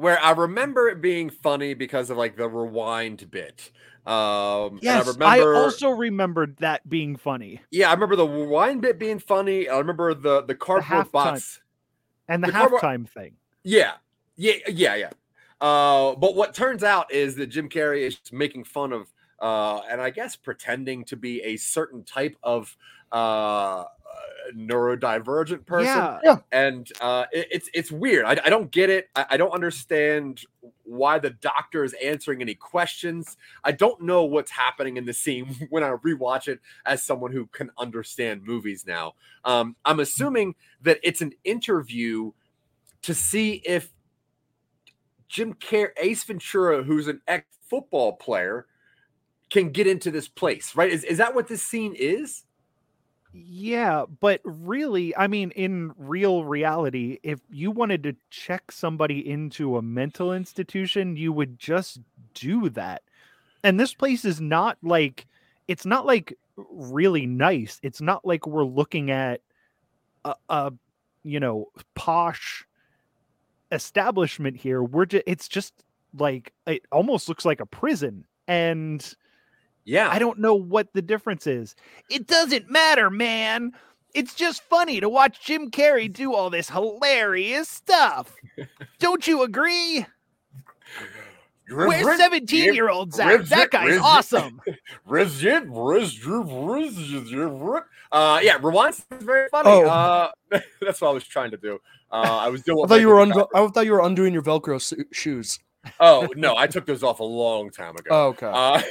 where 0.00 0.20
I 0.22 0.30
remember 0.32 0.88
it 0.88 1.00
being 1.00 1.30
funny 1.30 1.74
because 1.74 2.10
of 2.10 2.16
like 2.16 2.36
the 2.36 2.48
rewind 2.48 3.30
bit. 3.30 3.70
Um, 4.06 4.78
Yes, 4.82 5.06
I 5.20 5.36
remember. 5.36 5.54
also 5.56 5.90
remembered 5.90 6.56
that 6.60 6.88
being 6.88 7.16
funny, 7.16 7.60
yeah, 7.70 7.90
I 7.90 7.92
remember 7.92 8.16
the 8.16 8.26
rewind 8.26 8.80
bit 8.82 8.98
being 8.98 9.18
funny. 9.18 9.68
I 9.68 9.78
remember 9.78 10.14
the 10.14 10.40
the 10.42 10.54
cardboard 10.54 11.06
halftime. 11.06 11.12
box. 11.12 11.60
and 12.28 12.42
the, 12.42 12.46
The 12.46 12.52
cardboard- 12.52 12.80
halftime 12.82 13.08
thing. 13.08 13.34
Yeah, 13.62 13.92
yeah, 14.36 14.54
yeah, 14.68 14.94
yeah. 14.94 15.10
Uh, 15.60 16.14
but 16.16 16.34
what 16.34 16.54
turns 16.54 16.82
out 16.82 17.12
is 17.12 17.36
that 17.36 17.48
Jim 17.48 17.68
Carrey 17.68 18.00
is 18.06 18.18
making 18.32 18.64
fun 18.64 18.94
of, 18.94 19.12
uh, 19.38 19.80
and 19.90 20.00
I 20.00 20.08
guess 20.08 20.34
pretending 20.34 21.04
to 21.04 21.16
be 21.16 21.42
a 21.42 21.58
certain 21.58 22.02
type 22.02 22.36
of 22.42 22.74
uh, 23.12 23.84
neurodivergent 24.56 25.66
person. 25.66 25.86
Yeah. 25.86 26.18
Yeah. 26.24 26.36
and 26.52 26.90
uh, 27.00 27.24
it- 27.32 27.48
it's 27.50 27.70
it's 27.74 27.92
weird. 27.92 28.24
I, 28.24 28.32
I 28.44 28.50
don't 28.50 28.70
get 28.70 28.90
it. 28.90 29.08
I, 29.16 29.26
I 29.30 29.36
don't 29.36 29.52
understand 29.52 30.42
why 30.84 31.18
the 31.18 31.30
doctor 31.30 31.84
is 31.84 31.94
answering 32.02 32.42
any 32.42 32.54
questions. 32.54 33.36
I 33.64 33.72
don't 33.72 34.00
know 34.02 34.24
what's 34.24 34.50
happening 34.50 34.96
in 34.96 35.04
the 35.06 35.12
scene 35.12 35.54
when 35.70 35.84
I 35.84 35.90
rewatch 35.90 36.48
it 36.48 36.60
as 36.86 37.04
someone 37.04 37.32
who 37.32 37.46
can 37.46 37.70
understand 37.78 38.42
movies 38.44 38.84
now. 38.86 39.14
Um, 39.44 39.76
I'm 39.84 40.00
assuming 40.00 40.54
that 40.82 40.98
it's 41.02 41.20
an 41.22 41.32
interview 41.44 42.32
to 43.02 43.14
see 43.14 43.62
if 43.64 43.90
Jim 45.28 45.54
Carrey, 45.54 45.90
Ace 45.98 46.24
Ventura, 46.24 46.82
who's 46.82 47.08
an 47.08 47.20
ex 47.28 47.46
football 47.68 48.14
player, 48.14 48.66
can 49.48 49.70
get 49.70 49.86
into 49.86 50.10
this 50.10 50.26
place. 50.28 50.74
Right? 50.74 50.90
Is 50.90 51.04
is 51.04 51.18
that 51.18 51.34
what 51.34 51.46
this 51.48 51.62
scene 51.62 51.94
is? 51.96 52.42
Yeah, 53.32 54.06
but 54.20 54.40
really, 54.44 55.16
I 55.16 55.28
mean, 55.28 55.52
in 55.52 55.92
real 55.96 56.44
reality, 56.44 57.18
if 57.22 57.38
you 57.48 57.70
wanted 57.70 58.02
to 58.02 58.16
check 58.30 58.72
somebody 58.72 59.28
into 59.28 59.76
a 59.76 59.82
mental 59.82 60.32
institution, 60.32 61.16
you 61.16 61.32
would 61.32 61.56
just 61.58 62.00
do 62.34 62.68
that. 62.70 63.02
And 63.62 63.78
this 63.78 63.94
place 63.94 64.24
is 64.24 64.40
not 64.40 64.78
like 64.82 65.26
it's 65.68 65.86
not 65.86 66.06
like 66.06 66.36
really 66.56 67.26
nice. 67.26 67.78
It's 67.82 68.00
not 68.00 68.26
like 68.26 68.46
we're 68.46 68.64
looking 68.64 69.12
at 69.12 69.42
a, 70.24 70.34
a 70.48 70.72
you 71.22 71.38
know, 71.38 71.68
posh 71.94 72.66
establishment 73.70 74.56
here. 74.56 74.82
We're 74.82 75.06
just 75.06 75.24
it's 75.26 75.46
just 75.48 75.72
like 76.18 76.52
it 76.66 76.82
almost 76.90 77.28
looks 77.28 77.44
like 77.44 77.60
a 77.60 77.66
prison. 77.66 78.26
And 78.48 79.14
Yeah, 79.84 80.08
I 80.10 80.18
don't 80.18 80.38
know 80.38 80.54
what 80.54 80.92
the 80.92 81.02
difference 81.02 81.46
is. 81.46 81.74
It 82.10 82.26
doesn't 82.26 82.70
matter, 82.70 83.10
man. 83.10 83.72
It's 84.14 84.34
just 84.34 84.62
funny 84.62 85.00
to 85.00 85.08
watch 85.08 85.44
Jim 85.44 85.70
Carrey 85.70 86.12
do 86.12 86.34
all 86.34 86.50
this 86.50 86.70
hilarious 86.70 87.68
stuff. 87.68 88.34
Don't 88.98 89.26
you 89.26 89.42
agree? 89.42 90.06
Where's 91.70 92.18
17 92.18 92.74
year 92.74 92.88
old 92.90 93.14
Zach? 93.14 93.44
That 93.44 93.70
guy's 93.70 93.98
awesome. 93.98 94.60
Resident, 95.06 95.68
uh, 98.12 98.40
yeah, 98.42 98.58
rewind 98.60 98.94
is 98.94 99.04
very 99.20 99.48
funny. 99.50 99.70
Oh. 99.70 99.86
Uh, 99.86 100.30
that's 100.80 101.00
what 101.00 101.10
I 101.10 101.12
was 101.12 101.24
trying 101.24 101.52
to 101.52 101.56
do. 101.56 101.78
Uh, 102.10 102.38
I 102.42 102.48
was 102.48 102.62
doing. 102.62 102.84
I 102.84 102.88
thought 102.88 103.00
you 103.00 103.08
were 103.08 103.24
unve- 103.24 103.46
I 103.54 103.66
thought 103.68 103.84
you 103.86 103.92
were 103.92 104.00
undoing 104.02 104.32
your 104.32 104.42
Velcro 104.42 104.80
su- 104.80 105.04
shoes. 105.12 105.60
Oh 105.98 106.32
no, 106.36 106.56
I 106.56 106.66
took 106.66 106.86
those 106.86 107.02
off 107.02 107.20
a 107.20 107.24
long 107.24 107.70
time 107.70 107.96
ago. 107.96 108.10
Oh, 108.10 108.28
okay. 108.28 108.46
Uh, 108.46 108.82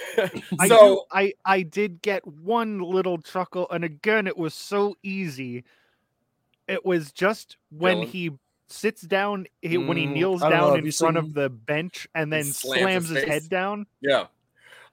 I, 0.59 0.67
so 0.67 0.77
do, 0.79 1.01
I 1.11 1.33
I 1.45 1.61
did 1.63 2.01
get 2.01 2.25
one 2.25 2.79
little 2.79 3.17
chuckle, 3.19 3.67
and 3.69 3.83
again, 3.83 4.27
it 4.27 4.37
was 4.37 4.53
so 4.53 4.95
easy. 5.03 5.63
It 6.67 6.85
was 6.85 7.11
just 7.11 7.57
when 7.71 8.01
Dylan? 8.01 8.05
he 8.05 8.31
sits 8.69 9.01
down, 9.01 9.47
he, 9.61 9.77
when 9.77 9.97
he 9.97 10.05
Mm, 10.05 10.13
kneels 10.13 10.43
I 10.43 10.49
don't 10.49 10.59
know, 10.59 10.67
down 10.75 10.79
in 10.85 10.91
front 10.91 11.17
seen- 11.17 11.25
of 11.25 11.33
the 11.33 11.49
bench 11.49 12.07
and 12.13 12.31
then 12.31 12.43
slams 12.43 12.83
slams, 12.83 13.09
his 13.09 13.23
his, 13.23 13.23
head 13.25 13.49
down. 13.49 13.87
Yeah. 14.01 14.27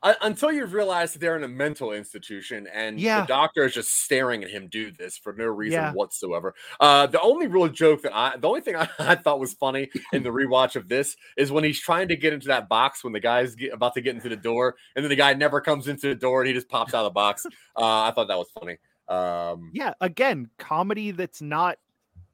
Uh, 0.02 0.14
until 0.22 0.52
you 0.52 0.64
realize 0.66 1.12
that 1.12 1.18
they're 1.20 1.36
in 1.36 1.44
a 1.44 1.48
mental 1.48 1.92
institution 1.92 2.66
and 2.72 3.00
Yeah. 3.00 3.22
the 3.22 3.26
doctor 3.26 3.64
is 3.64 3.74
just 3.74 3.90
staring 4.02 4.44
at 4.44 4.50
him 4.50 4.68
do 4.68 4.90
this 4.90 5.16
for 5.16 5.32
no 5.32 5.46
reason 5.46 5.80
Yeah. 5.80 5.92
whatsoever. 5.92 6.54
Uh, 6.80 7.06
the 7.06 7.20
only 7.20 7.46
real 7.46 7.68
joke 7.68 8.02
that 8.02 8.14
I, 8.14 8.36
the 8.36 8.46
only 8.48 8.60
thing 8.60 8.76
I, 8.76 8.88
I 8.98 9.14
thought 9.14 9.40
was 9.40 9.54
funny 9.54 9.88
in 10.12 10.22
the 10.22 10.30
rewatch 10.30 10.76
of 10.76 10.88
this 10.88 11.16
is 11.36 11.50
when 11.50 11.64
he's 11.64 11.80
trying 11.80 12.08
to 12.08 12.16
get 12.16 12.32
into 12.32 12.48
that 12.48 12.68
box 12.68 13.02
when 13.04 13.12
the 13.12 13.20
guy's 13.20 13.54
get, 13.54 13.72
about 13.72 13.94
to 13.94 14.00
get 14.00 14.14
into 14.14 14.28
the 14.28 14.36
door 14.36 14.76
and 14.94 15.04
then 15.04 15.08
the 15.10 15.16
guy 15.16 15.32
never 15.34 15.60
comes 15.60 15.88
into 15.88 16.08
the 16.08 16.14
door 16.14 16.42
and 16.42 16.48
he 16.48 16.54
just 16.54 16.68
pops 16.68 16.92
out 16.94 17.00
of 17.00 17.10
the 17.10 17.10
box. 17.14 17.46
Uh, 17.76 18.02
I 18.02 18.12
thought 18.14 18.28
that 18.28 18.38
was 18.38 18.50
funny. 18.50 18.76
Um, 19.08 19.70
Yeah, 19.72 19.94
again, 20.00 20.50
comedy 20.58 21.10
that's 21.12 21.40
not 21.40 21.78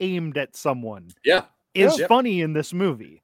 aimed 0.01 0.37
at 0.37 0.57
someone 0.57 1.09
yeah. 1.25 1.45
is 1.75 1.99
Yep. 1.99 2.09
funny 2.09 2.41
in 2.41 2.55
this 2.55 2.73
movie. 2.73 3.22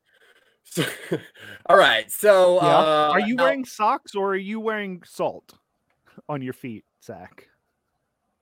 So, 0.70 0.84
all 1.66 1.76
right. 1.76 2.10
So, 2.10 2.56
Yeah. 2.56 2.68
uh, 2.68 3.10
Are 3.12 3.20
you 3.20 3.34
now- 3.34 3.44
wearing 3.44 3.64
socks 3.64 4.14
or 4.14 4.32
are 4.32 4.36
you 4.36 4.60
wearing 4.60 5.02
salt 5.04 5.54
on 6.28 6.42
your 6.42 6.52
feet, 6.52 6.84
Zach? 7.02 7.48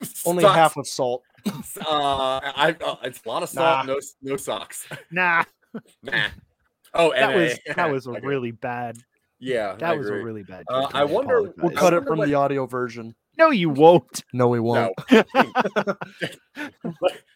Only 0.26 0.42
socks? 0.42 0.54
half 0.56 0.76
of 0.76 0.86
salt. 0.86 1.22
Uh, 1.88 2.40
I, 2.42 2.74
uh, 2.84 2.96
it's 3.04 3.24
a 3.24 3.28
lot 3.28 3.42
of 3.44 3.48
salt, 3.48 3.86
Nah. 3.86 3.92
no, 3.94 4.00
no 4.22 4.36
socks. 4.36 4.88
Nah, 5.12 5.44
Nah. 6.02 6.26
Oh, 6.92 7.12
that 7.12 7.30
NA. 7.30 7.36
was 7.36 7.58
that 7.76 7.90
was 7.90 8.06
a 8.08 8.12
really 8.20 8.50
bad. 8.50 8.96
yeah. 9.38 9.72
I 9.74 9.76
That 9.76 9.98
was 9.98 10.08
a 10.08 10.14
really 10.14 10.42
bad. 10.42 10.64
Uh, 10.68 10.88
I 10.92 11.02
and 11.02 11.10
wonder- 11.10 11.52
We'll 11.58 11.70
cut 11.76 11.92
it 11.94 12.04
from 12.04 12.18
what- 12.18 12.26
the 12.28 12.34
audio 12.34 12.66
version. 12.66 13.14
No, 13.38 13.50
you 13.50 13.68
won't. 13.70 14.24
No, 14.32 14.48
we 14.48 14.60
won't. 14.60 14.94
No. 15.10 15.24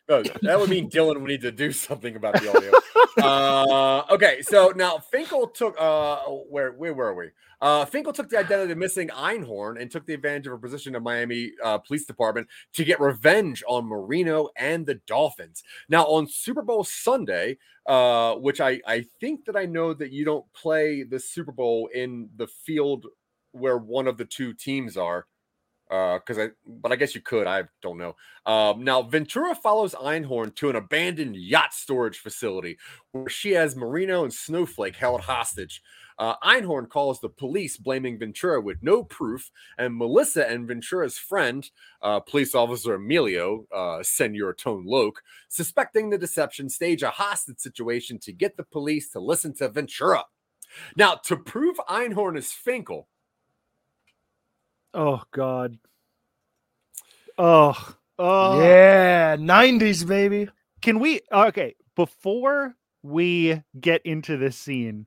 no, 0.08 0.22
that 0.42 0.58
would 0.58 0.70
mean 0.70 0.88
Dylan 0.88 1.20
would 1.20 1.28
need 1.28 1.42
to 1.42 1.52
do 1.52 1.72
something 1.72 2.16
about 2.16 2.34
the 2.34 2.50
audio. 2.50 2.72
uh, 3.22 4.04
okay, 4.14 4.40
so 4.42 4.72
now 4.74 4.98
Finkel 4.98 5.48
took 5.48 5.76
uh, 5.78 6.16
where 6.48 6.72
where 6.72 6.94
were 6.94 7.14
we? 7.14 7.30
Uh, 7.60 7.84
Finkel 7.84 8.12
took 8.12 8.30
the 8.30 8.38
identity 8.38 8.72
of 8.72 8.78
missing 8.78 9.08
Einhorn 9.08 9.80
and 9.80 9.90
took 9.90 10.06
the 10.06 10.14
advantage 10.14 10.46
of 10.46 10.54
a 10.54 10.58
position 10.58 10.94
in 10.94 11.02
Miami 11.02 11.52
uh, 11.62 11.76
Police 11.78 12.06
Department 12.06 12.48
to 12.72 12.84
get 12.84 12.98
revenge 13.00 13.62
on 13.68 13.84
Marino 13.84 14.48
and 14.56 14.86
the 14.86 14.94
Dolphins. 15.06 15.62
Now 15.88 16.06
on 16.06 16.26
Super 16.26 16.62
Bowl 16.62 16.84
Sunday, 16.84 17.58
uh, 17.86 18.36
which 18.36 18.60
I 18.60 18.80
I 18.86 19.04
think 19.20 19.44
that 19.44 19.56
I 19.56 19.66
know 19.66 19.92
that 19.92 20.12
you 20.12 20.24
don't 20.24 20.50
play 20.54 21.02
the 21.02 21.20
Super 21.20 21.52
Bowl 21.52 21.90
in 21.94 22.30
the 22.36 22.46
field 22.46 23.06
where 23.52 23.76
one 23.76 24.06
of 24.06 24.16
the 24.16 24.24
two 24.24 24.54
teams 24.54 24.96
are 24.96 25.26
because 25.90 26.38
I, 26.38 26.48
but 26.66 26.92
I 26.92 26.96
guess 26.96 27.16
you 27.16 27.20
could. 27.20 27.48
I 27.48 27.64
don't 27.82 27.98
know. 27.98 28.14
Um, 28.46 28.84
now 28.84 29.02
Ventura 29.02 29.56
follows 29.56 29.94
Einhorn 29.94 30.54
to 30.56 30.70
an 30.70 30.76
abandoned 30.76 31.34
yacht 31.34 31.74
storage 31.74 32.18
facility 32.18 32.78
where 33.10 33.28
she 33.28 33.50
has 33.52 33.74
Marino 33.74 34.22
and 34.22 34.32
Snowflake 34.32 34.94
held 34.94 35.20
hostage. 35.22 35.82
Uh, 36.16 36.36
Einhorn 36.44 36.86
calls 36.86 37.18
the 37.20 37.30
police, 37.30 37.78
blaming 37.78 38.18
Ventura 38.18 38.60
with 38.60 38.76
no 38.82 39.02
proof, 39.02 39.50
and 39.78 39.96
Melissa 39.96 40.46
and 40.46 40.68
Ventura's 40.68 41.16
friend, 41.16 41.68
uh, 42.02 42.20
police 42.20 42.54
officer 42.54 42.94
Emilio, 42.94 43.66
uh, 43.74 44.02
Senor 44.02 44.52
Tone 44.52 44.84
Loc, 44.86 45.22
suspecting 45.48 46.10
the 46.10 46.18
deception, 46.18 46.68
stage 46.68 47.02
a 47.02 47.08
hostage 47.08 47.58
situation 47.58 48.18
to 48.18 48.32
get 48.32 48.56
the 48.58 48.64
police 48.64 49.10
to 49.12 49.18
listen 49.18 49.54
to 49.54 49.70
Ventura. 49.70 50.24
Now, 50.94 51.14
to 51.24 51.36
prove 51.36 51.76
Einhorn 51.88 52.36
is 52.36 52.52
Finkel, 52.52 53.08
Oh 54.94 55.22
God. 55.32 55.78
Oh. 57.38 57.94
Oh. 58.18 58.60
yeah, 58.60 59.36
'90s 59.36 60.06
baby. 60.06 60.48
Can 60.82 60.98
we? 60.98 61.20
Okay, 61.32 61.74
before 61.96 62.74
we 63.02 63.62
get 63.80 64.02
into 64.04 64.36
this 64.36 64.56
scene, 64.56 65.06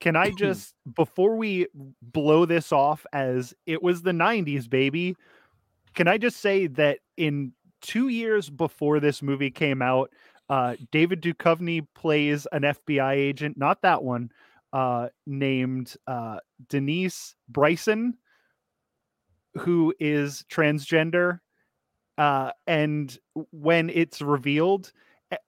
can 0.00 0.16
I 0.16 0.30
just 0.36 0.74
before 0.94 1.36
we 1.36 1.66
blow 2.02 2.44
this 2.44 2.72
off 2.72 3.06
as 3.12 3.54
it 3.66 3.82
was 3.82 4.02
the 4.02 4.12
90s, 4.12 4.68
baby? 4.68 5.16
Can 5.94 6.08
I 6.08 6.18
just 6.18 6.38
say 6.38 6.66
that 6.66 6.98
in 7.16 7.52
two 7.80 8.08
years 8.08 8.50
before 8.50 9.00
this 9.00 9.22
movie 9.22 9.50
came 9.50 9.80
out, 9.80 10.10
uh, 10.50 10.76
David 10.90 11.22
Duchovny 11.22 11.86
plays 11.94 12.46
an 12.52 12.62
FBI 12.62 13.14
agent, 13.14 13.56
not 13.56 13.80
that 13.82 14.02
one, 14.02 14.30
uh, 14.72 15.08
named 15.26 15.94
uh, 16.06 16.38
Denise 16.68 17.34
Bryson, 17.48 18.18
who 19.56 19.94
is 20.00 20.44
transgender. 20.50 21.40
Uh, 22.16 22.50
and 22.66 23.18
when 23.50 23.90
it's 23.90 24.22
revealed, 24.22 24.92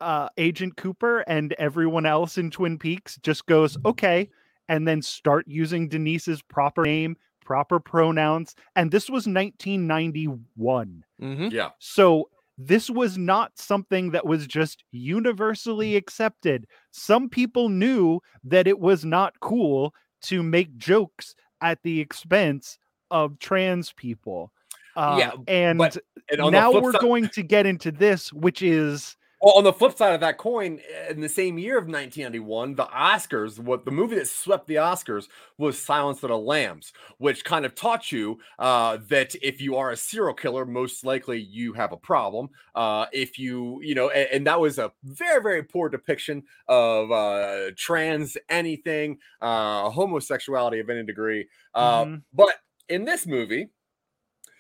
uh, 0.01 0.29
Agent 0.37 0.77
Cooper 0.77 1.21
and 1.21 1.55
everyone 1.59 2.07
else 2.07 2.39
in 2.39 2.51
Twin 2.51 2.79
Peaks 2.79 3.19
just 3.23 3.47
goes, 3.47 3.77
okay, 3.85 4.29
and 4.69 4.87
then 4.87 5.03
start 5.03 5.45
using 5.47 5.89
Denise's 5.89 6.43
proper 6.43 6.83
name, 6.83 7.17
proper 7.45 7.79
pronouns. 7.79 8.55
And 8.75 8.91
this 8.91 9.09
was 9.09 9.27
1991. 9.27 11.05
Mm-hmm. 11.23 11.49
Yeah. 11.49 11.71
So 11.79 12.29
this 12.59 12.91
was 12.91 13.19
not 13.19 13.53
something 13.57 14.11
that 14.11 14.27
was 14.27 14.47
just 14.47 14.83
universally 14.91 15.97
accepted. 15.97 16.67
Some 16.91 17.29
people 17.29 17.69
knew 17.69 18.21
that 18.45 18.67
it 18.67 18.81
was 18.81 19.05
not 19.05 19.39
cool 19.41 19.95
to 20.23 20.43
make 20.43 20.77
jokes 20.77 21.35
at 21.61 21.83
the 21.83 22.01
expense 22.01 22.79
of 23.11 23.39
trans 23.39 23.93
people. 23.93 24.53
Uh, 24.97 25.17
Yeah, 25.19 25.33
and 25.47 25.79
but- 25.79 25.97
and 26.31 26.51
now 26.51 26.73
we're 26.73 26.93
side- 26.93 27.01
going 27.03 27.29
to 27.29 27.43
get 27.43 27.67
into 27.67 27.93
this, 27.93 28.33
which 28.33 28.63
is 28.63 29.17
Well, 29.43 29.59
on 29.59 29.65
the 29.65 29.73
flip 29.73 29.95
side 29.97 30.15
of 30.15 30.21
that 30.23 30.39
coin, 30.39 30.81
in 31.11 31.21
the 31.21 31.29
same 31.29 31.59
year 31.59 31.77
of 31.77 31.87
1991, 31.87 32.75
the 32.75 32.87
Oscars, 32.87 33.59
what 33.59 33.85
the 33.85 33.91
movie 33.91 34.17
that 34.17 34.27
swept 34.29 34.67
the 34.67 34.77
Oscars 34.77 35.29
was 35.59 35.79
Silence 35.79 36.23
of 36.23 36.31
the 36.31 36.39
Lambs, 36.39 36.95
which 37.19 37.45
kind 37.45 37.67
of 37.67 37.75
taught 37.75 38.11
you 38.11 38.39
uh, 38.59 38.97
that 39.09 39.35
if 39.43 39.61
you 39.61 39.77
are 39.77 39.91
a 39.91 39.97
serial 39.97 40.33
killer, 40.33 40.65
most 40.65 41.05
likely 41.05 41.39
you 41.39 41.75
have 41.75 41.93
a 41.93 41.97
problem. 41.99 42.49
Uh, 42.75 43.05
if 43.13 43.39
you, 43.39 43.79
you 43.83 43.95
know, 43.95 44.09
and, 44.09 44.29
and 44.33 44.47
that 44.47 44.59
was 44.59 44.79
a 44.79 44.91
very, 45.05 45.43
very 45.43 45.63
poor 45.63 45.91
depiction 45.91 46.43
of 46.67 47.13
uh, 47.13 47.71
trans 47.77 48.39
anything, 48.49 49.19
uh, 49.43 49.91
homosexuality 49.91 50.81
of 50.81 50.89
any 50.89 51.05
degree. 51.05 51.47
Uh, 51.75 52.05
Mhm. 52.07 52.23
But 52.33 52.55
in 52.89 53.05
this 53.05 53.27
movie, 53.27 53.69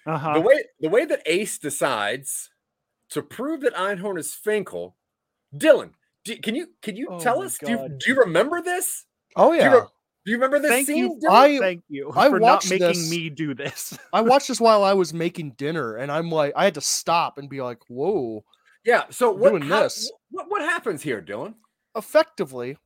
uh-huh. 0.06 0.34
the 0.34 0.40
way 0.40 0.54
the 0.80 0.88
way 0.88 1.04
that 1.04 1.22
Ace 1.26 1.58
decides 1.58 2.50
to 3.10 3.22
prove 3.22 3.60
that 3.62 3.74
Einhorn 3.74 4.18
is 4.18 4.34
Finkel, 4.34 4.96
Dylan, 5.54 5.90
do, 6.24 6.36
can 6.38 6.54
you 6.54 6.68
can 6.82 6.96
you 6.96 7.08
Oh 7.10 7.18
tell 7.20 7.38
my 7.40 7.46
us? 7.46 7.58
Do 7.58 7.70
you, 7.70 7.88
do 7.88 8.10
you 8.12 8.18
remember 8.18 8.60
this? 8.62 9.04
Oh 9.36 9.50
Do 9.50 9.56
you, 9.56 9.62
yeah. 9.62 9.74
re- 9.74 9.80
do 10.24 10.30
you 10.32 10.36
remember 10.38 10.58
this 10.58 10.70
Thank 10.70 10.86
scene? 10.88 10.96
you. 10.96 11.20
Dylan? 11.22 11.30
I- 11.32 11.58
Thank 11.58 11.84
you 11.88 12.10
I 12.16 12.28
for 12.28 12.40
not 12.40 12.68
making 12.68 12.86
this- 12.88 13.10
me 13.10 13.30
do 13.30 13.54
this. 13.54 13.96
I 14.12 14.20
watched 14.22 14.48
this 14.48 14.60
while 14.60 14.82
I 14.82 14.92
was 14.92 15.14
making 15.14 15.52
dinner, 15.52 15.96
and 15.96 16.10
I'm 16.10 16.30
like, 16.30 16.52
I 16.56 16.64
had 16.64 16.74
to 16.74 16.80
stop 16.80 17.38
and 17.38 17.48
be 17.48 17.62
like, 17.62 17.78
"Whoa!" 17.88 18.44
yeah. 18.84 19.04
So 19.10 19.30
what, 19.30 19.50
doing 19.50 19.62
how- 19.62 19.82
this. 19.84 20.10
what 20.30 20.46
what 20.50 20.62
happens 20.62 21.02
here, 21.02 21.22
Dylan? 21.22 21.54
Effectively, 21.96 22.76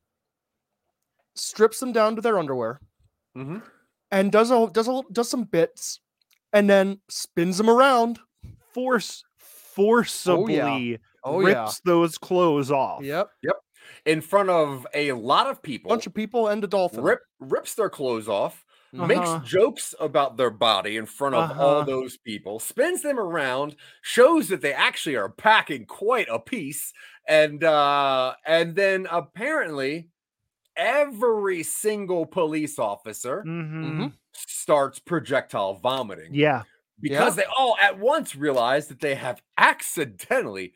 strips 1.35 1.79
them 1.79 1.91
down 1.91 2.15
to 2.15 2.21
their 2.21 2.37
underwear 2.39 2.79
Mm-hmm. 3.37 3.59
And 4.11 4.31
does 4.31 4.51
a 4.51 4.69
does 4.71 4.87
a 4.87 5.01
does 5.11 5.29
some 5.29 5.43
bits, 5.45 5.99
and 6.53 6.69
then 6.69 6.99
spins 7.09 7.57
them 7.57 7.69
around. 7.69 8.19
Force 8.73 9.23
forcibly 9.39 10.97
Oh 11.23 11.39
rips 11.39 11.81
yeah. 11.85 11.91
those 11.91 12.17
clothes 12.17 12.71
off. 12.71 13.03
Yep. 13.03 13.29
Yep. 13.43 13.55
In 14.05 14.21
front 14.21 14.49
of 14.49 14.87
a 14.93 15.11
lot 15.13 15.47
of 15.47 15.61
people, 15.61 15.89
Bunch 15.89 16.07
of 16.07 16.13
people 16.13 16.47
and 16.47 16.63
a 16.63 16.67
dolphin. 16.67 17.03
rip 17.03 17.19
rips 17.39 17.75
their 17.75 17.89
clothes 17.89 18.27
off. 18.27 18.63
Uh-huh. 18.93 19.07
Makes 19.07 19.49
jokes 19.49 19.95
about 20.01 20.35
their 20.35 20.49
body 20.49 20.97
in 20.97 21.05
front 21.05 21.35
of 21.35 21.57
all 21.57 21.75
Uh-huh. 21.77 21.83
those 21.85 22.17
people, 22.17 22.59
spins 22.59 23.01
them 23.01 23.17
around, 23.19 23.75
shows 24.01 24.49
that 24.49 24.61
they 24.61 24.73
actually 24.73 25.15
are 25.15 25.29
packing 25.29 25.85
quite 25.85 26.27
a 26.29 26.39
piece, 26.39 26.91
and 27.27 27.63
uh 27.63 28.33
and 28.45 28.75
then 28.75 29.07
apparently 29.09 30.09
every 30.81 31.61
single 31.63 32.25
police 32.25 32.79
officer 32.79 33.43
hmm 33.43 34.07
starts 34.33 34.99
projectile 34.99 35.75
vomiting 35.75 36.33
Yeah. 36.33 36.63
because 36.99 37.35
they 37.35 37.43
all 37.57 37.77
at 37.81 37.99
once 37.99 38.35
realize 38.35 38.87
that 38.87 38.99
they 38.99 39.15
have 39.15 39.41
accidentally 39.57 40.73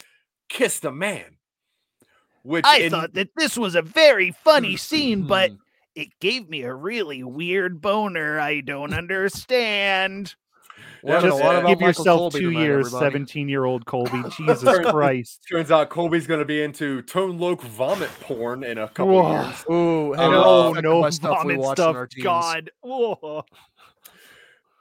kissed 0.49 0.83
a 0.85 0.91
man. 0.91 1.37
Which 2.43 2.65
I 2.65 2.79
in- 2.81 2.91
thought 2.91 3.13
that 3.13 3.29
this 3.37 3.57
was 3.57 3.73
a 3.75 3.81
very 3.81 4.31
funny 4.31 4.75
scene, 4.77 5.23
but 5.25 5.51
Mhm. 5.51 5.57
it 5.95 6.09
gave 6.19 6.47
me 6.49 6.61
a 6.63 6.73
really 6.73 7.23
weird 7.23 7.81
boner 7.81 8.39
I 8.39 8.59
don't 8.61 8.93
understand. 8.93 10.35
Learning 11.03 11.25
a 11.25 11.29
Just 11.29 11.43
lot 11.43 11.55
about 11.57 11.67
give 11.69 11.81
yourself 11.81 12.19
Colby 12.19 12.39
two 12.39 12.49
tonight, 12.51 12.63
years, 12.63 12.91
17 12.91 13.47
year 13.49 13.65
old 13.65 13.85
Colby. 13.85 14.23
Jesus 14.37 14.63
Christ. 14.63 15.45
turns 15.49 15.69
out 15.71 15.89
Colby's 15.89 16.25
going 16.25 16.39
to 16.39 16.45
be 16.45 16.63
into 16.63 17.01
Tone 17.03 17.37
Loc 17.37 17.61
vomit 17.61 18.09
porn 18.21 18.63
in 18.63 18.77
a 18.79 18.87
couple 18.87 19.13
Whoa. 19.13 19.43
years. 19.43 19.65
Ooh, 19.69 20.13
hey, 20.13 20.23
Oh, 20.23 20.71
we're 20.71 20.81
no, 20.81 21.01
no 21.01 21.09
stuff 21.11 21.37
vomit 21.39 21.59
watch 21.59 21.77
stuff. 21.77 21.95
our. 21.95 22.09
God. 22.23 22.71
Whoa. 22.81 23.45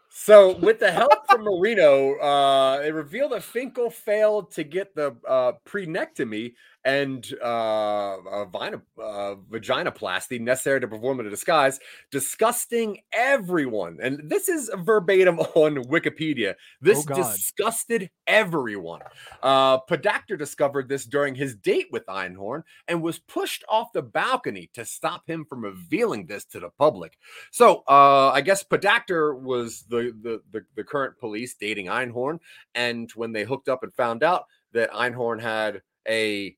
So, 0.08 0.56
with 0.56 0.78
the 0.78 0.90
help 0.90 1.12
from 1.28 1.42
Marino, 1.42 2.14
uh, 2.14 2.78
they 2.80 2.90
reveal 2.92 3.28
that 3.30 3.42
Finkel 3.42 3.90
failed 3.90 4.50
to 4.52 4.64
get 4.64 4.94
the 4.94 5.14
uh, 5.28 5.52
prenectomy 5.66 6.54
and 6.84 7.26
uh, 7.42 8.16
a 8.30 8.46
vina, 8.52 8.82
uh, 9.02 9.36
vaginoplasty 9.50 10.40
necessary 10.40 10.80
to 10.80 10.88
perform 10.88 11.20
a 11.20 11.30
disguise, 11.30 11.80
disgusting 12.10 12.98
everyone. 13.12 13.98
And 14.02 14.28
this 14.28 14.48
is 14.48 14.70
verbatim 14.78 15.38
on 15.54 15.76
Wikipedia. 15.84 16.54
This 16.80 17.06
Oh, 17.10 17.14
disgusted 17.14 18.10
everyone. 18.26 19.00
Uh, 19.42 19.80
Podacter 19.80 20.38
discovered 20.38 20.88
this 20.88 21.06
during 21.06 21.34
his 21.34 21.56
date 21.56 21.86
with 21.90 22.06
Einhorn 22.06 22.62
and 22.88 23.02
was 23.02 23.18
pushed 23.18 23.64
off 23.68 23.92
the 23.92 24.02
balcony 24.02 24.70
to 24.74 24.84
stop 24.84 25.28
him 25.28 25.44
from 25.44 25.64
revealing 25.64 26.26
this 26.26 26.44
to 26.46 26.60
the 26.60 26.70
public. 26.70 27.16
So 27.50 27.82
uh, 27.88 28.30
I 28.32 28.40
guess 28.40 28.62
Podacter 28.62 29.38
was 29.40 29.84
the, 29.88 30.14
the 30.22 30.42
the 30.52 30.64
the 30.76 30.84
current 30.84 31.18
police 31.18 31.54
dating 31.54 31.86
Einhorn, 31.86 32.38
and 32.74 33.10
when 33.12 33.32
they 33.32 33.44
hooked 33.44 33.68
up 33.68 33.82
and 33.82 33.94
found 33.94 34.22
out 34.22 34.44
that 34.72 34.90
Einhorn 34.92 35.40
had 35.40 35.82
a 36.08 36.56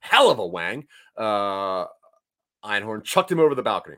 hell 0.00 0.30
of 0.30 0.38
a 0.38 0.46
wang, 0.46 0.86
uh, 1.16 1.86
Einhorn 2.64 3.04
chucked 3.04 3.32
him 3.32 3.40
over 3.40 3.54
the 3.54 3.62
balcony. 3.62 3.96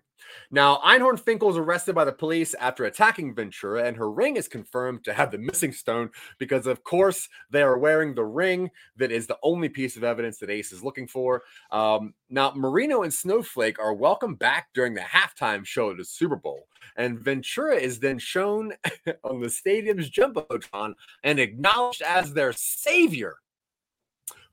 Now, 0.51 0.81
Einhorn 0.85 1.19
Finkel 1.19 1.51
is 1.51 1.57
arrested 1.57 1.95
by 1.95 2.05
the 2.05 2.13
police 2.13 2.55
after 2.55 2.85
attacking 2.85 3.35
Ventura, 3.35 3.85
and 3.85 3.97
her 3.97 4.11
ring 4.11 4.37
is 4.37 4.49
confirmed 4.49 5.05
to 5.05 5.13
have 5.13 5.31
the 5.31 5.39
missing 5.39 5.73
stone 5.73 6.11
because, 6.39 6.67
of 6.67 6.85
course, 6.85 7.29
they 7.51 7.63
are 7.63 7.79
wearing 7.79 8.15
the 8.15 8.25
ring 8.25 8.71
that 8.97 9.11
is 9.11 9.27
the 9.27 9.39
only 9.43 9.69
piece 9.69 9.97
of 9.97 10.05
evidence 10.05 10.39
that 10.39 10.51
Ace 10.51 10.73
is 10.73 10.85
looking 10.85 11.09
for. 11.09 11.43
Um, 11.71 12.15
now, 12.31 12.53
Marino 12.55 13.03
and 13.03 13.13
Snowflake 13.13 13.79
are 13.79 13.95
welcomed 13.95 14.39
back 14.39 14.69
during 14.75 14.95
the 14.95 15.01
halftime 15.01 15.65
show 15.65 15.91
at 15.91 15.97
the 15.97 16.05
Super 16.05 16.37
Bowl, 16.37 16.67
and 16.97 17.19
Ventura 17.19 17.77
is 17.77 17.99
then 17.99 18.19
shown 18.19 18.73
on 19.25 19.41
the 19.41 19.51
stadium's 19.51 20.11
jumbotron 20.11 20.95
and 21.25 21.39
acknowledged 21.41 22.03
as 22.03 22.33
their 22.33 22.53
savior. 22.53 23.37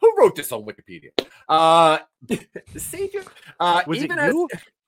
Who 0.01 0.13
wrote 0.17 0.36
this 0.36 0.51
on 0.51 0.63
Wikipedia? 0.63 1.09
Uh, 1.47 1.99
the 2.28 2.80
savior. 2.80 3.24
Uh, 3.59 3.82
Was 3.86 3.97
it 3.99 4.03
even 4.05 4.20
as 4.20 4.34
you? 4.34 4.47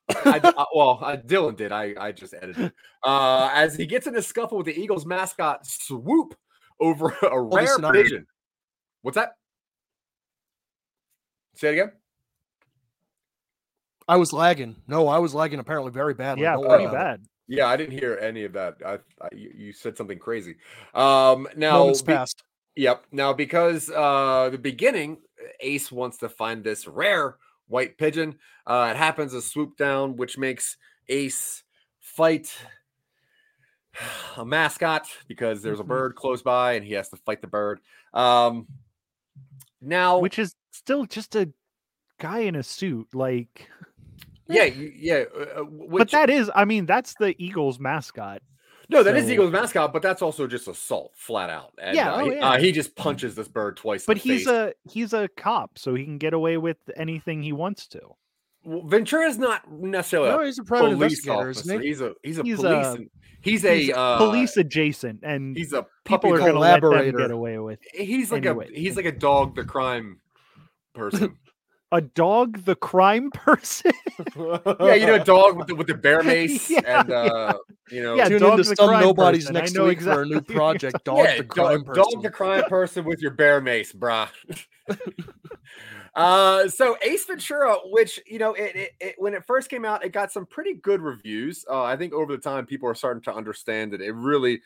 I, 0.25 0.39
uh, 0.39 0.65
well, 0.75 0.99
uh, 1.01 1.17
Dylan 1.17 1.55
did. 1.55 1.71
I 1.71 1.93
I 1.97 2.11
just 2.11 2.33
edited. 2.33 2.73
Uh, 3.03 3.49
as 3.53 3.75
he 3.75 3.85
gets 3.85 4.07
in 4.07 4.15
a 4.15 4.21
scuffle 4.21 4.57
with 4.57 4.65
the 4.65 4.77
Eagles 4.79 5.05
mascot, 5.05 5.65
swoop 5.65 6.35
over 6.79 7.15
a 7.21 7.39
rare 7.41 7.77
pigeon. 7.91 8.25
What's 9.01 9.15
that? 9.15 9.31
Say 11.55 11.69
it 11.69 11.73
again. 11.73 11.91
I 14.07 14.17
was 14.17 14.33
lagging. 14.33 14.75
No, 14.87 15.07
I 15.07 15.19
was 15.19 15.33
lagging 15.33 15.59
apparently 15.59 15.91
very 15.91 16.13
badly. 16.13 16.43
Yeah, 16.43 16.53
Don't 16.53 16.67
pretty 16.67 16.83
about 16.85 16.93
it. 16.95 16.97
bad. 16.97 17.21
Yeah, 17.47 17.67
I 17.67 17.77
didn't 17.77 17.97
hear 17.97 18.17
any 18.21 18.43
of 18.45 18.53
that. 18.53 18.75
I, 18.85 18.93
I 19.21 19.29
you 19.33 19.51
you 19.55 19.73
said 19.73 19.95
something 19.97 20.19
crazy. 20.19 20.55
Um, 20.93 21.47
now, 21.55 21.79
Moments 21.79 22.01
be- 22.01 22.13
passed. 22.13 22.43
Yep. 22.75 23.05
Now, 23.11 23.33
because 23.33 23.89
uh 23.89 24.49
the 24.51 24.57
beginning, 24.57 25.17
Ace 25.59 25.91
wants 25.91 26.17
to 26.17 26.29
find 26.29 26.63
this 26.63 26.87
rare 26.87 27.37
white 27.67 27.97
pigeon. 27.97 28.35
Uh 28.65 28.89
it 28.91 28.97
happens 28.97 29.33
to 29.33 29.41
swoop 29.41 29.77
down, 29.77 30.15
which 30.15 30.37
makes 30.37 30.77
Ace 31.09 31.63
fight 31.99 32.53
a 34.37 34.45
mascot 34.45 35.07
because 35.27 35.61
there's 35.61 35.79
a 35.79 35.83
Mhm. 35.83 35.87
bird 35.87 36.15
close 36.15 36.41
by 36.41 36.73
and 36.73 36.85
he 36.85 36.93
has 36.93 37.09
to 37.09 37.17
fight 37.17 37.41
the 37.41 37.47
bird. 37.47 37.79
Um 38.13 38.67
now 39.81 40.19
Which 40.19 40.39
is 40.39 40.55
still 40.71 41.05
just 41.05 41.35
a 41.35 41.51
guy 42.19 42.39
in 42.39 42.55
a 42.55 42.63
suit. 42.63 43.07
Like, 43.13 43.67
yeah, 44.47 44.65
yeah, 44.65 45.23
uh, 45.35 45.61
uh, 45.61 45.63
but 45.63 46.11
that 46.11 46.29
is, 46.29 46.51
I 46.53 46.65
mean, 46.65 46.85
that's 46.85 47.15
the 47.15 47.33
Eagles 47.41 47.79
mascot. 47.79 48.41
No, 48.91 49.01
that 49.03 49.15
is 49.17 49.25
so- 49.25 49.31
Eagles 49.31 49.51
mascot, 49.51 49.91
but 49.93 50.01
that's 50.01 50.21
also 50.21 50.45
just 50.47 50.67
assault, 50.67 51.13
flat 51.15 51.49
out. 51.49 51.71
And, 51.81 51.95
Yeah, 51.95 52.11
uh, 52.13 52.21
oh, 52.21 52.25
he, 52.29 52.35
yeah. 52.35 52.49
uh, 52.49 52.59
he 52.59 52.71
just 52.71 52.95
punches 52.95 53.33
this 53.35 53.47
bird 53.47 53.77
twice. 53.77 54.01
in 54.03 54.05
But 54.07 54.21
the 54.21 54.29
he's 54.29 54.45
face. 54.45 54.47
a 54.47 54.73
he's 54.89 55.13
a 55.13 55.27
cop, 55.37 55.77
so 55.79 55.95
he 55.95 56.03
can 56.03 56.17
get 56.17 56.33
away 56.33 56.57
with 56.57 56.77
anything 56.95 57.41
he 57.41 57.53
wants 57.53 57.87
to. 57.87 58.01
Well, 58.63 58.83
Ventura's 58.85 59.39
not 59.39 59.71
necessarily 59.71 60.29
No, 60.29 60.43
he's 60.43 60.59
a 60.59 60.63
private 60.63 60.93
police 60.95 61.25
investigator, 61.25 61.49
isn't 61.49 61.71
officer. 61.71 61.81
he? 61.81 61.87
He's 61.87 62.01
a 62.01 62.13
he's 62.21 62.37
a 62.39 62.43
He's 62.43 62.55
police. 62.57 62.85
a- 62.85 62.91
and- 62.93 63.09
he's 63.41 63.65
a 63.65 63.75
He's 63.75 63.89
uh, 63.91 64.17
police 64.17 64.55
adjacent, 64.57 65.19
and 65.23 65.57
He's 65.57 65.73
a 65.73 65.87
people 66.05 66.31
are 66.33 66.37
going 66.37 66.53
to 66.53 66.59
let 66.59 66.81
them 66.81 67.17
get 67.17 67.31
away 67.31 67.57
with 67.57 67.79
He's 67.93 68.31
like 68.31 68.45
Anyway. 68.45 68.69
a 68.71 68.79
he's 68.79 68.95
like 68.95 69.05
a 69.05 69.11
dog, 69.11 69.55
the 69.55 69.63
crime 69.63 70.19
person. 70.93 71.37
a 71.91 72.01
dog, 72.01 72.65
the 72.65 72.75
crime 72.75 73.31
person. 73.33 73.91
Yeah, 74.79 74.93
you 74.95 75.05
know, 75.05 75.15
a 75.15 75.19
dog 75.23 75.57
with 75.57 75.67
the, 75.67 75.75
with 75.75 75.87
the 75.87 75.93
bear 75.95 76.23
mace 76.23 76.69
Yeah, 76.69 76.81
and 76.85 77.11
uh, 77.11 77.57
you 77.89 78.01
know, 78.01 78.15
Yeah, 78.15 78.29
Tune 78.29 78.39
Dog 78.39 78.59
into 78.59 78.69
the 78.69 78.75
some 78.75 78.89
crime 78.89 79.01
nobodies 79.01 79.43
person. 79.45 79.53
Next 79.53 79.73
know 79.73 79.85
week 79.85 80.01
for 80.01 80.21
a 80.21 80.25
new 80.25 80.37
exactly 80.37 80.55
what 80.63 80.83
you're 80.83 80.91
project. 80.91 81.05
Dog 81.05 81.25
yeah, 81.25 81.37
the 81.37 81.43
do- 81.43 81.49
crime 81.49 81.83
dog 81.83 81.85
person. 81.85 82.21
the 82.21 82.29
crime 82.29 82.63
person 82.65 83.05
with 83.05 83.21
your 83.21 83.31
bear 83.31 83.61
mace, 83.61 83.93
brah. 83.93 84.29
uh, 86.15 86.67
so 86.67 86.97
Ace 87.03 87.25
Ventura, 87.25 87.75
which 87.85 88.19
you 88.25 88.39
know, 88.39 88.53
it, 88.53 88.75
it, 88.75 88.91
it 88.99 89.15
when 89.17 89.33
it 89.33 89.45
first 89.45 89.69
came 89.69 89.85
out, 89.85 90.03
it 90.03 90.09
got 90.11 90.31
some 90.31 90.45
pretty 90.45 90.73
good 90.75 91.01
reviews. 91.01 91.65
Uh, 91.69 91.83
I 91.83 91.95
think 91.97 92.13
over 92.13 92.35
the 92.35 92.41
time, 92.41 92.65
people 92.65 92.89
are 92.89 92.95
starting 92.95 93.23
to 93.23 93.33
understand 93.33 93.93
that 93.93 94.01
it 94.01 94.11
really 94.13 94.61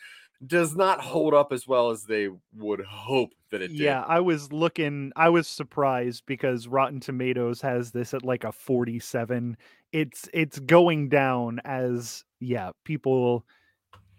does 0.46 0.76
not 0.76 1.02
hold 1.02 1.34
up 1.34 1.52
as 1.52 1.68
well 1.68 1.92
as 1.92 2.04
they 2.04 2.30
would 2.54 2.82
hope 2.82 3.32
that 3.52 3.62
it 3.62 3.70
did. 3.70 3.78
Yeah, 3.78 4.02
I 4.02 4.20
was 4.20 4.52
looking. 4.52 5.12
I 5.16 5.30
was 5.30 5.48
surprised 5.48 6.24
because 6.26 6.68
Rotten 6.68 7.00
Tomatoes 7.00 7.62
has 7.62 7.92
this 7.92 8.14
at 8.14 8.24
like 8.24 8.44
a 8.44 8.52
forty-seven. 8.52 9.58
It's 9.92 10.30
it's 10.34 10.60
going 10.60 11.10
down 11.10 11.62
as 11.64 12.24
yeah 12.40 12.72
people. 12.84 13.46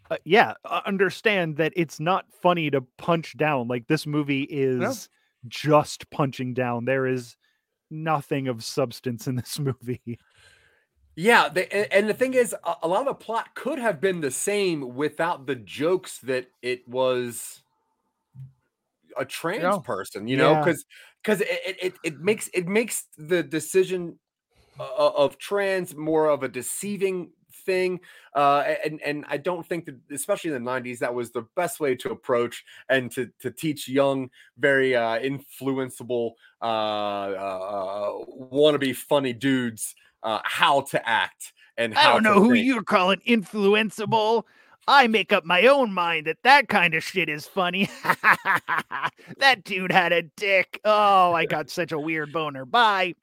Uh, 0.08 0.16
yeah, 0.24 0.54
understand 0.84 1.56
that 1.56 1.72
it's 1.74 1.98
not 1.98 2.26
funny 2.40 2.70
to 2.70 2.80
punch 2.96 3.36
down. 3.36 3.66
Like 3.66 3.88
this 3.88 4.06
movie 4.06 4.44
is 4.44 5.08
just 5.48 6.08
punching 6.10 6.54
down. 6.54 6.84
There 6.84 7.06
is 7.06 7.36
nothing 7.90 8.48
of 8.48 8.64
substance 8.64 9.26
in 9.26 9.36
this 9.36 9.58
movie. 9.58 10.18
Yeah, 11.18 11.48
they, 11.48 11.66
and 11.90 12.06
the 12.08 12.14
thing 12.14 12.34
is, 12.34 12.54
a, 12.62 12.86
lot 12.86 13.00
of 13.00 13.06
the 13.06 13.14
plot 13.14 13.54
could 13.54 13.78
have 13.78 14.02
been 14.02 14.20
the 14.20 14.30
same 14.30 14.94
without 14.94 15.46
the 15.46 15.54
jokes 15.56 16.18
that 16.18 16.50
it 16.60 16.86
was 16.86 17.62
a 19.16 19.24
trans 19.24 19.78
Yeah. 19.78 19.78
person, 19.78 20.28
you 20.28 20.36
know, 20.36 20.56
Yeah. 20.56 20.56
because 20.56 20.84
because 21.22 21.40
it, 21.40 21.48
it 21.50 21.76
it 21.82 21.94
it 22.04 22.20
makes 22.20 22.48
it 22.48 22.68
makes 22.68 23.06
the 23.16 23.42
decision 23.42 24.18
of 24.78 25.38
trans 25.38 25.96
more 25.96 26.28
of 26.28 26.42
a 26.42 26.48
deceiving 26.48 27.32
thing 27.66 28.00
uh 28.36 28.64
and 28.84 29.00
and 29.02 29.24
i 29.28 29.36
don't 29.36 29.66
think 29.66 29.86
that 29.86 29.96
especially 30.10 30.48
in 30.50 30.54
the 30.54 30.60
90s 30.60 31.00
that 31.00 31.14
was 31.14 31.32
the 31.32 31.42
best 31.56 31.80
way 31.80 31.96
to 31.96 32.10
approach 32.10 32.64
and 32.90 33.10
to 33.12 33.30
to 33.40 33.50
teach 33.50 33.88
young 33.88 34.30
very 34.58 34.96
uh 34.96 35.18
influenceable 35.20 36.32
uh, 36.62 36.64
uh 36.66 38.10
wannabe 38.52 38.94
funny 38.96 39.32
dudes 39.32 39.94
uh 40.26 40.40
how 40.44 40.82
to 40.82 41.08
act 41.08 41.54
and 41.78 41.94
I 41.94 42.12
don't 42.12 42.22
to 42.24 42.28
know 42.28 42.42
who 42.42 42.52
think. 42.52 42.66
you're 42.66 42.82
calling 42.82 43.20
influenceable. 43.26 44.42
I 44.88 45.06
make 45.08 45.32
up 45.32 45.44
my 45.44 45.66
own 45.66 45.92
mind 45.92 46.26
that 46.26 46.38
that 46.44 46.68
kind 46.68 46.94
of 46.94 47.02
shit 47.02 47.28
is 47.28 47.46
funny. 47.46 47.88
that 49.38 49.62
dude 49.64 49.90
had 49.90 50.12
a 50.12 50.22
dick. 50.22 50.80
Oh, 50.84 51.32
I 51.32 51.44
got 51.46 51.70
such 51.70 51.92
a 51.92 51.98
weird 51.98 52.32
boner. 52.32 52.64
Bye. 52.64 53.14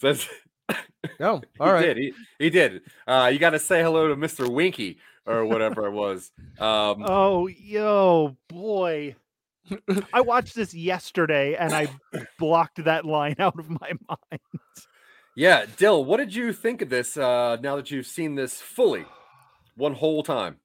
That's, 0.00 0.26
No, 1.20 1.38
he 1.38 1.60
all 1.60 1.72
right. 1.72 1.82
did 1.82 1.96
he, 1.98 2.12
he 2.38 2.50
did 2.50 2.80
uh 3.06 3.30
you 3.32 3.38
got 3.38 3.50
to 3.50 3.58
say 3.58 3.82
hello 3.82 4.08
to 4.08 4.16
mr 4.16 4.48
winky 4.50 4.98
or 5.26 5.44
whatever 5.44 5.86
it 5.86 5.92
was 5.92 6.32
um 6.58 7.04
Oh, 7.06 7.46
yo, 7.46 8.36
boy. 8.48 9.14
I 10.12 10.20
watched 10.22 10.54
this 10.54 10.74
yesterday 10.74 11.54
and 11.56 11.72
I 11.72 11.88
blocked 12.38 12.82
that 12.84 13.04
line 13.04 13.36
out 13.38 13.58
of 13.58 13.68
my 13.70 13.92
mind. 14.08 14.40
Yeah, 15.36 15.66
Dill, 15.76 16.04
what 16.04 16.18
did 16.18 16.34
you 16.34 16.52
think 16.52 16.80
of 16.82 16.90
this 16.90 17.16
uh 17.16 17.56
now 17.60 17.76
that 17.76 17.90
you've 17.90 18.06
seen 18.06 18.34
this 18.34 18.60
fully 18.60 19.04
one 19.76 19.94
whole 19.94 20.22
time? 20.22 20.58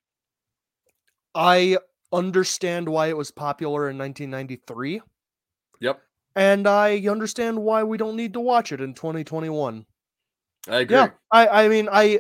I 1.34 1.78
understand 2.12 2.88
why 2.88 3.08
it 3.08 3.18
was 3.18 3.32
popular 3.32 3.90
in 3.90 3.98
1993, 3.98 5.02
Yep, 5.80 6.02
and 6.36 6.68
I 6.68 7.00
understand 7.08 7.58
why 7.60 7.84
we 7.84 7.98
don't 7.98 8.16
need 8.16 8.34
to 8.34 8.40
watch 8.40 8.72
it 8.72 8.82
in 8.82 8.94
2021. 8.94 9.86
I 10.68 10.80
agree. 10.80 10.98
Yeah, 10.98 11.10
I 11.32 11.48
I 11.48 11.68
mean 11.68 11.90
I 11.92 12.20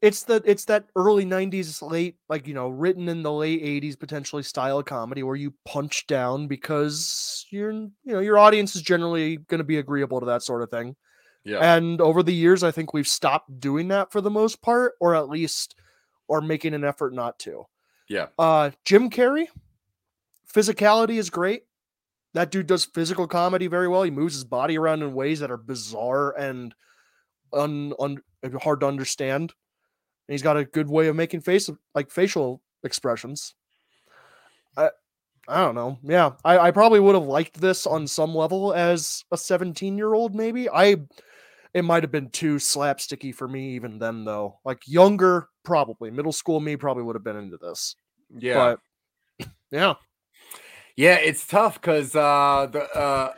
it's 0.00 0.22
the 0.24 0.42
it's 0.44 0.64
that 0.66 0.86
early 0.94 1.24
90s 1.24 1.82
late 1.82 2.16
like 2.28 2.46
you 2.46 2.54
know 2.54 2.68
written 2.68 3.08
in 3.08 3.22
the 3.22 3.32
late 3.32 3.62
80s 3.62 3.98
potentially 3.98 4.42
style 4.42 4.78
of 4.78 4.84
comedy 4.84 5.22
where 5.22 5.36
you 5.36 5.52
punch 5.64 6.06
down 6.06 6.46
because 6.46 7.46
you're 7.50 7.72
you 7.72 7.92
know 8.04 8.20
your 8.20 8.38
audience 8.38 8.76
is 8.76 8.82
generally 8.82 9.36
going 9.36 9.58
to 9.58 9.64
be 9.64 9.78
agreeable 9.78 10.20
to 10.20 10.26
that 10.26 10.42
sort 10.42 10.62
of 10.62 10.70
thing. 10.70 10.96
Yeah. 11.44 11.76
And 11.76 12.00
over 12.00 12.22
the 12.22 12.34
years 12.34 12.62
I 12.62 12.70
think 12.70 12.92
we've 12.92 13.08
stopped 13.08 13.60
doing 13.60 13.88
that 13.88 14.12
for 14.12 14.20
the 14.20 14.30
most 14.30 14.62
part 14.62 14.92
or 15.00 15.14
at 15.14 15.28
least 15.28 15.74
or 16.28 16.40
making 16.40 16.74
an 16.74 16.84
effort 16.84 17.12
not 17.12 17.38
to. 17.40 17.64
Yeah. 18.08 18.26
Uh 18.38 18.70
Jim 18.84 19.10
Carrey 19.10 19.48
physicality 20.52 21.18
is 21.18 21.30
great. 21.30 21.62
That 22.34 22.50
dude 22.50 22.66
does 22.66 22.84
physical 22.84 23.26
comedy 23.26 23.66
very 23.66 23.88
well. 23.88 24.02
He 24.02 24.10
moves 24.10 24.34
his 24.34 24.44
body 24.44 24.78
around 24.78 25.02
in 25.02 25.14
ways 25.14 25.40
that 25.40 25.50
are 25.50 25.56
bizarre 25.56 26.36
and 26.38 26.74
un, 27.52 27.94
un 27.98 28.22
hard 28.62 28.80
to 28.80 28.86
understand. 28.86 29.54
And 30.28 30.34
he's 30.34 30.42
got 30.42 30.56
a 30.56 30.64
good 30.64 30.88
way 30.88 31.08
of 31.08 31.16
making 31.16 31.40
face 31.40 31.70
like 31.94 32.10
facial 32.10 32.60
expressions. 32.84 33.54
I 34.76 34.90
I 35.48 35.62
don't 35.62 35.74
know. 35.74 35.98
Yeah, 36.02 36.32
I, 36.44 36.58
I 36.58 36.70
probably 36.70 37.00
would 37.00 37.14
have 37.14 37.24
liked 37.24 37.58
this 37.58 37.86
on 37.86 38.06
some 38.06 38.34
level 38.34 38.74
as 38.74 39.24
a 39.32 39.36
17 39.38 39.96
year 39.96 40.12
old, 40.12 40.34
maybe. 40.34 40.68
I 40.68 40.96
it 41.74 41.82
might 41.82 42.02
have 42.02 42.12
been 42.12 42.30
too 42.30 42.56
slapsticky 42.56 43.34
for 43.34 43.48
me 43.48 43.70
even 43.70 43.98
then 43.98 44.24
though. 44.24 44.58
Like 44.64 44.82
younger, 44.86 45.48
probably. 45.64 46.10
Middle 46.10 46.32
school 46.32 46.60
me 46.60 46.76
probably 46.76 47.02
would 47.02 47.16
have 47.16 47.24
been 47.24 47.36
into 47.36 47.56
this. 47.56 47.96
Yeah. 48.36 48.54
But 49.38 49.48
yeah. 49.70 49.94
yeah, 50.96 51.16
it's 51.16 51.46
tough 51.46 51.80
cuz 51.80 52.14
uh 52.14 52.68
the 52.70 52.82
uh 52.94 53.32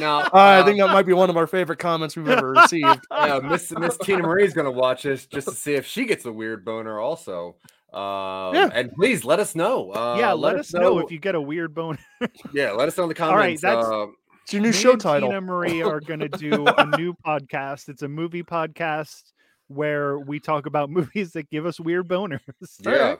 now 0.00 0.20
Uh, 0.20 0.30
I 0.34 0.62
think 0.64 0.78
that 0.78 0.88
might 0.88 1.06
be 1.06 1.12
one 1.12 1.30
of 1.30 1.36
our 1.36 1.46
favorite 1.46 1.78
comments 1.78 2.16
we've 2.16 2.28
ever 2.28 2.50
received. 2.52 3.00
uh, 3.10 3.40
Miss 3.42 3.70
Miss 3.72 3.96
Tina 3.98 4.32
is 4.36 4.52
going 4.54 4.64
to 4.64 4.70
watch 4.70 5.02
this 5.02 5.26
just 5.26 5.48
to 5.48 5.54
see 5.54 5.74
if 5.74 5.86
she 5.86 6.04
gets 6.04 6.24
a 6.24 6.32
weird 6.32 6.64
boner 6.64 6.98
also. 7.00 7.56
Um, 7.92 8.54
Yeah. 8.54 8.70
and 8.72 8.90
please 8.92 9.24
let 9.24 9.38
us 9.38 9.54
know. 9.54 9.90
Uh, 9.92 10.16
yeah, 10.18 10.32
let, 10.32 10.56
us 10.56 10.72
know. 10.72 10.98
if 11.00 11.10
you 11.10 11.18
get 11.18 11.34
a 11.34 11.40
weird 11.40 11.74
bone. 11.74 11.98
Yeah, 12.54 12.72
let 12.72 12.88
us 12.88 12.96
know 12.96 13.04
in 13.04 13.08
the 13.08 13.14
comments. 13.14 13.32
All 13.32 13.36
right, 13.36 13.60
comments. 13.60 13.62
that's- 13.62 13.86
uh, 13.86 14.06
It's 14.44 14.52
your 14.54 14.62
new 14.62 14.68
Me 14.70 14.74
show 14.74 14.92
and 14.92 15.00
title. 15.00 15.28
Tina 15.28 15.40
Marie 15.40 15.82
are 15.82 16.00
going 16.00 16.20
to 16.20 16.28
do 16.28 16.66
a 16.66 16.96
new 16.96 17.14
podcast. 17.26 17.88
It's 17.88 18.02
a 18.02 18.08
movie 18.08 18.42
podcast 18.42 19.22
where 19.68 20.18
we 20.18 20.40
talk 20.40 20.66
about 20.66 20.90
movies 20.90 21.32
that 21.32 21.48
give 21.50 21.66
us 21.66 21.78
weird 21.78 22.08
boners. 22.08 22.40
yeah. 22.84 23.16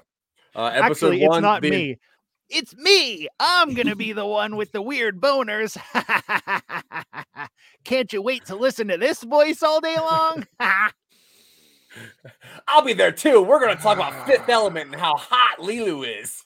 Uh, 0.54 0.64
episode 0.66 0.84
Actually, 1.14 1.26
one, 1.26 1.38
it's 1.38 1.42
not 1.42 1.62
the- 1.62 1.70
me. 1.70 1.98
It's 2.52 2.76
me. 2.76 3.28
I'm 3.40 3.72
going 3.74 3.86
to 3.86 3.96
be 3.96 4.12
the 4.12 4.26
one 4.26 4.56
with 4.56 4.72
the 4.72 4.82
weird 4.82 5.20
boners. 5.20 5.76
Can't 7.84 8.12
you 8.12 8.20
wait 8.20 8.44
to 8.46 8.56
listen 8.56 8.88
to 8.88 8.98
this 8.98 9.22
voice 9.22 9.62
all 9.62 9.80
day 9.80 9.96
long? 9.96 10.46
I'll 12.68 12.82
be 12.82 12.92
there 12.92 13.12
too. 13.12 13.42
We're 13.42 13.60
going 13.60 13.76
to 13.76 13.82
talk 13.82 13.96
about 13.96 14.26
Fifth 14.26 14.48
Element 14.48 14.92
and 14.92 15.00
how 15.00 15.16
hot 15.16 15.58
Leeloo 15.58 16.06
is. 16.20 16.44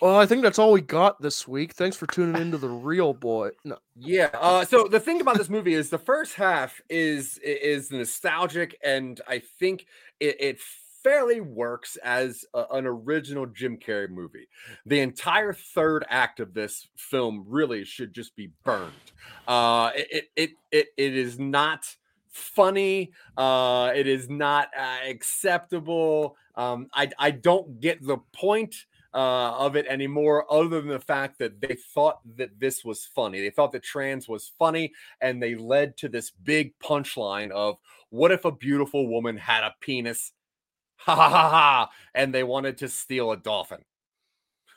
Well, 0.00 0.18
I 0.18 0.26
think 0.26 0.42
that's 0.42 0.58
all 0.58 0.72
we 0.72 0.82
got 0.82 1.22
this 1.22 1.48
week. 1.48 1.72
Thanks 1.72 1.96
for 1.96 2.06
tuning 2.06 2.40
into 2.40 2.58
the 2.58 2.68
Reel 2.68 3.14
Boy. 3.14 3.50
No. 3.64 3.78
Yeah. 3.94 4.28
Uh, 4.34 4.64
so 4.64 4.88
the 4.88 5.00
thing 5.00 5.22
about 5.22 5.38
this 5.38 5.48
movie 5.48 5.72
is 5.72 5.88
the 5.88 5.98
first 5.98 6.34
half 6.34 6.82
is 6.90 7.38
is 7.38 7.90
nostalgic, 7.90 8.76
and 8.84 9.20
I 9.26 9.40
think 9.58 9.86
it, 10.20 10.36
it 10.38 10.60
fairly 11.06 11.40
works 11.40 11.96
as 12.02 12.44
a- 12.52 12.66
an 12.72 12.84
original 12.84 13.46
Jim 13.46 13.78
Carrey 13.78 14.10
movie. 14.10 14.48
The 14.86 14.98
entire 14.98 15.52
third 15.52 16.04
act 16.08 16.40
of 16.40 16.52
this 16.52 16.88
film 16.96 17.44
really 17.46 17.84
should 17.84 18.12
just 18.12 18.34
be 18.34 18.50
burned. 18.64 18.92
Uh, 19.46 19.92
it 19.94 20.30
it 20.34 20.50
it 20.72 20.88
it, 20.96 21.16
is 21.16 21.38
not 21.38 21.86
funny. 22.28 23.12
Uh, 23.36 23.92
it 23.94 24.08
is 24.08 24.28
not 24.28 24.68
uh, 24.76 24.98
acceptable. 25.06 26.36
Um, 26.56 26.88
I 26.92 27.08
I 27.20 27.30
don't 27.30 27.78
get 27.80 28.02
the 28.02 28.18
point 28.32 28.74
uh, 29.14 29.52
of 29.58 29.76
it 29.76 29.86
anymore, 29.86 30.52
other 30.52 30.80
than 30.80 30.88
the 30.88 30.98
fact 30.98 31.38
that 31.38 31.60
they 31.60 31.76
thought 31.94 32.18
that 32.36 32.58
this 32.58 32.84
was 32.84 33.06
funny. 33.14 33.40
They 33.40 33.50
thought 33.50 33.70
that 33.72 33.84
trans 33.84 34.28
was 34.28 34.50
funny, 34.58 34.92
and 35.20 35.40
they 35.40 35.54
led 35.54 35.96
to 35.98 36.08
this 36.08 36.32
big 36.32 36.76
punchline 36.80 37.52
of 37.52 37.76
what 38.10 38.32
if 38.32 38.44
a 38.44 38.50
beautiful 38.50 39.06
woman 39.06 39.36
had 39.36 39.62
a 39.62 39.74
penis? 39.80 40.32
Ha 40.98 41.14
ha 41.14 41.28
ha 41.28 41.50
ha! 41.50 41.90
And 42.14 42.34
they 42.34 42.42
wanted 42.42 42.78
to 42.78 42.88
steal 42.88 43.30
a 43.32 43.36
dolphin. 43.36 43.78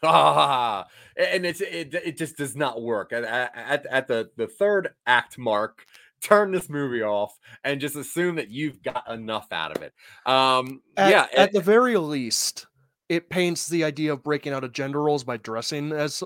Ha 0.03 0.11
ha 0.11 0.34
ha! 0.34 0.47
ha. 0.47 0.88
And 1.17 1.45
it's 1.45 1.61
it, 1.61 1.93
it 1.93 2.17
just 2.17 2.38
does 2.38 2.55
not 2.55 2.82
work. 2.82 3.11
At, 3.13 3.24
at, 3.26 3.86
at 3.88 4.07
the 4.07 4.30
the 4.38 4.47
third 4.47 4.89
act 5.07 5.38
mark, 5.38 5.86
turn 6.22 6.51
this 6.51 6.70
movie 6.70 7.01
off 7.01 7.38
and 7.63 7.82
just 7.82 7.95
assume 7.95 8.36
that 8.36 8.49
you've 8.49 8.82
got 8.84 9.09
enough 9.09 9.47
out 9.51 9.76
of 9.76 9.82
it. 9.84 9.93
Um, 10.26 10.82
At, 10.97 11.09
yeah, 11.11 11.28
at 11.36 11.49
it- 11.49 11.53
the 11.53 11.61
very 11.61 11.97
least, 11.97 12.67
it 13.09 13.30
paints 13.30 13.67
the 13.67 13.84
idea 13.84 14.13
of 14.13 14.24
breaking 14.24 14.53
out 14.53 14.63
of 14.63 14.72
gender 14.72 15.01
roles 15.01 15.24
by 15.24 15.38
dressing 15.38 15.91
as 15.91 16.24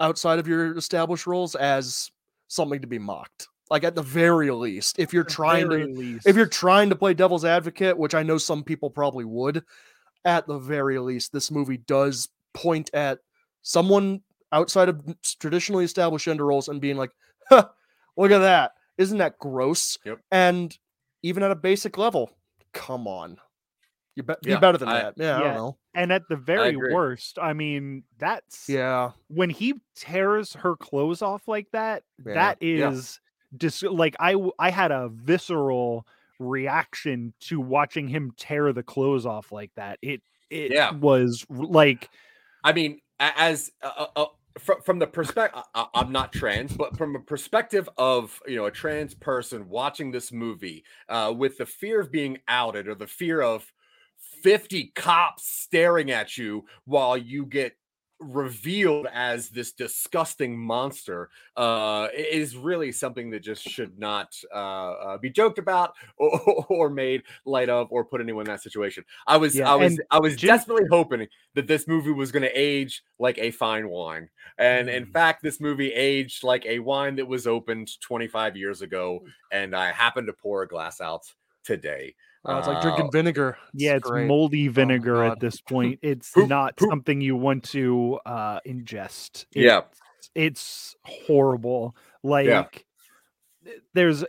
outside 0.00 0.38
of 0.38 0.48
your 0.48 0.76
established 0.76 1.26
roles 1.26 1.54
as 1.54 2.10
something 2.48 2.80
to 2.80 2.86
be 2.86 2.98
mocked. 2.98 3.48
Like 3.72 3.84
at 3.84 3.94
the 3.94 4.02
very 4.02 4.50
least, 4.50 4.98
if 4.98 5.12
you're 5.14 5.24
the 5.24 5.30
trying 5.30 5.68
to 5.70 5.76
least. 5.86 6.26
if 6.26 6.36
you're 6.36 6.46
trying 6.46 6.90
to 6.90 6.94
play 6.94 7.14
devil's 7.14 7.44
advocate, 7.44 7.96
which 7.96 8.14
I 8.14 8.22
know 8.22 8.36
some 8.38 8.62
people 8.62 8.90
probably 8.90 9.24
would, 9.24 9.64
at 10.26 10.46
the 10.46 10.58
very 10.58 10.98
least, 10.98 11.32
this 11.32 11.50
movie 11.50 11.78
does 11.78 12.28
point 12.52 12.90
at 12.92 13.18
someone 13.62 14.20
outside 14.52 14.90
of 14.90 15.02
traditionally 15.40 15.84
established 15.86 16.26
gender 16.26 16.44
roles 16.44 16.68
and 16.68 16.82
being 16.82 16.98
like, 16.98 17.12
huh, 17.48 17.66
look 18.18 18.30
at 18.30 18.40
that. 18.40 18.72
Isn't 18.98 19.18
that 19.18 19.38
gross? 19.38 19.96
Yep. 20.04 20.20
And 20.30 20.76
even 21.22 21.42
at 21.42 21.50
a 21.50 21.54
basic 21.56 21.96
level, 21.96 22.30
come 22.74 23.08
on. 23.08 23.38
You 24.16 24.22
be, 24.22 24.34
Yeah, 24.42 24.56
be 24.56 24.60
better 24.60 24.76
than 24.76 24.88
I- 24.90 25.02
that. 25.04 25.14
Yeah, 25.16 25.36
I 25.36 25.38
yeah. 25.40 25.44
don't 25.44 25.54
know. 25.56 25.78
and 25.94 26.12
at 26.12 26.28
the 26.28 26.36
very 26.36 26.68
agree. 26.74 26.92
worst, 26.92 27.38
I 27.40 27.54
mean, 27.54 28.02
that's 28.18 28.68
Yeah. 28.68 29.12
when 29.28 29.48
he 29.48 29.80
tears 29.96 30.52
her 30.52 30.76
clothes 30.76 31.22
off 31.22 31.48
like 31.48 31.68
that. 31.72 32.02
Yeah. 32.26 32.34
That 32.34 32.58
Yeah. 32.62 32.90
is 32.90 33.18
just 33.56 33.82
like 33.82 34.16
I 34.20 34.36
I 34.58 34.70
had 34.70 34.90
a 34.92 35.08
visceral 35.08 36.06
reaction 36.38 37.34
to 37.40 37.60
watching 37.60 38.08
him 38.08 38.32
tear 38.36 38.72
the 38.72 38.82
clothes 38.82 39.26
off 39.26 39.52
like 39.52 39.72
that. 39.76 39.98
It 40.02 40.22
it 40.50 40.74
Yeah. 40.74 40.92
was 40.92 41.46
like 41.50 42.10
I 42.64 42.72
mean, 42.72 43.00
as 43.18 43.70
uh, 43.82 44.06
uh, 44.16 44.26
from 44.58 44.82
from 44.82 44.98
the 44.98 45.06
perspective, 45.06 45.62
I'm 45.74 46.12
not 46.12 46.32
trans, 46.32 46.72
but 46.72 46.96
from 46.96 47.16
a 47.16 47.20
perspective 47.20 47.88
of 47.96 48.40
you 48.46 48.56
know 48.56 48.66
a 48.66 48.70
trans 48.70 49.14
person 49.14 49.68
watching 49.68 50.10
this 50.10 50.32
movie 50.32 50.84
uh, 51.08 51.34
with 51.36 51.58
the 51.58 51.66
fear 51.66 52.00
of 52.00 52.12
being 52.12 52.38
outed 52.48 52.88
or 52.88 52.94
the 52.94 53.06
fear 53.06 53.40
of 53.40 53.72
50 54.42 54.88
cops 54.94 55.48
staring 55.48 56.10
at 56.10 56.36
you 56.38 56.64
while 56.84 57.16
you 57.16 57.46
get 57.46 57.76
revealed 58.22 59.06
as 59.12 59.48
this 59.50 59.72
disgusting 59.72 60.58
monster 60.58 61.30
uh 61.56 62.08
is 62.16 62.56
really 62.56 62.92
something 62.92 63.30
that 63.30 63.40
just 63.40 63.62
should 63.62 63.98
not 63.98 64.34
uh, 64.54 64.56
uh 64.92 65.18
be 65.18 65.30
joked 65.30 65.58
about 65.58 65.94
or, 66.16 66.66
or 66.68 66.90
made 66.90 67.22
light 67.44 67.68
of 67.68 67.88
or 67.90 68.04
put 68.04 68.20
anyone 68.20 68.42
in 68.42 68.52
that 68.52 68.62
situation. 68.62 69.04
I 69.26 69.36
was 69.36 69.60
Yeah, 69.60 69.66
i 69.66 69.74
was 69.74 70.00
i 70.10 70.18
was 70.20 70.36
Jim- 70.36 70.64
desperately 70.64 70.84
hoping 70.90 71.26
that 71.54 71.66
this 71.66 71.86
movie 71.86 72.12
was 72.12 72.32
going 72.32 72.42
to 72.42 72.58
age 72.58 73.02
like 73.18 73.38
a 73.38 73.50
fine 73.50 73.88
wine. 73.88 74.28
And 74.58 74.88
in 74.88 75.04
Mm. 75.04 75.12
fact 75.12 75.42
this 75.42 75.60
movie 75.60 75.92
aged 75.92 76.44
like 76.44 76.64
a 76.66 76.78
wine 76.78 77.16
that 77.16 77.26
was 77.26 77.46
opened 77.46 78.00
25 78.00 78.56
years 78.56 78.82
ago 78.82 79.20
and 79.50 79.74
i 79.76 79.92
happened 79.92 80.26
to 80.28 80.32
pour 80.32 80.62
a 80.62 80.68
glass 80.68 81.00
out 81.00 81.22
today 81.64 82.14
Uh, 82.44 82.56
it's 82.58 82.66
like 82.66 82.82
drinking 82.82 83.10
vinegar. 83.12 83.56
yeah, 83.72 83.94
it's 83.94 84.08
great. 84.08 84.26
moldy 84.26 84.66
vinegar 84.68 85.14
God. 85.14 85.32
at 85.32 85.40
this 85.40 85.60
point. 85.60 86.00
It's 86.02 86.30
Poop, 86.32 86.48
not 86.48 86.76
poop. 86.76 86.88
something 86.90 87.20
you 87.20 87.36
want 87.36 87.62
to 87.70 88.18
uh 88.26 88.58
ingest. 88.66 89.46
Yeah. 89.54 89.82
It's, 90.34 90.96
horrible. 91.04 91.94
Like 92.22 92.84
there's 93.94 94.24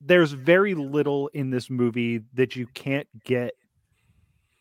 there's 0.00 0.32
very 0.32 0.74
little 0.74 1.28
in 1.28 1.50
this 1.50 1.68
movie 1.70 2.22
that 2.34 2.54
you 2.56 2.66
can't 2.68 3.08
get 3.24 3.54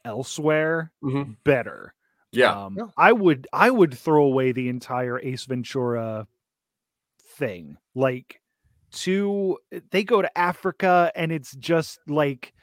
elsewhere 0.03 0.91
Mhm. 1.03 1.37
better. 1.43 1.93
yeah 2.31 2.65
Um, 2.65 2.75
Yeah. 2.77 2.87
I 2.97 3.13
would 3.13 3.47
I 3.53 3.69
would 3.71 3.93
throw 3.97 4.25
away 4.25 4.51
the 4.51 4.69
entire 4.69 5.19
Ace 5.19 5.45
Ventura 5.45 6.27
thing. 7.37 7.77
Like 7.95 8.41
to 8.91 9.57
they 9.91 10.03
go 10.03 10.21
to 10.21 10.37
Africa 10.37 11.11
and 11.15 11.31
it's 11.31 11.55
just 11.55 11.99
like 12.07 12.53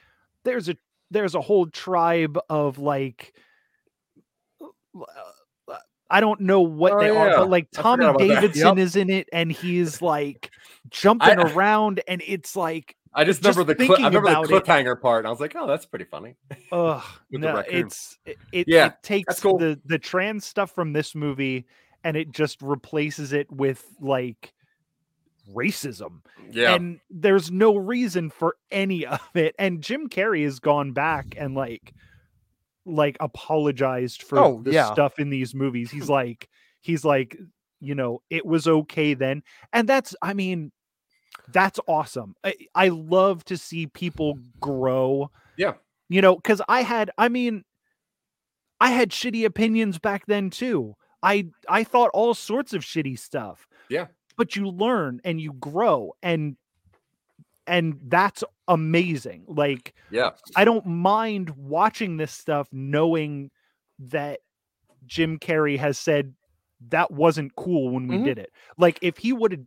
there's 0.45 0.69
a 0.69 0.77
there's 1.11 1.35
a 1.35 1.41
whole 1.41 1.67
tribe 1.67 2.39
of 2.49 2.79
like 2.79 3.33
uh, 4.61 5.77
I 6.11 6.21
don't 6.21 6.41
know 6.43 6.61
what 6.61 6.93
Oh, 6.93 7.01
they 7.01 7.11
are, 7.11 7.31
but 7.37 7.49
like 7.51 7.71
Tommy 7.73 8.05
forgot 8.05 8.17
about 8.17 8.29
that. 8.29 8.35
Davidson 8.41 8.77
Yep. 8.77 8.79
is 8.79 8.97
in 8.97 9.11
it 9.11 9.29
and 9.33 9.51
he's 9.51 10.03
like 10.03 10.51
jumping 10.91 11.39
I- 11.39 11.53
around 11.53 12.03
and 12.07 12.23
it's 12.27 12.55
like 12.57 12.97
I 13.15 13.25
just 13.25 13.43
Just 13.43 13.59
remember 13.59 13.75
the 13.75 13.87
clip. 13.87 14.01
I 14.01 14.07
remember 14.09 14.31
the 14.31 14.41
about 14.41 14.51
it- 14.51 14.65
cliffhanger 14.65 14.99
part, 14.99 15.19
and 15.19 15.27
I 15.27 15.31
was 15.31 15.39
like, 15.39 15.55
"Oh, 15.55 15.67
that's 15.67 15.85
pretty 15.85 16.07
funny." 16.07 16.35
Ugh, 16.73 17.03
no, 17.31 17.59
it's 17.59 18.17
it, 18.25 18.39
it, 18.53 18.69
Yeah, 18.69 18.87
it 18.87 18.95
takes 19.03 19.39
cool. 19.39 19.59
the 19.59 19.79
the 19.85 19.99
trans 19.99 20.47
stuff 20.47 20.71
from 20.75 20.95
this 20.95 21.15
movie 21.15 21.67
and 22.05 22.17
it 22.17 22.31
just 22.33 22.63
replaces 22.63 23.35
it 23.35 23.53
with 23.53 23.85
like 24.01 24.55
racism. 25.51 26.21
Yeah, 26.51 26.75
And 26.75 27.01
there's 27.11 27.51
no 27.51 27.77
reason 27.77 28.31
for 28.31 28.57
any 28.71 29.07
of 29.07 29.21
it. 29.35 29.55
And 29.59 29.83
Jim 29.83 30.09
Carrey 30.09 30.45
has 30.45 30.61
gone 30.61 30.93
back 30.93 31.35
and 31.37 31.55
like 31.55 31.93
like 32.85 33.17
apologized 33.21 34.23
for 34.23 34.39
Oh, 34.39 34.61
the 34.63 34.73
yeah. 34.73 34.93
stuff 34.93 35.19
in 35.19 35.31
these 35.31 35.55
movies. 35.55 35.91
He's 35.91 36.09
like 36.09 36.49
he's 36.81 37.05
like, 37.05 37.37
you 37.81 37.95
know, 37.95 38.23
it 38.31 38.45
was 38.45 38.67
okay 38.67 39.15
then. 39.15 39.43
And 39.73 39.89
that's 39.89 40.15
I 40.23 40.35
mean, 40.35 40.73
that's 41.53 41.79
awesome. 41.87 42.35
I, 42.45 42.55
I 42.75 42.89
love 42.89 43.45
to 43.47 43.57
see 43.57 43.87
people 43.87 44.39
grow. 44.61 45.31
Yeah. 45.57 45.75
You 46.09 46.21
know, 46.23 46.37
cuz 46.37 46.61
I 46.69 46.83
had 46.83 47.11
I 47.19 47.29
mean 47.29 47.65
I 48.81 48.91
had 48.91 49.11
shitty 49.11 49.45
opinions 49.45 49.99
back 49.99 50.27
then 50.27 50.51
too. 50.51 50.95
I 51.23 51.49
I 51.69 51.85
thought 51.85 52.11
all 52.15 52.35
sorts 52.35 52.73
of 52.73 52.83
shitty 52.83 53.17
stuff. 53.19 53.69
Yeah. 53.89 54.09
But 54.37 54.57
you 54.57 54.69
learn 54.69 55.21
and 55.25 55.41
you 55.41 55.53
grow 55.55 56.13
and 56.23 56.57
and 57.67 57.99
that's 58.05 58.43
amazing. 58.69 59.45
Like 59.49 59.95
yeah, 60.11 60.33
I 60.57 60.65
don't 60.65 60.87
mind 60.87 61.51
watching 61.51 62.17
this 62.17 62.33
stuff 62.33 62.69
knowing 62.73 63.51
that 63.99 64.41
Jim 65.07 65.39
Carrey 65.39 65.79
has 65.79 65.99
said 65.99 66.35
that 66.89 67.11
wasn't 67.13 67.57
cool 67.57 67.91
when 67.91 68.09
we 68.09 68.19
Mhm. 68.19 68.25
did 68.25 68.39
it. 68.39 68.53
Like 68.79 68.99
if 69.03 69.19
he 69.19 69.33
would 69.33 69.53
have 69.53 69.63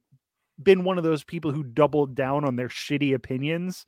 been 0.64 0.84
one 0.86 0.98
of 0.98 1.06
those 1.06 1.24
people 1.24 1.52
who 1.52 1.64
doubled 1.64 2.16
down 2.16 2.46
on 2.46 2.56
their 2.58 2.70
shitty 2.70 3.14
opinions, 3.16 3.86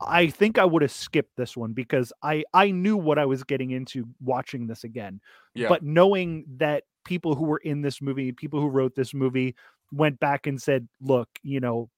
I 0.00 0.28
think 0.28 0.58
I 0.58 0.64
would 0.64 0.82
have 0.82 0.92
skipped 0.92 1.36
this 1.36 1.56
one 1.56 1.72
because 1.74 2.12
I 2.22 2.44
I 2.54 2.70
knew 2.72 2.96
what 2.96 3.18
I 3.18 3.26
was 3.26 3.44
getting 3.44 3.70
into 3.72 4.06
watching 4.20 4.66
this 4.68 4.84
again. 4.84 5.20
yeah. 5.54 5.68
But 5.68 5.82
knowing 5.84 6.44
that 6.58 6.84
people 7.04 7.34
who 7.36 7.44
were 7.46 7.58
in 7.58 7.82
this 7.82 8.02
movie, 8.02 8.32
people 8.32 8.60
who 8.60 8.68
wrote 8.68 8.94
this 8.96 9.14
movie 9.14 9.56
went 9.92 10.20
back 10.20 10.46
and 10.46 10.60
said, 10.60 10.88
"Look, 11.00 11.28
you 11.42 11.60
know, 11.60 11.90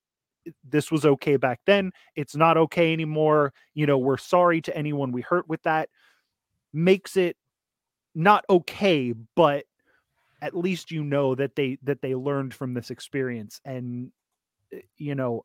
this 0.68 0.91
was 0.91 1.05
okay 1.05 1.36
back 1.36 1.61
then. 1.66 1.93
It's 2.16 2.36
not 2.36 2.57
okay 2.57 2.93
anymore. 2.93 3.53
You 3.74 3.86
know, 3.86 3.99
we're 3.99 4.16
sorry 4.16 4.61
to 4.62 4.76
anyone 4.76 5.12
we 5.12 5.22
hurt 5.22 5.49
with 5.49 5.62
that." 5.62 5.88
Makes 6.72 7.16
it 7.16 7.36
not 8.14 8.45
okay, 8.49 9.14
but 9.34 9.64
at 10.43 10.57
least 10.57 10.91
you 10.91 11.05
know 11.05 11.34
that 11.34 11.57
they 11.57 11.78
that 11.82 12.01
they 12.03 12.14
learned 12.14 12.55
from 12.55 12.74
this 12.74 12.91
experience 12.91 13.61
and 13.64 14.11
uh, 14.74 14.78
you 14.97 15.14
know 15.14 15.45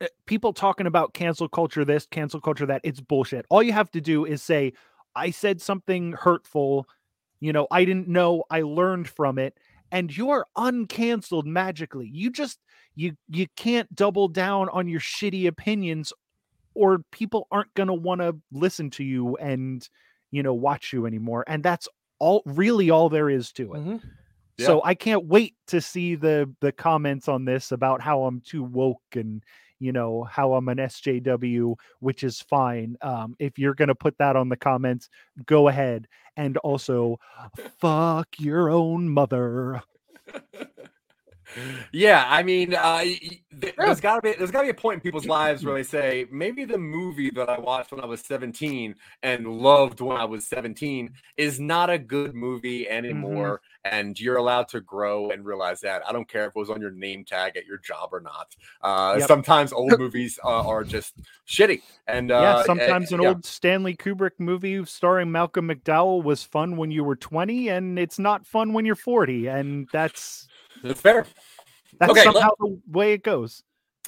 uh, 0.00 0.06
people 0.26 0.52
talking 0.52 0.86
about 0.86 1.14
cancel 1.14 1.48
culture 1.48 1.84
this 1.84 2.06
cancel 2.06 2.40
culture 2.40 2.66
that 2.66 2.80
it's 2.84 3.00
bullshit 3.00 3.46
all 3.50 3.62
you 3.62 3.72
have 3.72 3.90
to 3.90 4.00
do 4.00 4.24
is 4.24 4.42
say 4.42 4.72
i 5.14 5.30
said 5.30 5.60
something 5.60 6.12
hurtful 6.12 6.86
you 7.40 7.52
know 7.52 7.66
i 7.70 7.84
didn't 7.84 8.08
know 8.08 8.44
i 8.50 8.62
learned 8.62 9.08
from 9.08 9.38
it 9.38 9.56
and 9.92 10.16
you're 10.16 10.46
uncanceled 10.56 11.44
magically. 11.44 12.08
You 12.12 12.30
just 12.30 12.58
you 12.94 13.16
you 13.28 13.46
can't 13.56 13.92
double 13.94 14.28
down 14.28 14.68
on 14.70 14.88
your 14.88 15.00
shitty 15.00 15.46
opinions 15.46 16.12
or 16.74 17.00
people 17.10 17.46
aren't 17.50 17.72
going 17.74 17.88
to 17.88 17.94
want 17.94 18.20
to 18.20 18.36
listen 18.52 18.90
to 18.90 19.04
you 19.04 19.36
and 19.36 19.88
you 20.30 20.42
know 20.42 20.54
watch 20.54 20.92
you 20.92 21.06
anymore 21.06 21.44
and 21.48 21.62
that's 21.62 21.88
all 22.20 22.42
really 22.46 22.90
all 22.90 23.08
there 23.08 23.28
is 23.30 23.50
to 23.52 23.74
it. 23.74 23.78
Mhm. 23.80 24.02
so 24.58 24.80
i 24.84 24.94
can't 24.94 25.26
wait 25.26 25.54
to 25.66 25.80
see 25.80 26.14
the 26.14 26.48
the 26.60 26.70
comments 26.70 27.26
on 27.28 27.44
this 27.44 27.72
about 27.72 28.00
how 28.00 28.24
i'm 28.24 28.40
too 28.40 28.62
woke 28.62 29.02
and 29.16 29.42
you 29.80 29.92
know 29.92 30.22
how 30.24 30.54
i'm 30.54 30.68
an 30.68 30.78
sjw 30.78 31.74
which 31.98 32.22
is 32.22 32.40
fine 32.40 32.96
um 33.02 33.34
if 33.38 33.58
you're 33.58 33.74
to 33.88 33.94
put 33.94 34.16
that 34.18 34.36
on 34.36 34.48
the 34.48 34.56
comments 34.56 35.08
go 35.46 35.68
ahead 35.68 36.06
and 36.36 36.56
also 36.58 37.18
fuck 37.78 38.28
your 38.38 38.70
own 38.70 39.08
mother 39.08 39.82
yeah. 41.92 42.24
I 42.28 42.42
mean, 42.42 42.74
uh, 42.74 43.00
y- 43.02 43.18
y- 43.22 43.40
th- 43.60 43.74
there's 43.76 44.00
got 44.00 44.16
to 44.16 44.22
be 44.22 44.32
there's 44.38 44.50
got 44.50 44.60
to 44.60 44.66
be 44.66 44.70
a 44.70 44.74
point 44.74 44.96
in 44.96 45.00
people's 45.00 45.26
lives 45.26 45.64
where 45.64 45.74
they 45.76 45.82
say 45.82 46.26
maybe 46.30 46.64
the 46.64 46.78
movie 46.78 47.30
that 47.30 47.48
I 47.48 47.58
watched 47.58 47.92
when 47.92 48.00
I 48.00 48.06
was 48.06 48.20
17 48.22 48.94
and 49.22 49.46
loved 49.46 50.00
when 50.00 50.16
I 50.16 50.24
was 50.24 50.46
17 50.46 51.12
is 51.36 51.58
not 51.60 51.90
a 51.90 51.98
good 51.98 52.34
movie 52.34 52.88
anymore, 52.88 53.60
and 53.84 54.18
you're 54.18 54.36
allowed 54.36 54.68
to 54.68 54.80
grow 54.80 55.30
and 55.30 55.44
realize 55.44 55.80
that. 55.80 56.02
I 56.08 56.12
don't 56.12 56.28
care 56.28 56.44
if 56.44 56.50
it 56.50 56.56
was 56.58 56.70
on 56.70 56.80
your 56.80 56.90
name 56.92 57.24
tag 57.24 57.56
at 57.56 57.66
your 57.66 57.78
job 57.78 58.10
or 58.12 58.20
not. 58.20 58.54
Uh, 58.82 59.16
Yep. 59.18 59.28
Sometimes 59.28 59.72
old 59.72 59.98
movies 59.98 60.38
uh, 60.44 60.66
are 60.66 60.84
just 60.84 61.14
shitty, 61.46 61.82
and 62.06 62.30
uh, 62.30 62.40
yeah 62.40 62.62
sometimes 62.64 63.12
uh, 63.12 63.16
an 63.16 63.22
yeah. 63.22 63.28
old 63.30 63.44
stanley 63.44 63.94
kubrick 63.96 64.32
movie 64.38 64.84
starring 64.84 65.30
malcolm 65.32 65.68
mcdowell 65.68 66.22
was 66.22 66.42
fun 66.42 66.76
when 66.76 66.90
you 66.90 67.02
were 67.04 67.16
20 67.16 67.68
and 67.68 67.98
it's 67.98 68.18
not 68.18 68.46
fun 68.46 68.72
when 68.72 68.84
you're 68.84 68.94
40 68.94 69.48
and 69.48 69.88
That's 69.92 70.46
fair. 70.94 71.26
that's 71.98 72.10
Okay, 72.12 72.24
let- 72.24 72.34
somehow 72.34 72.50
the 72.58 72.80
way 72.90 73.12
it 73.12 73.22
goes 73.22 73.62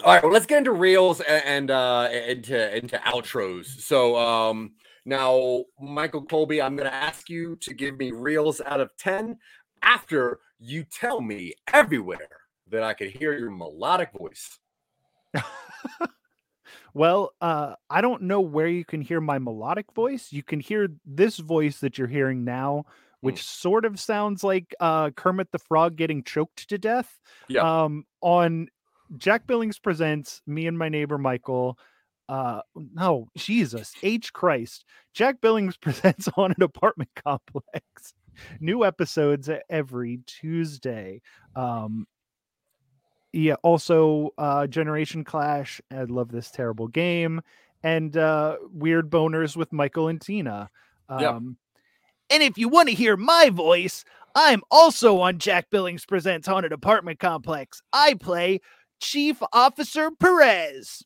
All 0.04 0.12
right, 0.14 0.22
well, 0.22 0.32
let's 0.32 0.46
get 0.46 0.58
into 0.58 0.72
reels 0.72 1.20
a- 1.20 1.46
and 1.46 1.70
uh 1.70 2.08
into 2.10 2.76
into 2.76 2.96
outros. 2.98 3.66
So 3.66 4.16
um 4.16 4.72
now 5.04 5.64
Michael 5.80 6.24
Colby, 6.24 6.62
I'm 6.62 6.76
gonna 6.76 6.90
ask 6.90 7.28
you 7.28 7.56
to 7.56 7.74
give 7.74 7.98
me 7.98 8.12
reels 8.12 8.60
out 8.64 8.80
of 8.80 8.90
10 8.98 9.36
after 9.82 10.38
you 10.58 10.84
tell 10.84 11.20
me 11.20 11.54
everywhere 11.72 12.28
that 12.68 12.82
I 12.82 12.94
could 12.94 13.08
hear 13.08 13.32
your 13.36 13.50
melodic 13.50 14.10
voice. 14.12 14.58
Well, 16.94 17.32
uh, 17.40 17.74
I 17.88 18.02
don't 18.02 18.22
know 18.22 18.40
where 18.40 18.66
you 18.66 18.84
can 18.84 19.00
hear 19.00 19.20
my 19.20 19.38
melodic 19.38 19.86
voice. 19.94 20.30
You 20.30 20.42
can 20.42 20.60
hear 20.60 20.88
this 21.06 21.38
voice 21.38 21.80
that 21.80 21.96
you're 21.96 22.06
hearing 22.06 22.44
now, 22.44 22.84
which 23.22 23.42
sort 23.42 23.84
of 23.84 23.98
sounds 23.98 24.44
like 24.44 24.74
uh, 24.80 25.10
Kermit 25.10 25.50
the 25.52 25.58
Frog 25.58 25.96
getting 25.96 26.22
choked 26.22 26.68
to 26.68 26.76
death. 26.78 27.18
Yeah. 27.48 27.84
Um, 27.84 28.04
on 28.20 28.68
Jack 29.16 29.46
Billings 29.46 29.78
presents 29.78 30.42
me 30.46 30.66
and 30.66 30.76
my 30.78 30.88
neighbor 30.88 31.16
Michael. 31.18 31.78
Uh, 32.28 32.60
no, 32.74 33.28
Jesus 33.36 33.92
H 34.02 34.32
Christ. 34.32 34.84
Jack 35.14 35.40
Billings 35.40 35.76
presents 35.80 36.28
on 36.36 36.52
an 36.52 36.62
apartment 36.62 37.10
complex. 37.24 38.14
New 38.60 38.84
episodes 38.84 39.48
every 39.70 40.20
Tuesday. 40.26 41.20
Um, 41.56 42.06
yeah 43.34 43.54
also 43.62 44.28
uh 44.36 44.66
generation 44.66 45.24
clash 45.24 45.80
i 45.90 46.02
love 46.02 46.30
this 46.30 46.50
terrible 46.50 46.86
game 46.86 47.40
and 47.82 48.14
uh 48.16 48.58
weird 48.70 49.08
boners 49.10 49.56
with 49.56 49.72
michael 49.72 50.08
and 50.08 50.20
tina 50.20 50.68
Yeah. 51.08 51.30
um 51.30 51.56
And 52.32 52.42
if 52.42 52.56
you 52.56 52.68
want 52.68 52.88
to 52.88 52.94
hear 52.94 53.16
my 53.16 53.50
voice, 53.50 54.04
I'm 54.34 54.62
also 54.70 55.20
on 55.20 55.38
Jack 55.38 55.68
Billings 55.70 56.06
Presents 56.06 56.48
Haunted 56.48 56.72
Apartment 56.72 57.18
Complex. 57.18 57.82
I 57.92 58.14
play 58.14 58.60
Chief 59.00 59.42
Officer 59.52 60.10
Perez. 60.10 61.02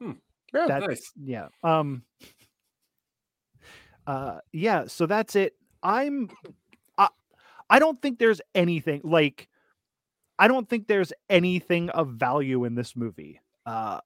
Hmm. 0.00 0.12
Yeah, 0.54 0.66
that's 0.68 0.86
nice. 0.86 1.12
yeah 1.20 1.48
um 1.64 2.04
uh 4.06 4.38
yeah 4.52 4.84
so 4.86 5.06
that's 5.06 5.34
it 5.34 5.54
i'm 5.82 6.30
I, 6.96 7.08
I 7.68 7.78
don't 7.80 8.00
think 8.00 8.18
there's 8.20 8.40
anything 8.54 9.00
like 9.02 9.48
i 10.38 10.46
don't 10.46 10.68
think 10.68 10.86
there's 10.86 11.12
anything 11.28 11.90
of 11.90 12.10
value 12.10 12.64
in 12.64 12.76
this 12.76 12.94
movie 12.94 13.40
uh 13.66 14.00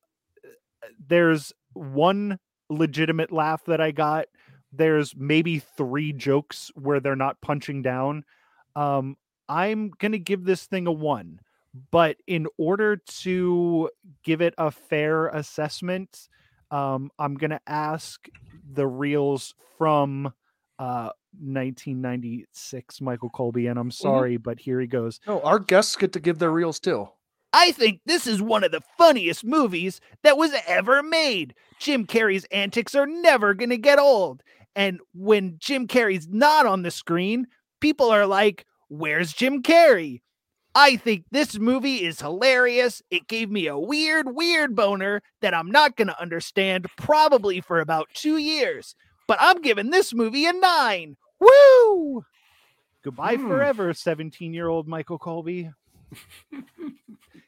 there's 1.06 1.52
one 1.74 2.38
legitimate 2.70 3.30
laugh 3.30 3.64
that 3.66 3.80
i 3.80 3.90
got 3.90 4.26
there's 4.72 5.14
maybe 5.16 5.58
three 5.58 6.12
jokes 6.12 6.70
where 6.74 7.00
they're 7.00 7.16
not 7.16 7.40
punching 7.40 7.82
down 7.82 8.24
um 8.76 9.16
i'm 9.48 9.90
gonna 9.98 10.18
give 10.18 10.44
this 10.44 10.66
thing 10.66 10.86
a 10.86 10.92
one 10.92 11.40
but 11.90 12.16
in 12.26 12.46
order 12.56 12.96
to 12.96 13.88
give 14.24 14.40
it 14.40 14.54
a 14.58 14.70
fair 14.70 15.28
assessment 15.28 16.28
um, 16.70 17.10
I'm 17.18 17.34
gonna 17.36 17.60
ask 17.66 18.28
the 18.70 18.86
reels 18.86 19.54
from 19.78 20.32
uh 20.78 21.10
1996 21.40 23.00
Michael 23.00 23.30
Colby, 23.30 23.66
and 23.66 23.78
I'm 23.78 23.90
sorry, 23.90 24.36
but 24.36 24.60
here 24.60 24.80
he 24.80 24.86
goes. 24.86 25.20
No, 25.26 25.40
our 25.42 25.58
guests 25.58 25.96
get 25.96 26.12
to 26.14 26.20
give 26.20 26.38
their 26.38 26.50
reels 26.50 26.80
too. 26.80 27.08
I 27.52 27.72
think 27.72 28.00
this 28.04 28.26
is 28.26 28.42
one 28.42 28.64
of 28.64 28.72
the 28.72 28.82
funniest 28.98 29.44
movies 29.44 30.00
that 30.22 30.36
was 30.36 30.52
ever 30.66 31.02
made. 31.02 31.54
Jim 31.78 32.06
Carrey's 32.06 32.44
antics 32.52 32.94
are 32.94 33.06
never 33.06 33.54
going 33.54 33.70
to 33.70 33.78
get 33.78 33.98
old. 33.98 34.42
And 34.78 35.00
when 35.12 35.56
Jim 35.58 35.88
Carrey's 35.88 36.28
not 36.28 36.64
on 36.64 36.82
the 36.82 36.92
screen, 36.92 37.48
people 37.80 38.10
are 38.10 38.26
like, 38.26 38.64
Where's 38.88 39.32
Jim 39.32 39.60
Carrey? 39.60 40.22
I 40.74 40.94
think 40.96 41.24
this 41.32 41.58
movie 41.58 42.04
is 42.04 42.20
hilarious. 42.20 43.02
It 43.10 43.26
gave 43.26 43.50
me 43.50 43.66
a 43.66 43.76
weird, 43.76 44.28
weird 44.36 44.76
boner 44.76 45.20
that 45.42 45.52
I'm 45.52 45.72
not 45.72 45.96
going 45.96 46.06
to 46.06 46.20
understand 46.22 46.86
probably 46.96 47.60
for 47.60 47.80
about 47.80 48.06
two 48.14 48.36
years. 48.36 48.94
But 49.26 49.38
I'm 49.40 49.60
giving 49.62 49.90
this 49.90 50.14
movie 50.14 50.46
a 50.46 50.52
nine. 50.52 51.16
Woo! 51.40 52.24
Goodbye 53.02 53.34
Hmm. 53.34 53.48
forever, 53.48 53.92
17 53.92 54.54
year 54.54 54.68
old 54.68 54.86
Michael 54.86 55.18
Colby. 55.18 55.70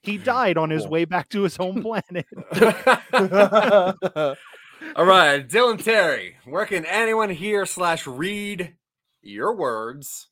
he 0.02 0.18
died 0.18 0.58
on 0.58 0.70
his 0.70 0.88
way 0.88 1.04
back 1.04 1.28
to 1.28 1.42
his 1.42 1.56
home 1.56 1.80
planet. 1.82 2.26
All 4.96 5.04
right, 5.04 5.46
Dylan 5.46 5.82
Terry, 5.82 6.36
where 6.44 6.64
can 6.64 6.86
anyone 6.86 7.30
hear 7.30 7.66
slash 7.66 8.06
read 8.06 8.74
your 9.22 9.54
words? 9.54 10.28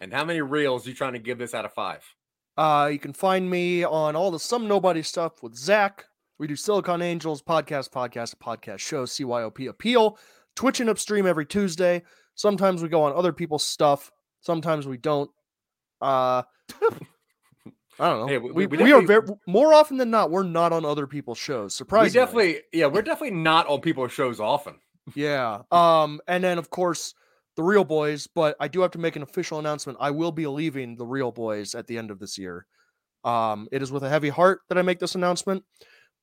And 0.00 0.12
how 0.12 0.24
many 0.24 0.40
reels 0.40 0.86
you 0.86 0.94
trying 0.94 1.14
to 1.14 1.18
give 1.18 1.38
this 1.38 1.52
out 1.52 1.64
of 1.64 1.72
five? 1.74 2.04
Uh, 2.56 2.88
you 2.92 2.98
can 2.98 3.12
find 3.12 3.50
me 3.50 3.84
on 3.84 4.14
all 4.16 4.30
the 4.30 4.38
Some 4.38 4.68
Nobody 4.68 5.02
stuff 5.02 5.42
with 5.42 5.56
Zach. 5.56 6.04
We 6.38 6.46
do 6.46 6.54
Silicon 6.54 7.02
Angels 7.02 7.42
podcast, 7.42 7.90
podcast, 7.90 8.36
podcast 8.36 8.78
show, 8.78 9.04
CYOP 9.04 9.68
Appeal, 9.68 10.16
Twitch 10.54 10.80
and 10.80 10.88
upstream 10.88 11.26
every 11.26 11.46
Tuesday. 11.46 12.02
Sometimes 12.36 12.82
we 12.82 12.88
go 12.88 13.02
on 13.02 13.12
other 13.12 13.32
people's 13.32 13.64
stuff. 13.66 14.12
Sometimes 14.40 14.86
we 14.86 14.96
don't. 14.96 15.30
Uh, 16.00 16.42
I 17.98 18.08
don't 18.08 18.20
know. 18.20 18.26
Hey, 18.26 18.38
we- 18.38 18.52
we, 18.52 18.66
we 18.66 18.76
we, 18.84 18.92
are 18.92 19.02
very 19.02 19.26
more 19.46 19.74
often 19.74 19.96
than 19.96 20.10
not. 20.10 20.30
We're 20.30 20.44
not 20.44 20.72
on 20.72 20.84
other 20.84 21.06
people's 21.06 21.38
shows. 21.38 21.72
We 21.74 21.76
Surprisingly, 21.76 22.24
definitely, 22.24 22.60
yeah, 22.72 22.86
we're 22.86 23.02
definitely 23.02 23.36
not 23.36 23.66
on 23.66 23.80
people's 23.80 24.12
shows 24.12 24.40
often. 24.40 24.76
Yeah. 25.14 25.62
Um, 25.70 26.20
and 26.28 26.44
then 26.44 26.58
of 26.58 26.70
course 26.70 27.14
the 27.56 27.62
Reel 27.62 27.84
Boys, 27.84 28.28
but 28.28 28.56
I 28.60 28.68
do 28.68 28.82
have 28.82 28.92
to 28.92 28.98
make 28.98 29.16
an 29.16 29.22
official 29.22 29.58
announcement. 29.58 29.98
I 30.00 30.10
will 30.12 30.32
be 30.32 30.46
leaving 30.46 30.96
the 30.96 31.06
Reel 31.06 31.32
Boys 31.32 31.74
at 31.74 31.86
the 31.86 31.98
end 31.98 32.10
of 32.10 32.18
this 32.18 32.38
year. 32.38 32.66
Um, 33.24 33.68
it 33.72 33.82
is 33.82 33.90
with 33.90 34.04
a 34.04 34.08
heavy 34.08 34.28
heart 34.28 34.60
that 34.68 34.78
I 34.78 34.82
make 34.82 35.00
this 35.00 35.14
announcement, 35.16 35.64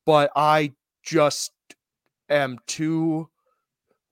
but 0.05 0.31
I 0.35 0.73
just 1.03 1.51
am 2.29 2.57
too 2.67 3.29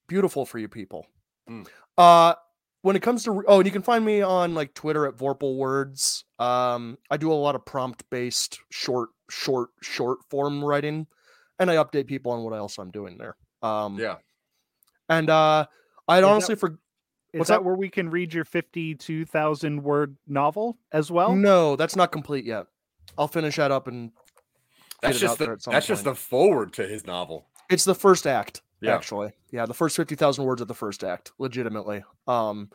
beautiful 0.07 0.45
for 0.45 0.59
you 0.59 0.67
people. 0.67 1.05
Mm. 1.49 1.67
Uh 1.97 2.35
when 2.81 2.95
it 2.97 3.01
comes 3.01 3.23
to 3.23 3.43
oh, 3.47 3.59
and 3.59 3.65
you 3.65 3.71
can 3.71 3.81
find 3.81 4.03
me 4.03 4.21
on 4.21 4.53
like 4.53 4.73
Twitter 4.73 5.07
at 5.07 5.15
Vorpal 5.15 5.55
Words. 5.55 6.22
Um, 6.39 6.97
I 7.09 7.17
do 7.17 7.31
a 7.31 7.35
lot 7.35 7.55
of 7.55 7.65
prompt 7.65 8.03
based 8.09 8.59
short, 8.71 9.09
short, 9.29 9.69
short 9.81 10.19
form 10.29 10.63
writing, 10.63 11.07
and 11.59 11.69
I 11.69 11.75
update 11.75 12.07
people 12.07 12.31
on 12.31 12.43
what 12.43 12.53
else 12.53 12.77
I'm 12.77 12.91
doing 12.91 13.17
there. 13.17 13.35
Um, 13.61 13.97
Yeah. 13.99 14.15
and 15.09 15.29
uh, 15.29 15.65
I'd 16.07 16.17
Is 16.17 16.21
that- 16.21 16.27
honestly 16.29 16.55
for 16.55 16.69
Is 17.33 17.39
What's 17.39 17.49
that 17.49 17.59
up? 17.59 17.63
where 17.63 17.75
we 17.75 17.89
can 17.89 18.09
read 18.11 18.33
your 18.33 18.45
52,000 18.45 19.81
word 19.83 20.17
novel 20.27 20.77
as 20.91 21.09
well? 21.11 21.35
no, 21.35 21.75
that's 21.75 21.95
not 21.95 22.11
complete 22.11 22.45
yet. 22.45 22.67
I'll 23.17 23.27
finish 23.27 23.55
that 23.57 23.71
up 23.71 23.87
and 23.87 24.11
That's 25.01 25.19
get 25.19 25.23
it 25.23 25.25
out 25.25 25.29
just 25.29 25.39
the, 25.39 25.51
at 25.53 25.61
some 25.61 25.73
that's 25.73 25.87
just 25.87 26.03
the 26.03 26.15
forward 26.15 26.73
to 26.73 26.87
his 26.87 27.05
novel. 27.07 27.47
It's 27.69 27.85
the 27.85 27.95
first 27.95 28.27
act, 28.27 28.61
Yeah. 28.81 28.95
actually. 28.95 29.31
Yeah, 29.51 29.65
the 29.65 29.73
first 29.73 29.95
fifty 29.95 30.15
thousand 30.15 30.45
words 30.45 30.61
of 30.61 30.67
the 30.67 30.73
first 30.75 31.03
act, 31.03 31.31
legitimately. 31.39 32.03
Um, 32.27 32.69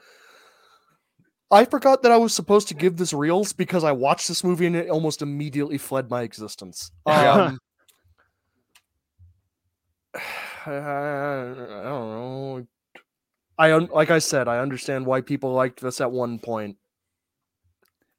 I 1.51 1.65
forgot 1.65 2.03
that 2.03 2.13
I 2.13 2.17
was 2.19 2.35
supposed 2.35 2.69
to 2.69 2.75
give 2.75 2.97
this 2.97 3.13
reels 3.13 3.53
because 3.53 3.83
I 3.83 3.93
watched 3.93 4.29
this 4.29 4.45
movie 4.45 4.67
and 4.67 4.77
it 4.77 4.91
almost 4.91 5.23
immediately 5.23 5.79
fled 5.79 6.11
my 6.11 6.23
existence. 6.23 6.91
Um, 7.07 7.59
I 10.67 10.71
don't 10.71 11.57
know. 11.59 12.67
I 13.59 13.73
un- 13.73 13.89
like 13.93 14.11
I 14.11 14.19
said, 14.21 14.47
I 14.49 14.59
understand 14.59 15.07
why 15.07 15.21
people 15.21 15.53
liked 15.53 15.81
this 15.81 16.01
at 16.01 16.11
one 16.13 16.39
point. 16.39 16.77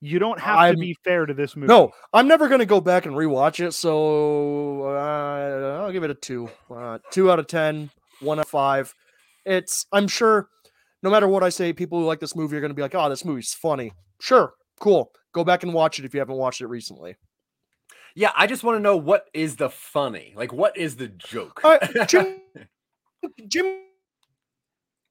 You 0.02 0.20
don't 0.20 0.40
have 0.40 0.58
I'm- 0.58 0.76
to 0.76 0.80
be 0.80 0.96
fair 1.04 1.26
to 1.26 1.34
this 1.34 1.56
movie. 1.56 1.68
No, 1.68 1.92
I'm 2.14 2.28
never 2.28 2.48
going 2.48 2.60
to 2.60 2.66
go 2.66 2.82
back 2.82 3.06
and 3.06 3.16
rewatch 3.16 3.66
it. 3.66 3.74
So 3.74 4.84
uh, 4.86 5.82
I'll 5.82 5.92
give 5.92 6.04
it 6.04 6.10
a 6.10 6.16
two. 6.16 6.50
Uh, 6.70 7.00
two 7.12 7.32
out 7.32 7.40
of 7.40 7.48
ten, 7.48 7.90
one 8.22 8.40
out 8.40 8.46
of 8.46 8.50
five. 8.50 8.94
It's, 9.46 9.86
I'm 9.92 10.08
sure, 10.08 10.50
no 11.04 11.10
matter 11.10 11.28
what 11.28 11.44
I 11.44 11.50
say, 11.50 11.74
people 11.74 12.00
who 12.00 12.06
like 12.06 12.20
this 12.20 12.36
movie 12.36 12.58
are 12.58 12.62
going 12.62 12.72
to 12.72 12.76
be 12.76 12.82
like, 12.82 12.96
oh, 12.96 13.10
this 13.10 13.26
movie's 13.26 13.54
funny. 13.54 13.92
Sure, 14.20 14.54
cool. 14.80 15.12
Go 15.34 15.44
back 15.44 15.64
and 15.64 15.74
watch 15.74 16.00
it 16.00 16.06
if 16.06 16.14
you 16.14 16.20
haven't 16.20 16.36
watched 16.36 16.62
it 16.62 16.68
recently. 16.68 17.16
Yeah, 18.16 18.32
I 18.36 18.48
just 18.48 18.64
want 18.64 18.78
to 18.78 18.82
know 18.82 18.98
what 18.98 19.26
is 19.34 19.56
the 19.58 19.70
funny? 19.70 20.34
Like, 20.36 20.52
what 20.52 20.76
is 20.76 20.96
the 20.96 21.08
joke? 21.08 21.62
Uh, 21.64 22.06
Jim, 22.06 22.42
Jim 23.48 23.82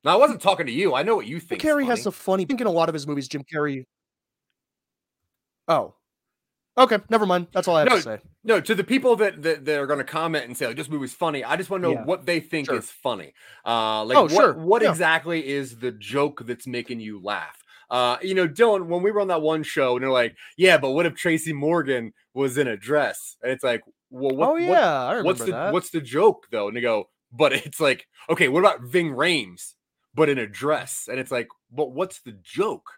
no, 0.04 0.12
I 0.12 0.16
wasn't 0.16 0.40
talking 0.40 0.66
to 0.66 0.72
you. 0.72 0.94
I 0.94 1.02
know 1.02 1.16
what 1.16 1.26
you 1.26 1.40
think. 1.40 1.60
Carrey 1.60 1.84
has 1.86 2.06
a 2.06 2.12
funny. 2.12 2.44
I 2.44 2.46
think 2.46 2.60
in 2.60 2.66
a 2.66 2.72
lot 2.72 2.88
of 2.88 2.92
his 2.92 3.06
movies, 3.06 3.28
Jim 3.28 3.42
Carrey. 3.52 3.84
Oh, 5.66 5.94
okay. 6.84 6.98
Never 7.10 7.26
mind. 7.26 7.48
That's 7.52 7.68
all 7.68 7.76
I 7.76 7.80
have 7.80 7.88
No, 7.88 7.96
to 7.96 8.02
say. 8.02 8.18
No, 8.44 8.60
to 8.60 8.74
the 8.74 8.84
people 8.84 9.16
that 9.16 9.42
that, 9.42 9.64
that 9.64 9.78
are 9.78 9.86
going 9.86 9.98
to 9.98 10.04
comment 10.04 10.44
and 10.46 10.56
say 10.56 10.66
like 10.66 10.76
this 10.76 10.88
movie's 10.88 11.14
funny, 11.14 11.44
I 11.44 11.56
just 11.56 11.70
want 11.70 11.82
to 11.82 11.88
know 11.88 11.94
Yeah. 11.94 12.04
what 12.04 12.26
they 12.26 12.40
think 12.40 12.66
Sure. 12.66 12.76
is 12.76 12.90
funny. 12.90 13.32
Uh, 13.66 14.04
like 14.04 14.16
Oh, 14.16 14.22
what 14.22 14.30
sure. 14.32 14.52
what 14.54 14.82
Yeah. 14.82 14.90
exactly 14.90 15.46
is 15.46 15.78
the 15.78 15.92
joke 15.92 16.42
that's 16.46 16.66
making 16.66 17.00
you 17.00 17.20
laugh? 17.22 17.62
Uh, 17.90 18.18
you 18.22 18.34
know, 18.34 18.46
Dylan, 18.46 18.86
when 18.86 19.02
we 19.02 19.10
were 19.10 19.20
on 19.20 19.28
that 19.28 19.40
one 19.40 19.62
show, 19.62 19.96
and 19.96 20.02
they're 20.02 20.10
like, 20.10 20.36
"Yeah, 20.58 20.76
but 20.76 20.90
what 20.90 21.06
if 21.06 21.14
Tracy 21.14 21.54
Morgan 21.54 22.12
was 22.34 22.58
in 22.58 22.68
a 22.68 22.76
dress?" 22.76 23.36
And 23.42 23.50
it's 23.50 23.64
like, 23.64 23.80
"Well, 24.10 24.36
what, 24.36 24.48
oh 24.48 24.52
what- 24.52 24.62
yeah, 24.62 25.04
I 25.04 25.10
remember 25.12 25.26
what's 25.26 25.40
the 25.40 25.52
that. 25.52 25.72
what's 25.72 25.90
the 25.90 26.00
joke 26.02 26.46
though?" 26.50 26.68
And 26.68 26.76
they 26.76 26.82
go, 26.82 27.08
"But 27.32 27.52
it's 27.54 27.80
like, 27.80 28.06
okay, 28.28 28.48
what 28.48 28.60
about 28.60 28.82
Ving 28.82 29.12
Rhames, 29.14 29.72
but 30.14 30.28
in 30.28 30.36
a 30.38 30.46
dress?" 30.46 31.08
And 31.10 31.18
it's 31.18 31.30
like, 31.32 31.48
"But 31.70 31.92
what's 31.92 32.20
the 32.20 32.32
joke?" 32.42 32.90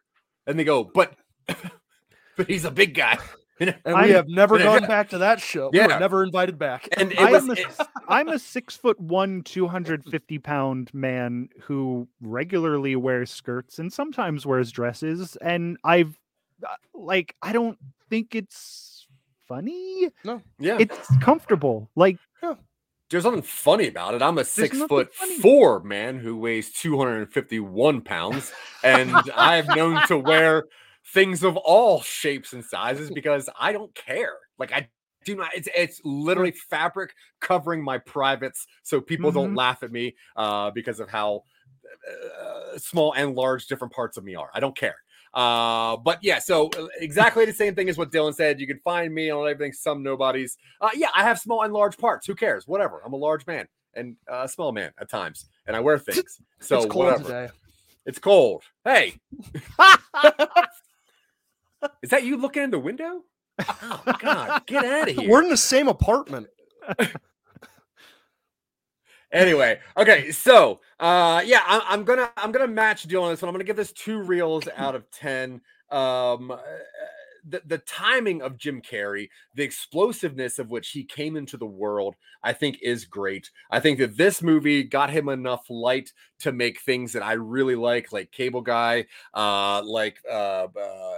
And 0.48 0.58
they 0.58 0.64
go, 0.64 0.82
"But, 0.82 1.14
but 2.36 2.48
he's 2.48 2.64
a 2.64 2.70
big 2.72 2.94
guy." 2.94 3.18
and 3.84 3.94
I'm- 3.94 4.04
we 4.04 4.10
have 4.12 4.28
never 4.28 4.58
gone 4.62 4.86
back 4.86 5.10
to 5.10 5.18
that 5.18 5.40
show. 5.40 5.70
We 5.72 5.78
were 5.80 5.88
Yeah. 5.88 5.98
never 5.98 6.22
invited 6.24 6.58
back. 6.58 6.88
And 6.96 7.12
I 7.18 7.30
was, 7.32 7.44
am 7.44 7.50
a, 7.50 7.52
it- 7.54 7.66
I'm 8.08 8.28
a 8.28 8.38
six 8.38 8.76
foot 8.76 8.98
one, 8.98 9.42
250 9.42 10.38
pound 10.38 10.90
man 10.94 11.48
who 11.62 12.08
regularly 12.20 12.96
wears 12.96 13.30
skirts 13.30 13.78
and 13.78 13.92
sometimes 13.92 14.44
wears 14.46 14.72
dresses. 14.72 15.36
And 15.36 15.76
I've 15.84 16.18
uh, 16.66 16.68
like 16.94 17.36
I 17.42 17.52
don't 17.52 17.78
think 18.08 18.34
it's 18.34 19.06
funny. 19.46 20.08
No. 20.24 20.42
Yeah. 20.58 20.76
It's 20.80 21.16
comfortable. 21.18 21.90
Like 21.96 22.18
There's 23.10 23.24
nothing 23.24 23.42
funny 23.42 23.88
about 23.88 24.14
it. 24.14 24.22
I'm 24.22 24.38
a 24.38 24.44
six 24.44 24.78
foot 24.84 25.12
funny. 25.14 25.38
four 25.38 25.82
man 25.82 26.18
who 26.18 26.36
weighs 26.36 26.70
251 26.72 28.02
pounds, 28.02 28.52
and 28.84 29.10
I've 29.36 29.66
known 29.74 30.06
to 30.06 30.16
wear 30.18 30.64
things 31.12 31.42
of 31.42 31.56
all 31.56 32.00
shapes 32.02 32.52
and 32.52 32.64
sizes 32.64 33.10
because 33.14 33.48
I 33.58 33.72
don't 33.72 33.94
care. 33.94 34.34
Like 34.58 34.72
I 34.72 34.88
do 35.24 35.36
not. 35.36 35.54
It's 35.54 35.68
it's 35.76 36.00
literally 36.04 36.52
fabric 36.52 37.14
covering 37.40 37.82
my 37.84 37.98
privates, 37.98 38.66
so 38.82 39.00
people 39.00 39.30
don't 39.32 39.52
Mhm. 39.52 39.56
laugh 39.58 39.82
at 39.82 39.92
me 39.92 40.14
uh, 40.36 40.70
because 40.70 40.98
of 41.00 41.08
how 41.10 41.44
uh, 42.08 42.78
small 42.78 43.12
and 43.14 43.34
large 43.34 43.66
different 43.66 43.92
parts 43.92 44.16
of 44.16 44.24
me 44.24 44.34
are. 44.34 44.48
I 44.54 44.60
don't 44.60 44.76
care. 44.76 44.96
Uh, 45.34 45.96
but 45.98 46.18
yeah, 46.22 46.38
so 46.38 46.68
uh, 46.78 46.86
exactly 46.98 47.44
the 47.44 47.52
same 47.52 47.74
thing 47.74 47.88
as 47.88 47.96
what 47.98 48.10
Dylan 48.10 48.34
said. 48.34 48.58
You 48.60 48.66
can 48.66 48.78
find 48.80 49.14
me 49.14 49.30
on 49.30 49.48
everything, 49.48 49.72
some 49.72 50.02
nobodies. 50.02 50.56
Uh, 50.80 50.88
yeah, 50.94 51.08
I 51.14 51.22
have 51.22 51.38
small 51.38 51.62
and 51.62 51.72
large 51.72 51.96
parts. 51.98 52.26
Who 52.26 52.34
cares? 52.34 52.66
Whatever. 52.66 53.02
I'm 53.04 53.12
a 53.12 53.16
large 53.16 53.46
man 53.46 53.68
and 53.94 54.16
uh, 54.30 54.42
a 54.44 54.48
small 54.48 54.72
man 54.72 54.92
at 54.98 55.08
times, 55.10 55.46
and 55.66 55.76
I 55.76 55.80
wear 55.80 55.98
things. 56.08 56.40
So 56.60 56.76
it's 56.78 56.86
cold 56.86 57.04
whatever. 57.04 57.24
today. 57.24 57.48
It's 58.06 58.18
cold. 58.18 58.62
Hey, 58.84 59.20
is 62.02 62.10
that 62.10 62.24
you 62.24 62.36
looking 62.36 62.62
in 62.62 62.70
the 62.70 62.78
window? 62.78 63.22
Oh 63.58 64.02
God, 64.18 64.62
get 64.66 64.84
out 64.84 65.08
of 65.08 65.16
here. 65.16 65.28
We're 65.28 65.42
in 65.42 65.48
the 65.48 65.56
same 65.56 65.88
apartment. 65.88 66.48
anyway 69.32 69.78
okay 69.96 70.30
so 70.32 70.80
uh 70.98 71.40
yeah 71.44 71.62
I, 71.64 71.82
i'm 71.88 72.04
gonna 72.04 72.30
i'm 72.36 72.50
gonna 72.50 72.66
match 72.66 73.04
deal 73.04 73.22
on 73.22 73.30
this 73.30 73.40
one 73.40 73.48
i'm 73.48 73.54
gonna 73.54 73.64
give 73.64 73.76
this 73.76 73.92
two 73.92 74.22
reels 74.22 74.68
out 74.76 74.94
of 74.94 75.08
ten 75.10 75.60
um 75.90 76.50
uh, 76.50 76.58
the, 77.48 77.62
the 77.64 77.78
timing 77.78 78.42
of 78.42 78.58
jim 78.58 78.82
carrey 78.82 79.28
the 79.54 79.62
explosiveness 79.62 80.58
of 80.58 80.70
which 80.70 80.90
he 80.90 81.04
came 81.04 81.36
into 81.36 81.56
the 81.56 81.66
world 81.66 82.16
i 82.42 82.52
think 82.52 82.78
is 82.82 83.04
great 83.04 83.50
i 83.70 83.78
think 83.78 83.98
that 83.98 84.16
this 84.16 84.42
movie 84.42 84.82
got 84.82 85.10
him 85.10 85.28
enough 85.28 85.64
light 85.70 86.12
to 86.40 86.50
make 86.50 86.80
things 86.80 87.12
that 87.12 87.22
i 87.22 87.32
really 87.32 87.76
like 87.76 88.12
like 88.12 88.32
cable 88.32 88.62
guy 88.62 89.06
uh 89.34 89.80
like 89.84 90.18
uh, 90.28 90.66
uh 90.66 91.16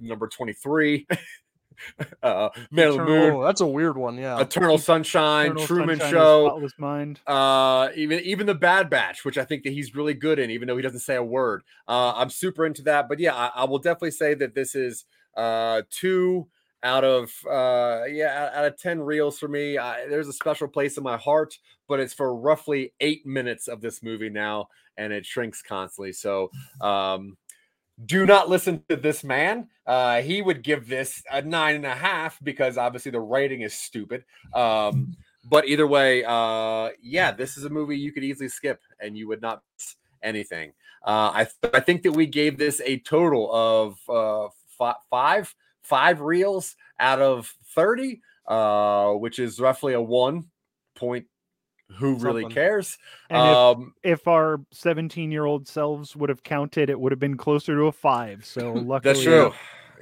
number 0.00 0.28
23 0.28 1.06
uh 2.22 2.50
man 2.70 2.88
of 2.88 2.96
the 2.96 3.04
moon 3.04 3.34
Oh, 3.34 3.42
that's 3.44 3.60
a 3.62 3.66
weird 3.66 3.96
one. 3.96 4.18
Yeah. 4.18 4.40
eternal 4.40 4.76
sunshine 4.76 5.46
Eternal 5.52 5.66
truman 5.66 5.98
Sunshine 5.98 6.10
show 6.10 6.68
Mind. 6.78 7.20
uh 7.26 7.88
even 7.94 8.20
even 8.20 8.46
the 8.46 8.54
bad 8.54 8.90
batch 8.90 9.24
which 9.24 9.38
i 9.38 9.44
think 9.44 9.62
that 9.64 9.72
he's 9.72 9.94
really 9.94 10.14
good 10.14 10.38
in 10.38 10.50
even 10.50 10.68
though 10.68 10.76
he 10.76 10.82
doesn't 10.82 11.00
say 11.00 11.16
a 11.16 11.22
word 11.22 11.62
uh 11.88 12.12
i'm 12.16 12.28
super 12.30 12.66
into 12.66 12.82
that 12.82 13.08
but 13.08 13.18
yeah 13.18 13.34
i, 13.34 13.50
I 13.54 13.64
will 13.64 13.78
definitely 13.78 14.10
say 14.10 14.34
that 14.34 14.54
this 14.54 14.74
is 14.74 15.04
uh 15.36 15.82
two 15.90 16.48
out 16.82 17.04
of 17.04 17.30
uh 17.50 18.02
yeah 18.10 18.50
out 18.54 18.64
of 18.66 18.76
10 18.78 19.00
reels 19.00 19.38
for 19.38 19.48
me 19.48 19.78
I, 19.78 20.06
there's 20.06 20.28
a 20.28 20.32
special 20.34 20.68
place 20.68 20.96
in 20.98 21.04
my 21.04 21.16
heart 21.16 21.54
but 21.88 22.00
it's 22.00 22.14
for 22.14 22.34
roughly 22.34 22.92
eight 23.00 23.24
minutes 23.26 23.68
of 23.68 23.80
this 23.80 24.02
movie 24.02 24.30
now 24.30 24.68
and 24.98 25.12
it 25.12 25.24
shrinks 25.24 25.62
constantly 25.62 26.12
so 26.12 26.50
um 26.80 27.36
do 28.06 28.26
not 28.26 28.48
listen 28.48 28.82
to 28.88 28.96
this 28.96 29.24
man. 29.24 29.68
Uh, 29.86 30.22
he 30.22 30.42
would 30.42 30.62
give 30.62 30.88
this 30.88 31.22
a 31.30 31.42
nine 31.42 31.76
and 31.76 31.86
a 31.86 31.94
half 31.94 32.38
because 32.42 32.78
obviously 32.78 33.10
the 33.10 33.20
writing 33.20 33.62
is 33.62 33.74
stupid. 33.74 34.24
Um, 34.54 34.62
mm-hmm. 34.62 35.02
but 35.48 35.66
either 35.66 35.86
way, 35.86 36.24
uh, 36.24 36.90
yeah, 37.02 37.32
this 37.32 37.56
is 37.56 37.64
a 37.64 37.70
movie 37.70 37.98
you 37.98 38.12
could 38.12 38.24
easily 38.24 38.48
skip 38.48 38.80
and 39.00 39.16
you 39.16 39.28
would 39.28 39.42
not 39.42 39.62
miss 39.76 39.96
anything. 40.22 40.72
Uh, 41.04 41.30
I, 41.32 41.44
th- 41.44 41.74
I 41.74 41.80
think 41.80 42.02
that 42.02 42.12
we 42.12 42.26
gave 42.26 42.58
this 42.58 42.80
a 42.84 42.98
total 43.00 43.50
of 43.52 43.98
uh, 44.08 44.46
f- 44.80 44.96
five 45.08 45.54
five 45.82 46.20
reels 46.20 46.76
out 47.00 47.20
of 47.20 47.52
30, 47.74 48.20
uh, 48.46 49.12
which 49.12 49.38
is 49.38 49.58
roughly 49.58 49.94
a 49.94 49.98
1.2 49.98 51.24
who 51.96 52.12
Something. 52.12 52.24
really 52.24 52.52
cares? 52.52 52.98
And 53.28 53.40
um, 53.40 53.94
if, 54.02 54.20
if, 54.20 54.28
our 54.28 54.60
17 54.72 55.30
year 55.30 55.44
old 55.44 55.66
selves 55.66 56.16
would 56.16 56.28
have 56.28 56.42
counted, 56.42 56.90
it 56.90 56.98
would 56.98 57.12
have 57.12 57.18
been 57.18 57.36
closer 57.36 57.76
to 57.76 57.84
a 57.84 57.92
five. 57.92 58.44
So 58.44 58.72
luckily, 58.74 59.12
that's 59.12 59.22
true. 59.22 59.52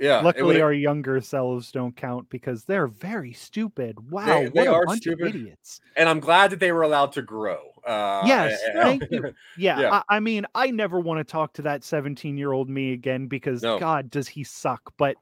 Yeah. 0.00 0.20
Luckily, 0.20 0.60
our 0.60 0.72
younger 0.72 1.20
selves 1.20 1.72
don't 1.72 1.96
count 1.96 2.30
because 2.30 2.64
they're 2.64 2.86
very 2.86 3.32
stupid. 3.32 4.10
Wow, 4.10 4.26
they, 4.26 4.48
they 4.48 4.66
are 4.66 4.84
stupid. 4.96 5.34
idiots! 5.34 5.80
And 5.96 6.08
I'm 6.08 6.20
glad 6.20 6.50
that 6.52 6.60
they 6.60 6.70
were 6.70 6.82
allowed 6.82 7.12
to 7.12 7.22
grow. 7.22 7.58
Uh, 7.84 8.22
yes, 8.24 8.60
and, 8.66 8.74
thank 8.74 9.10
you. 9.10 9.34
Yeah, 9.56 9.80
yeah. 9.80 10.02
I, 10.08 10.16
I, 10.16 10.20
mean, 10.20 10.46
I 10.54 10.70
never 10.70 11.00
want 11.00 11.18
to 11.18 11.24
talk 11.24 11.54
to 11.54 11.62
that 11.62 11.82
17 11.82 12.36
year 12.36 12.52
old 12.52 12.68
me 12.68 12.92
again 12.92 13.26
because 13.26 13.62
no. 13.62 13.78
God, 13.78 14.10
does 14.10 14.28
he 14.28 14.44
suck? 14.44 14.92
But 14.98 15.16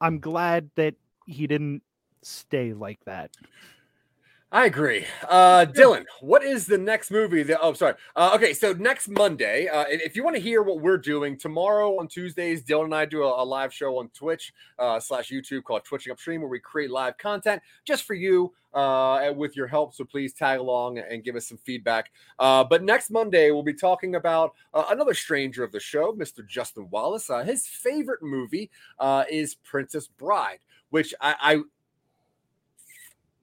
I'm 0.00 0.18
glad 0.18 0.70
that 0.74 0.94
he 1.26 1.46
didn't 1.46 1.82
stay 2.22 2.72
like 2.72 2.98
that. 3.04 3.30
I 4.52 4.66
agree. 4.66 5.06
Uh, 5.26 5.64
Dylan, 5.64 6.04
what 6.20 6.44
is 6.44 6.66
the 6.66 6.76
next 6.76 7.10
movie? 7.10 7.42
That, 7.42 7.60
oh, 7.62 7.72
sorry. 7.72 7.94
Uh, 8.14 8.32
okay, 8.34 8.52
so 8.52 8.74
next 8.74 9.08
Monday, 9.08 9.66
uh, 9.66 9.86
if 9.88 10.14
you 10.14 10.22
want 10.22 10.36
to 10.36 10.42
hear 10.42 10.62
what 10.62 10.82
we're 10.82 10.98
doing 10.98 11.38
tomorrow 11.38 11.98
on 11.98 12.06
Tuesdays, 12.06 12.62
Dylan 12.62 12.84
and 12.84 12.94
I 12.94 13.06
do 13.06 13.22
a, 13.22 13.42
a 13.42 13.46
live 13.46 13.72
show 13.72 13.96
on 13.96 14.10
Twitch 14.10 14.52
uh, 14.78 15.00
slash 15.00 15.30
YouTube 15.30 15.64
called 15.64 15.84
Twitching 15.84 16.12
Upstream, 16.12 16.42
where 16.42 16.50
we 16.50 16.60
create 16.60 16.90
live 16.90 17.16
content 17.16 17.62
just 17.86 18.04
for 18.04 18.12
you 18.12 18.52
uh, 18.74 19.32
with 19.34 19.56
your 19.56 19.66
help. 19.66 19.94
So 19.94 20.04
please 20.04 20.34
tag 20.34 20.60
along 20.60 20.98
and 20.98 21.24
give 21.24 21.34
us 21.34 21.48
some 21.48 21.56
feedback. 21.56 22.10
Uh, 22.38 22.62
but 22.62 22.82
next 22.82 23.10
Monday, 23.10 23.52
we'll 23.52 23.62
be 23.62 23.72
talking 23.72 24.16
about 24.16 24.52
uh, 24.74 24.84
another 24.90 25.14
stranger 25.14 25.64
of 25.64 25.72
the 25.72 25.80
show, 25.80 26.12
Mr. 26.12 26.46
Justin 26.46 26.90
Wallace. 26.90 27.30
Uh, 27.30 27.42
his 27.42 27.66
favorite 27.66 28.22
movie 28.22 28.70
uh, 28.98 29.24
is 29.30 29.54
Princess 29.54 30.08
Bride, 30.08 30.58
which 30.90 31.14
I, 31.22 31.62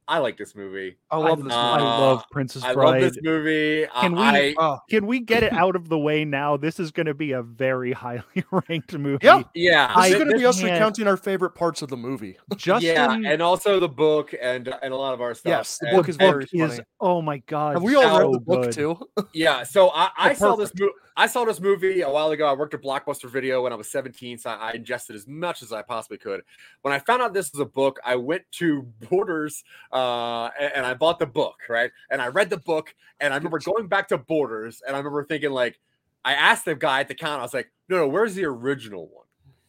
I 0.10 0.20
I 0.20 0.22
like 0.22 0.38
this 0.38 0.54
movie. 0.56 0.98
I 1.12 1.18
love 1.18 1.38
this. 1.38 1.44
Movie. 1.46 1.56
I 1.56 1.78
Uh, 1.80 2.00
love 2.02 2.26
Princess 2.32 2.64
I 2.64 2.74
Bride. 2.74 3.02
love 3.04 3.14
this 3.14 3.24
movie. 3.24 3.86
I- 3.88 4.02
Can 4.02 4.16
we- 4.16 4.22
I, 4.22 4.56
Oh, 4.58 4.80
Can 4.90 5.06
we 5.08 5.20
get 5.22 5.44
it 5.44 5.54
out 5.54 5.76
of 5.78 5.88
the 5.88 5.98
way 5.98 6.26
now? 6.26 6.58
This 6.58 6.80
is 6.80 6.92
going 6.92 7.06
to 7.06 7.14
be 7.14 7.32
a 7.32 7.42
very 7.42 7.92
highly 8.04 8.24
ranked 8.70 8.98
movie. 8.98 9.26
Yeah. 9.26 9.44
yeah, 9.54 9.88
this 9.88 9.98
I 9.98 10.08
is 10.08 10.16
going 10.16 10.30
to 10.32 10.38
be 10.38 10.46
us 10.46 10.60
can't- 10.60 10.74
recounting 10.74 11.08
our 11.08 11.16
favorite 11.16 11.52
parts 11.52 11.82
of 11.82 11.90
the 11.90 11.96
movie. 11.96 12.38
Justin, 12.58 12.96
yeah, 13.24 13.32
and 13.32 13.42
also 13.42 13.80
the 13.80 13.88
book 13.88 14.34
and 14.42 14.68
and 14.82 14.94
a 14.94 14.98
lot 14.98 15.14
of 15.14 15.22
our 15.22 15.34
stuff. 15.36 15.50
Yes, 15.52 15.78
the 15.80 15.88
And- 15.90 15.98
book 15.98 16.10
is 16.10 16.18
very 16.18 16.46
is 16.52 16.72
funny. 16.72 16.80
oh 17.00 17.22
my 17.22 17.38
god. 17.48 17.74
Have 17.76 17.84
we 17.84 17.96
all 17.96 18.20
read 18.20 18.34
the 18.34 18.40
book 18.40 18.64
good. 18.64 18.72
too? 18.74 18.98
Yeah, 19.34 19.64
so 19.64 19.90
I, 19.92 20.10
I 20.18 20.34
saw 20.34 20.56
this 20.56 20.72
perfect. 20.72 20.80
movie. 20.82 20.94
I 21.20 21.28
saw 21.28 21.44
this 21.44 21.60
movie 21.60 22.00
a 22.00 22.10
while 22.10 22.32
ago. 22.32 22.48
I 22.48 22.54
worked 22.54 22.74
at 22.74 22.82
Blockbuster 22.82 23.30
Video 23.30 23.62
when 23.62 23.74
I 23.74 23.76
was 23.76 23.92
17, 23.92 24.38
so 24.38 24.52
I, 24.52 24.72
ingested 24.72 25.18
as 25.18 25.28
much 25.28 25.62
as 25.62 25.74
I 25.74 25.82
possibly 25.82 26.18
could. 26.18 26.44
When 26.82 26.94
I 26.94 27.00
found 27.00 27.22
out 27.22 27.34
this 27.34 27.52
was 27.52 27.60
a 27.60 27.66
book, 27.66 28.00
I 28.06 28.16
went 28.16 28.44
to 28.54 28.84
Borders 29.10 29.66
uh, 29.92 30.50
and, 30.58 30.72
and 30.76 30.86
I 30.86 30.94
bought 30.94 31.20
the 31.20 31.26
book, 31.26 31.58
right? 31.68 31.92
And 32.10 32.22
I 32.22 32.28
read 32.28 32.50
the 32.50 32.60
book, 32.60 32.96
and 33.20 33.34
I 33.34 33.36
remember 33.36 33.60
going 33.60 33.88
back 33.88 34.08
to 34.08 34.18
Borders, 34.18 34.82
and 34.88 34.96
I 34.96 35.00
remember 35.00 35.26
thinking 35.26 35.52
like, 35.52 35.78
I 36.24 36.36
asked 36.36 36.64
the 36.64 36.76
guy 36.76 37.02
at 37.02 37.10
the 37.10 37.16
counter, 37.16 37.42
I 37.42 37.44
was 37.44 37.54
like, 37.54 37.70
"No, 37.90 37.98
no, 37.98 38.08
where's 38.08 38.36
the 38.36 38.46
original 38.46 39.10
one?" 39.10 39.19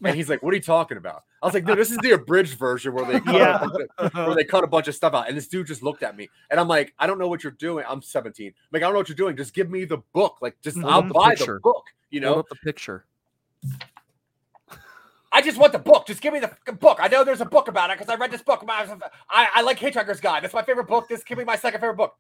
And 0.03 0.17
he's 0.17 0.29
like, 0.31 0.43
"What 0.43 0.53
are 0.53 0.57
you 0.57 0.63
talking 0.63 0.97
about?" 0.97 1.25
I 1.43 1.47
was 1.47 1.55
like, 1.55 1.65
"No, 1.65 1.75
this 1.75 1.91
is 1.91 1.99
the 1.99 2.13
abridged 2.13 2.59
version 2.59 2.95
where 2.95 3.05
they 3.05 3.21
cut 3.21 3.35
Yeah. 3.35 3.57
a 3.57 3.59
bunch 3.69 3.75
of- 3.75 3.89
uh-huh. 3.99 4.25
where 4.27 4.35
they 4.35 4.45
cut 4.45 4.65
a 4.65 4.67
bunch 4.67 4.89
of 4.89 4.95
stuff 4.95 5.13
out." 5.15 5.29
And 5.29 5.37
this 5.37 5.47
dude 5.49 5.67
just 5.67 5.83
looked 5.83 6.03
at 6.03 6.17
me, 6.17 6.29
and 6.51 6.59
I'm 6.59 6.69
like, 6.69 6.95
"I 6.99 7.07
don't 7.07 7.19
know 7.19 7.29
what 7.29 7.43
you're 7.43 7.53
doing. 7.53 7.85
I'm 7.89 8.01
17. 8.01 8.47
I'm 8.49 8.55
like, 8.73 8.83
I 8.83 8.87
don't 8.87 8.95
know 8.95 9.01
what 9.01 9.09
you're 9.09 9.17
doing. 9.17 9.37
Just 9.37 9.53
give 9.55 9.71
me 9.71 9.85
the 9.85 9.99
book. 10.15 10.39
Like, 10.41 10.57
just 10.63 10.79
Hold 10.79 10.93
I'll 10.93 10.99
up 11.01 11.09
the 11.09 11.15
buy 11.15 11.35
the 11.35 11.59
book. 11.63 11.85
You 12.11 12.21
know, 12.21 12.45
the 12.49 12.57
picture. 12.57 13.05
I 15.33 15.43
just 15.43 15.59
want 15.59 15.73
the 15.73 15.79
book. 15.79 16.07
Just 16.07 16.21
give 16.21 16.33
me 16.33 16.41
the 16.41 16.73
book. 16.73 16.99
I 17.01 17.09
know 17.09 17.23
there's 17.23 17.41
a 17.41 17.45
book 17.47 17.69
about 17.69 17.91
it 17.91 17.99
because 17.99 18.13
I 18.13 18.17
read 18.17 18.33
this 18.33 18.43
book. 18.43 18.65
I, 18.69 18.97
I, 19.31 19.49
I 19.57 19.63
like 19.63 19.79
Hitchhiker's 19.79 20.21
Guide. 20.21 20.43
That's 20.43 20.55
my 20.55 20.63
favorite 20.63 20.89
book. 20.89 21.09
This 21.09 21.23
give 21.23 21.39
me 21.39 21.45
my 21.45 21.57
second 21.57 21.81
favorite 21.81 21.97
book. 21.97 22.17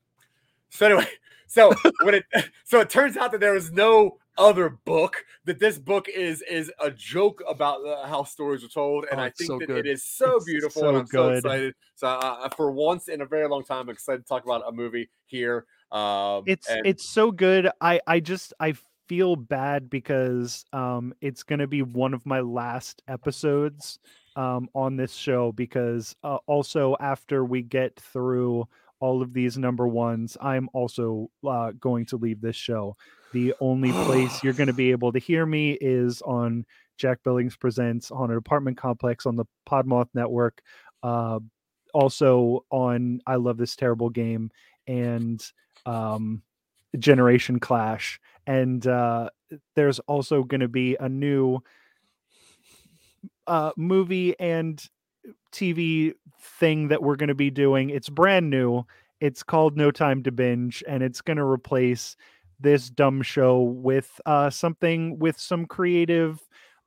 So 0.70 0.86
anyway, 0.86 1.08
so 1.46 1.72
when 2.02 2.14
it 2.14 2.24
so 2.64 2.80
it 2.80 2.90
turns 2.90 3.16
out 3.16 3.32
that 3.32 3.40
there 3.40 3.54
was 3.54 3.72
no 3.72 4.18
other 4.40 4.70
book. 4.70 5.24
That 5.44 5.58
this 5.60 5.78
book 5.78 6.08
is 6.08 6.42
is 6.42 6.72
a 6.80 6.90
joke 6.90 7.42
about 7.48 7.84
uh, 7.86 8.06
how 8.06 8.24
stories 8.24 8.64
are 8.64 8.68
told, 8.68 9.06
and 9.10 9.20
Oh, 9.20 9.24
I 9.24 9.30
think 9.30 9.48
so 9.48 9.58
that 9.58 9.66
good. 9.66 9.86
it 9.86 9.90
is 9.90 10.04
so 10.04 10.36
It's 10.36 10.44
beautiful, 10.46 10.82
so 10.82 10.88
and 10.88 10.98
I'm 10.98 11.06
so 11.06 11.28
excited. 11.28 11.74
So 11.96 12.08
uh, 12.08 12.48
for 12.50 12.70
once 12.72 13.08
in 13.08 13.20
a 13.20 13.26
very 13.26 13.48
long 13.48 13.64
time, 13.64 13.82
I'm 13.82 13.88
excited 13.90 14.18
to 14.22 14.28
talk 14.28 14.44
about 14.44 14.62
a 14.66 14.72
movie 14.72 15.10
here. 15.26 15.66
Um, 15.92 16.44
it's 16.46 16.68
and- 16.68 16.86
it's 16.86 17.04
so 17.04 17.30
good 17.30 17.68
i 17.80 18.00
i 18.06 18.20
just 18.20 18.52
i 18.60 18.72
feel 19.08 19.34
bad 19.36 19.90
because 19.90 20.64
um 20.72 21.12
it's 21.20 21.42
gonna 21.42 21.66
be 21.66 21.82
one 21.82 22.14
of 22.14 22.24
my 22.24 22.40
last 22.40 23.02
episodes 23.08 23.98
um 24.36 24.68
on 24.74 24.96
this 24.96 25.12
show 25.12 25.50
because 25.52 26.14
uh, 26.22 26.38
also 26.46 26.96
after 27.00 27.44
we 27.44 27.62
get 27.62 27.98
through 27.98 28.64
all 29.00 29.20
of 29.20 29.32
these 29.32 29.58
number 29.58 29.88
ones 29.88 30.36
i'm 30.40 30.68
also 30.72 31.28
uh, 31.46 31.72
going 31.80 32.06
to 32.06 32.16
leave 32.16 32.40
this 32.40 32.56
show 32.56 32.96
the 33.32 33.54
only 33.60 33.92
place 33.92 34.42
you're 34.42 34.52
going 34.52 34.66
to 34.66 34.72
be 34.72 34.90
able 34.92 35.12
to 35.12 35.18
hear 35.18 35.44
me 35.46 35.72
is 35.80 36.22
on 36.22 36.64
jack 36.96 37.18
billings 37.24 37.56
presents 37.56 38.10
on 38.10 38.30
an 38.30 38.36
apartment 38.36 38.76
complex 38.76 39.26
on 39.26 39.36
the 39.36 39.44
podmoth 39.68 40.08
network 40.14 40.62
uh 41.02 41.38
also 41.94 42.64
on 42.70 43.20
i 43.26 43.36
love 43.36 43.56
this 43.56 43.74
terrible 43.74 44.10
game 44.10 44.50
and 44.86 45.52
um 45.86 46.42
generation 46.98 47.58
clash 47.58 48.20
and 48.46 48.86
uh 48.86 49.30
there's 49.74 49.98
also 50.00 50.42
going 50.44 50.60
to 50.60 50.68
be 50.68 50.96
a 51.00 51.08
new 51.08 51.60
uh, 53.46 53.72
movie 53.76 54.38
and 54.38 54.88
TV 55.52 56.12
thing 56.40 56.88
that 56.88 57.02
we're 57.02 57.16
going 57.16 57.28
to 57.28 57.34
be 57.34 57.50
doing. 57.50 57.90
It's 57.90 58.08
brand 58.08 58.50
new. 58.50 58.84
It's 59.20 59.42
called 59.42 59.76
No 59.76 59.90
Time 59.90 60.22
to 60.22 60.32
Binge, 60.32 60.82
and 60.88 61.02
it's 61.02 61.20
going 61.20 61.36
to 61.36 61.44
replace 61.44 62.16
this 62.60 62.90
dumb 62.90 63.22
show 63.22 63.60
with 63.62 64.10
uh, 64.26 64.50
something 64.50 65.18
with 65.18 65.38
some 65.38 65.66
creative 65.66 66.40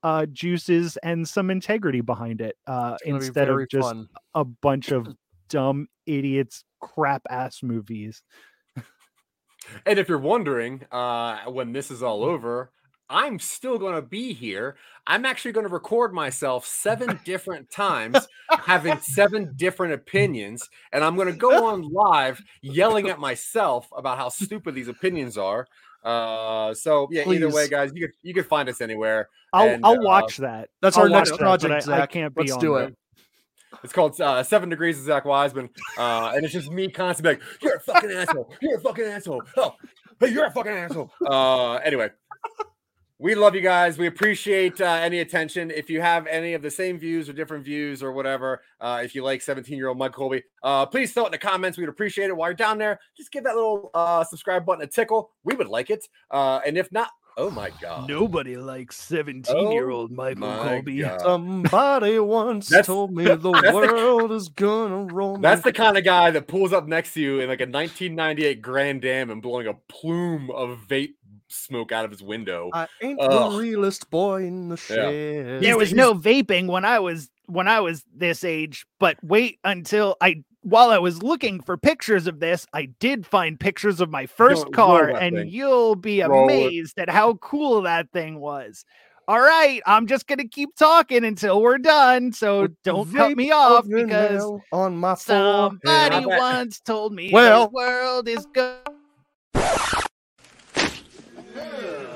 uh, 0.04 0.26
juices 0.28 0.98
and 0.98 1.28
some 1.28 1.50
integrity 1.50 2.02
behind 2.02 2.42
it 2.42 2.56
uh, 2.68 2.96
It's 2.96 3.04
gonna 3.06 3.20
be 3.20 3.26
instead 3.26 3.50
of 3.50 3.70
just 3.70 3.88
fun. 3.88 4.08
a 4.34 4.44
bunch 4.46 4.92
of 4.92 5.08
dumb 5.50 5.88
idiots 6.06 6.64
crap 6.82 7.22
ass 7.30 7.64
movies. 7.64 8.22
And 9.86 9.98
if 9.98 10.10
you're 10.10 10.18
wondering, 10.18 10.84
uh, 10.92 11.46
when 11.46 11.72
this 11.72 11.90
is 11.90 12.04
all 12.04 12.24
over, 12.24 12.72
I'm 13.10 13.40
still 13.40 13.78
going 13.78 13.96
to 13.96 14.02
be 14.02 14.34
here. 14.34 14.76
I'm 15.06 15.26
actually 15.26 15.52
going 15.52 15.68
to 15.68 15.74
record 15.74 16.14
myself 16.14 16.66
seven 16.66 17.20
different 17.26 17.70
times, 17.70 18.28
having 18.50 18.98
seven 19.00 19.54
different 19.56 19.94
opinions, 19.94 20.70
and 20.92 21.04
I'm 21.04 21.16
going 21.16 21.28
to 21.28 21.38
go 21.38 21.68
on 21.68 21.82
live 21.92 22.42
yelling 22.62 23.10
at 23.10 23.20
myself 23.20 23.88
about 23.96 24.18
how 24.18 24.30
stupid 24.30 24.76
these 24.76 24.88
opinions 24.88 25.38
are. 25.38 25.68
Uh, 26.04 26.74
so 26.74 27.08
yeah, 27.12 27.30
either 27.30 27.50
way, 27.50 27.68
guys, 27.68 27.92
you 27.94 28.08
can 28.08 28.14
you 28.24 28.34
can 28.34 28.44
find 28.44 28.68
us 28.68 28.82
anywhere. 28.82 29.30
I'll 29.54 29.70
And, 29.70 29.86
I'll 29.86 30.00
uh, 30.00 30.04
watch 30.04 30.38
that. 30.38 30.70
That's 30.82 30.98
I'll 30.98 31.04
our 31.04 31.10
watch 31.10 31.30
next 31.30 31.32
that, 31.32 31.40
project, 31.40 31.86
but 31.86 32.00
I, 32.00 32.04
I 32.04 32.08
can't 32.08 32.36
be 32.36 32.42
Let's 32.42 32.54
on 32.54 32.60
do 32.60 32.76
there. 32.76 32.88
it. 32.88 32.96
It's 33.84 33.94
called 33.94 34.20
uh, 34.22 34.44
Seven 34.44 34.70
Degrees 34.70 35.00
of 35.00 35.06
Zach 35.06 35.26
Wiseman, 35.26 35.70
uh, 35.98 36.34
and 36.36 36.44
it's 36.44 36.54
just 36.54 36.72
me 36.72 36.90
constantly 36.90 37.34
like, 37.34 37.42
"You're 37.62 37.76
a 37.76 37.80
fucking 37.80 38.12
asshole. 38.12 38.54
You're 38.62 38.78
a 38.78 38.82
fucking 38.82 39.06
asshole. 39.06 39.44
Oh, 39.58 39.76
hey, 40.20 40.30
you're 40.30 40.46
a 40.46 40.52
fucking 40.52 40.72
asshole." 40.72 41.12
Uh, 41.26 41.76
anyway, 41.76 42.10
we 43.24 43.36
love 43.36 43.56
you 43.56 43.62
guys. 43.62 43.98
We 43.98 44.08
appreciate 44.08 44.82
uh, 44.82 44.86
any 44.86 45.20
attention. 45.20 45.72
If 45.72 45.90
you 45.90 46.02
have 46.02 46.28
any 46.28 46.54
of 46.56 46.62
the 46.62 46.70
same 46.70 47.00
views 47.00 47.30
or 47.30 47.34
different 47.34 47.64
views 47.64 48.04
or 48.04 48.12
whatever, 48.12 48.62
uh, 48.82 49.02
if 49.02 49.16
you 49.16 49.24
like 49.24 49.42
17 49.42 49.78
year 49.78 49.88
old 49.88 49.98
Mud 49.98 50.12
Colby, 50.12 50.44
uh, 50.62 50.86
please 50.86 51.14
throw 51.14 51.24
it 51.24 51.28
in 51.28 51.32
the 51.32 51.38
comments. 51.38 51.78
We'd 51.78 51.88
appreciate 51.88 52.28
it. 52.30 52.36
While 52.36 52.50
you're 52.50 52.56
down 52.56 52.78
there, 52.78 53.00
just 53.16 53.32
give 53.32 53.46
that 53.46 53.56
little 53.56 53.92
uh, 53.94 54.26
subscribe 54.26 54.66
button 54.66 54.84
a 54.84 54.88
tickle. 54.88 55.32
We 55.46 55.56
would 55.56 55.68
like 55.70 55.90
it. 55.90 56.06
Uh, 56.32 56.60
and 56.66 56.78
if 56.78 56.92
not, 56.92 57.12
oh 57.38 57.50
my 57.50 57.72
god, 57.82 58.10
Nobody 58.10 58.58
likes 58.58 58.98
17 58.98 59.72
year 59.72 59.90
old 59.90 60.12
Oh 60.12 60.16
Michael 60.16 60.64
Colby. 60.64 61.00
God. 61.02 61.22
Somebody 61.22 62.20
once 62.20 62.68
That's- 62.68 62.86
told 62.88 63.14
me 63.16 63.24
the 63.24 63.38
that's 63.38 63.62
the- 63.68 63.74
world 63.74 64.34
is 64.34 64.50
gonna 64.50 65.06
roll. 65.14 65.38
That's 65.38 65.64
me. 65.64 65.72
the 65.72 65.78
kind 65.78 65.98
of 65.98 66.04
guy 66.04 66.30
that 66.32 66.48
pulls 66.50 66.74
up 66.74 66.88
next 66.88 67.14
to 67.14 67.22
you 67.22 67.40
in 67.40 67.48
like 67.48 67.62
a 67.62 67.64
1998 67.64 68.62
Grand 68.62 69.06
Am 69.06 69.30
and 69.32 69.42
blowing 69.42 69.68
a 69.68 69.74
plume 69.88 70.52
of 70.52 70.78
vape 70.90 71.14
smoke 71.54 71.92
out 71.92 72.06
of 72.06 72.12
his 72.12 72.22
window. 72.24 72.70
I 72.74 72.88
ain't 73.02 73.20
Ugh. 73.22 73.52
the 73.54 73.58
realest 73.60 74.10
boy 74.10 74.44
in 74.44 74.70
the 74.70 74.76
Yeah. 74.90 74.96
shed. 74.96 75.64
There 75.64 75.78
was 75.78 75.94
no 75.94 76.14
vaping 76.14 76.68
when 76.68 76.86
I 76.86 77.00
was 77.00 77.30
when 77.48 77.68
I 77.68 77.82
was 77.82 78.04
this 78.16 78.44
age, 78.44 78.86
but 79.00 79.18
wait 79.24 79.60
until 79.64 80.16
I 80.22 80.44
while 80.62 80.92
I 80.92 80.98
was 80.98 81.22
looking 81.22 81.60
for 81.62 81.76
pictures 81.76 82.26
of 82.26 82.40
this, 82.40 82.66
I 82.74 82.86
did 83.00 83.26
find 83.26 83.60
pictures 83.60 84.00
of 84.00 84.10
my 84.10 84.26
first 84.26 84.64
roll 84.64 84.72
car, 84.72 85.08
that 85.14 85.22
and 85.22 85.36
thing. 85.36 85.50
you'll 85.50 85.96
be 85.96 86.22
Roll 86.24 86.48
it. 86.50 86.54
amazed 86.54 86.98
at 87.00 87.10
how 87.10 87.34
cool 87.36 87.82
that 87.82 88.10
thing 88.14 88.40
was. 88.40 88.86
All 89.28 89.40
right, 89.42 89.82
I'm 89.86 90.08
just 90.08 90.26
gonna 90.28 90.48
keep 90.48 90.76
talking 90.76 91.24
until 91.26 91.62
we're 91.62 91.78
done, 91.78 92.32
so 92.34 92.64
With 92.64 92.82
don't 92.84 93.14
cut 93.14 93.36
me 93.38 93.52
off 93.52 93.86
because 93.88 94.44
on 94.72 94.98
my 94.98 95.16
somebody 95.16 96.24
forehead. 96.24 96.26
Once 96.40 96.80
told 96.80 97.14
me 97.14 97.30
Well- 97.32 97.68
the 97.68 97.72
world 97.72 98.28
is 98.30 98.46
good. 98.54 98.80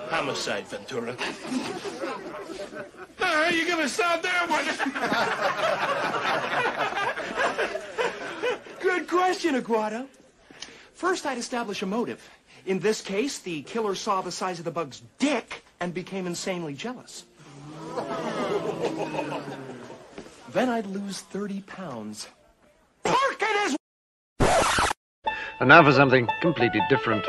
Homicide, 0.09 0.67
Ventura. 0.67 1.15
Ah, 3.19 3.49
you 3.49 3.67
gonna 3.67 3.89
stop 3.89 4.21
that 4.21 4.47
one? 4.49 4.63
Good 8.79 9.07
question, 9.07 9.55
Aguado. 9.55 10.05
First, 10.93 11.25
I'd 11.25 11.37
establish 11.37 11.81
a 11.81 11.85
motive. 11.85 12.21
In 12.65 12.79
this 12.79 13.01
case, 13.01 13.39
the 13.39 13.63
killer 13.63 13.95
saw 13.95 14.21
the 14.21 14.31
size 14.31 14.59
of 14.59 14.65
the 14.65 14.71
bug's 14.71 15.01
dick 15.19 15.63
and 15.79 15.93
became 15.93 16.27
insanely 16.27 16.73
jealous. 16.73 17.25
then 20.53 20.69
I'd 20.69 20.87
lose 20.87 21.21
30 21.21 21.61
pounds. 21.61 22.27
Park 23.03 23.41
it 23.41 23.75
as 24.39 24.87
And 25.59 25.69
now 25.69 25.83
for 25.83 25.91
something 25.91 26.27
completely 26.41 26.81
different. 26.89 27.25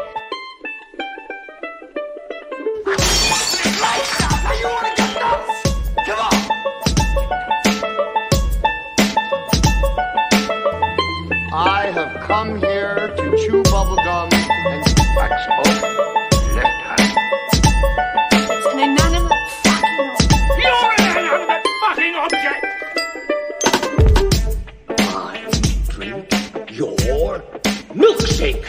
Milkshake. 27.94 28.64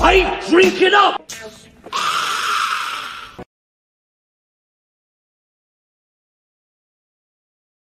I 0.00 0.40
drink 0.48 0.80
it 0.80 0.94
up! 0.94 1.25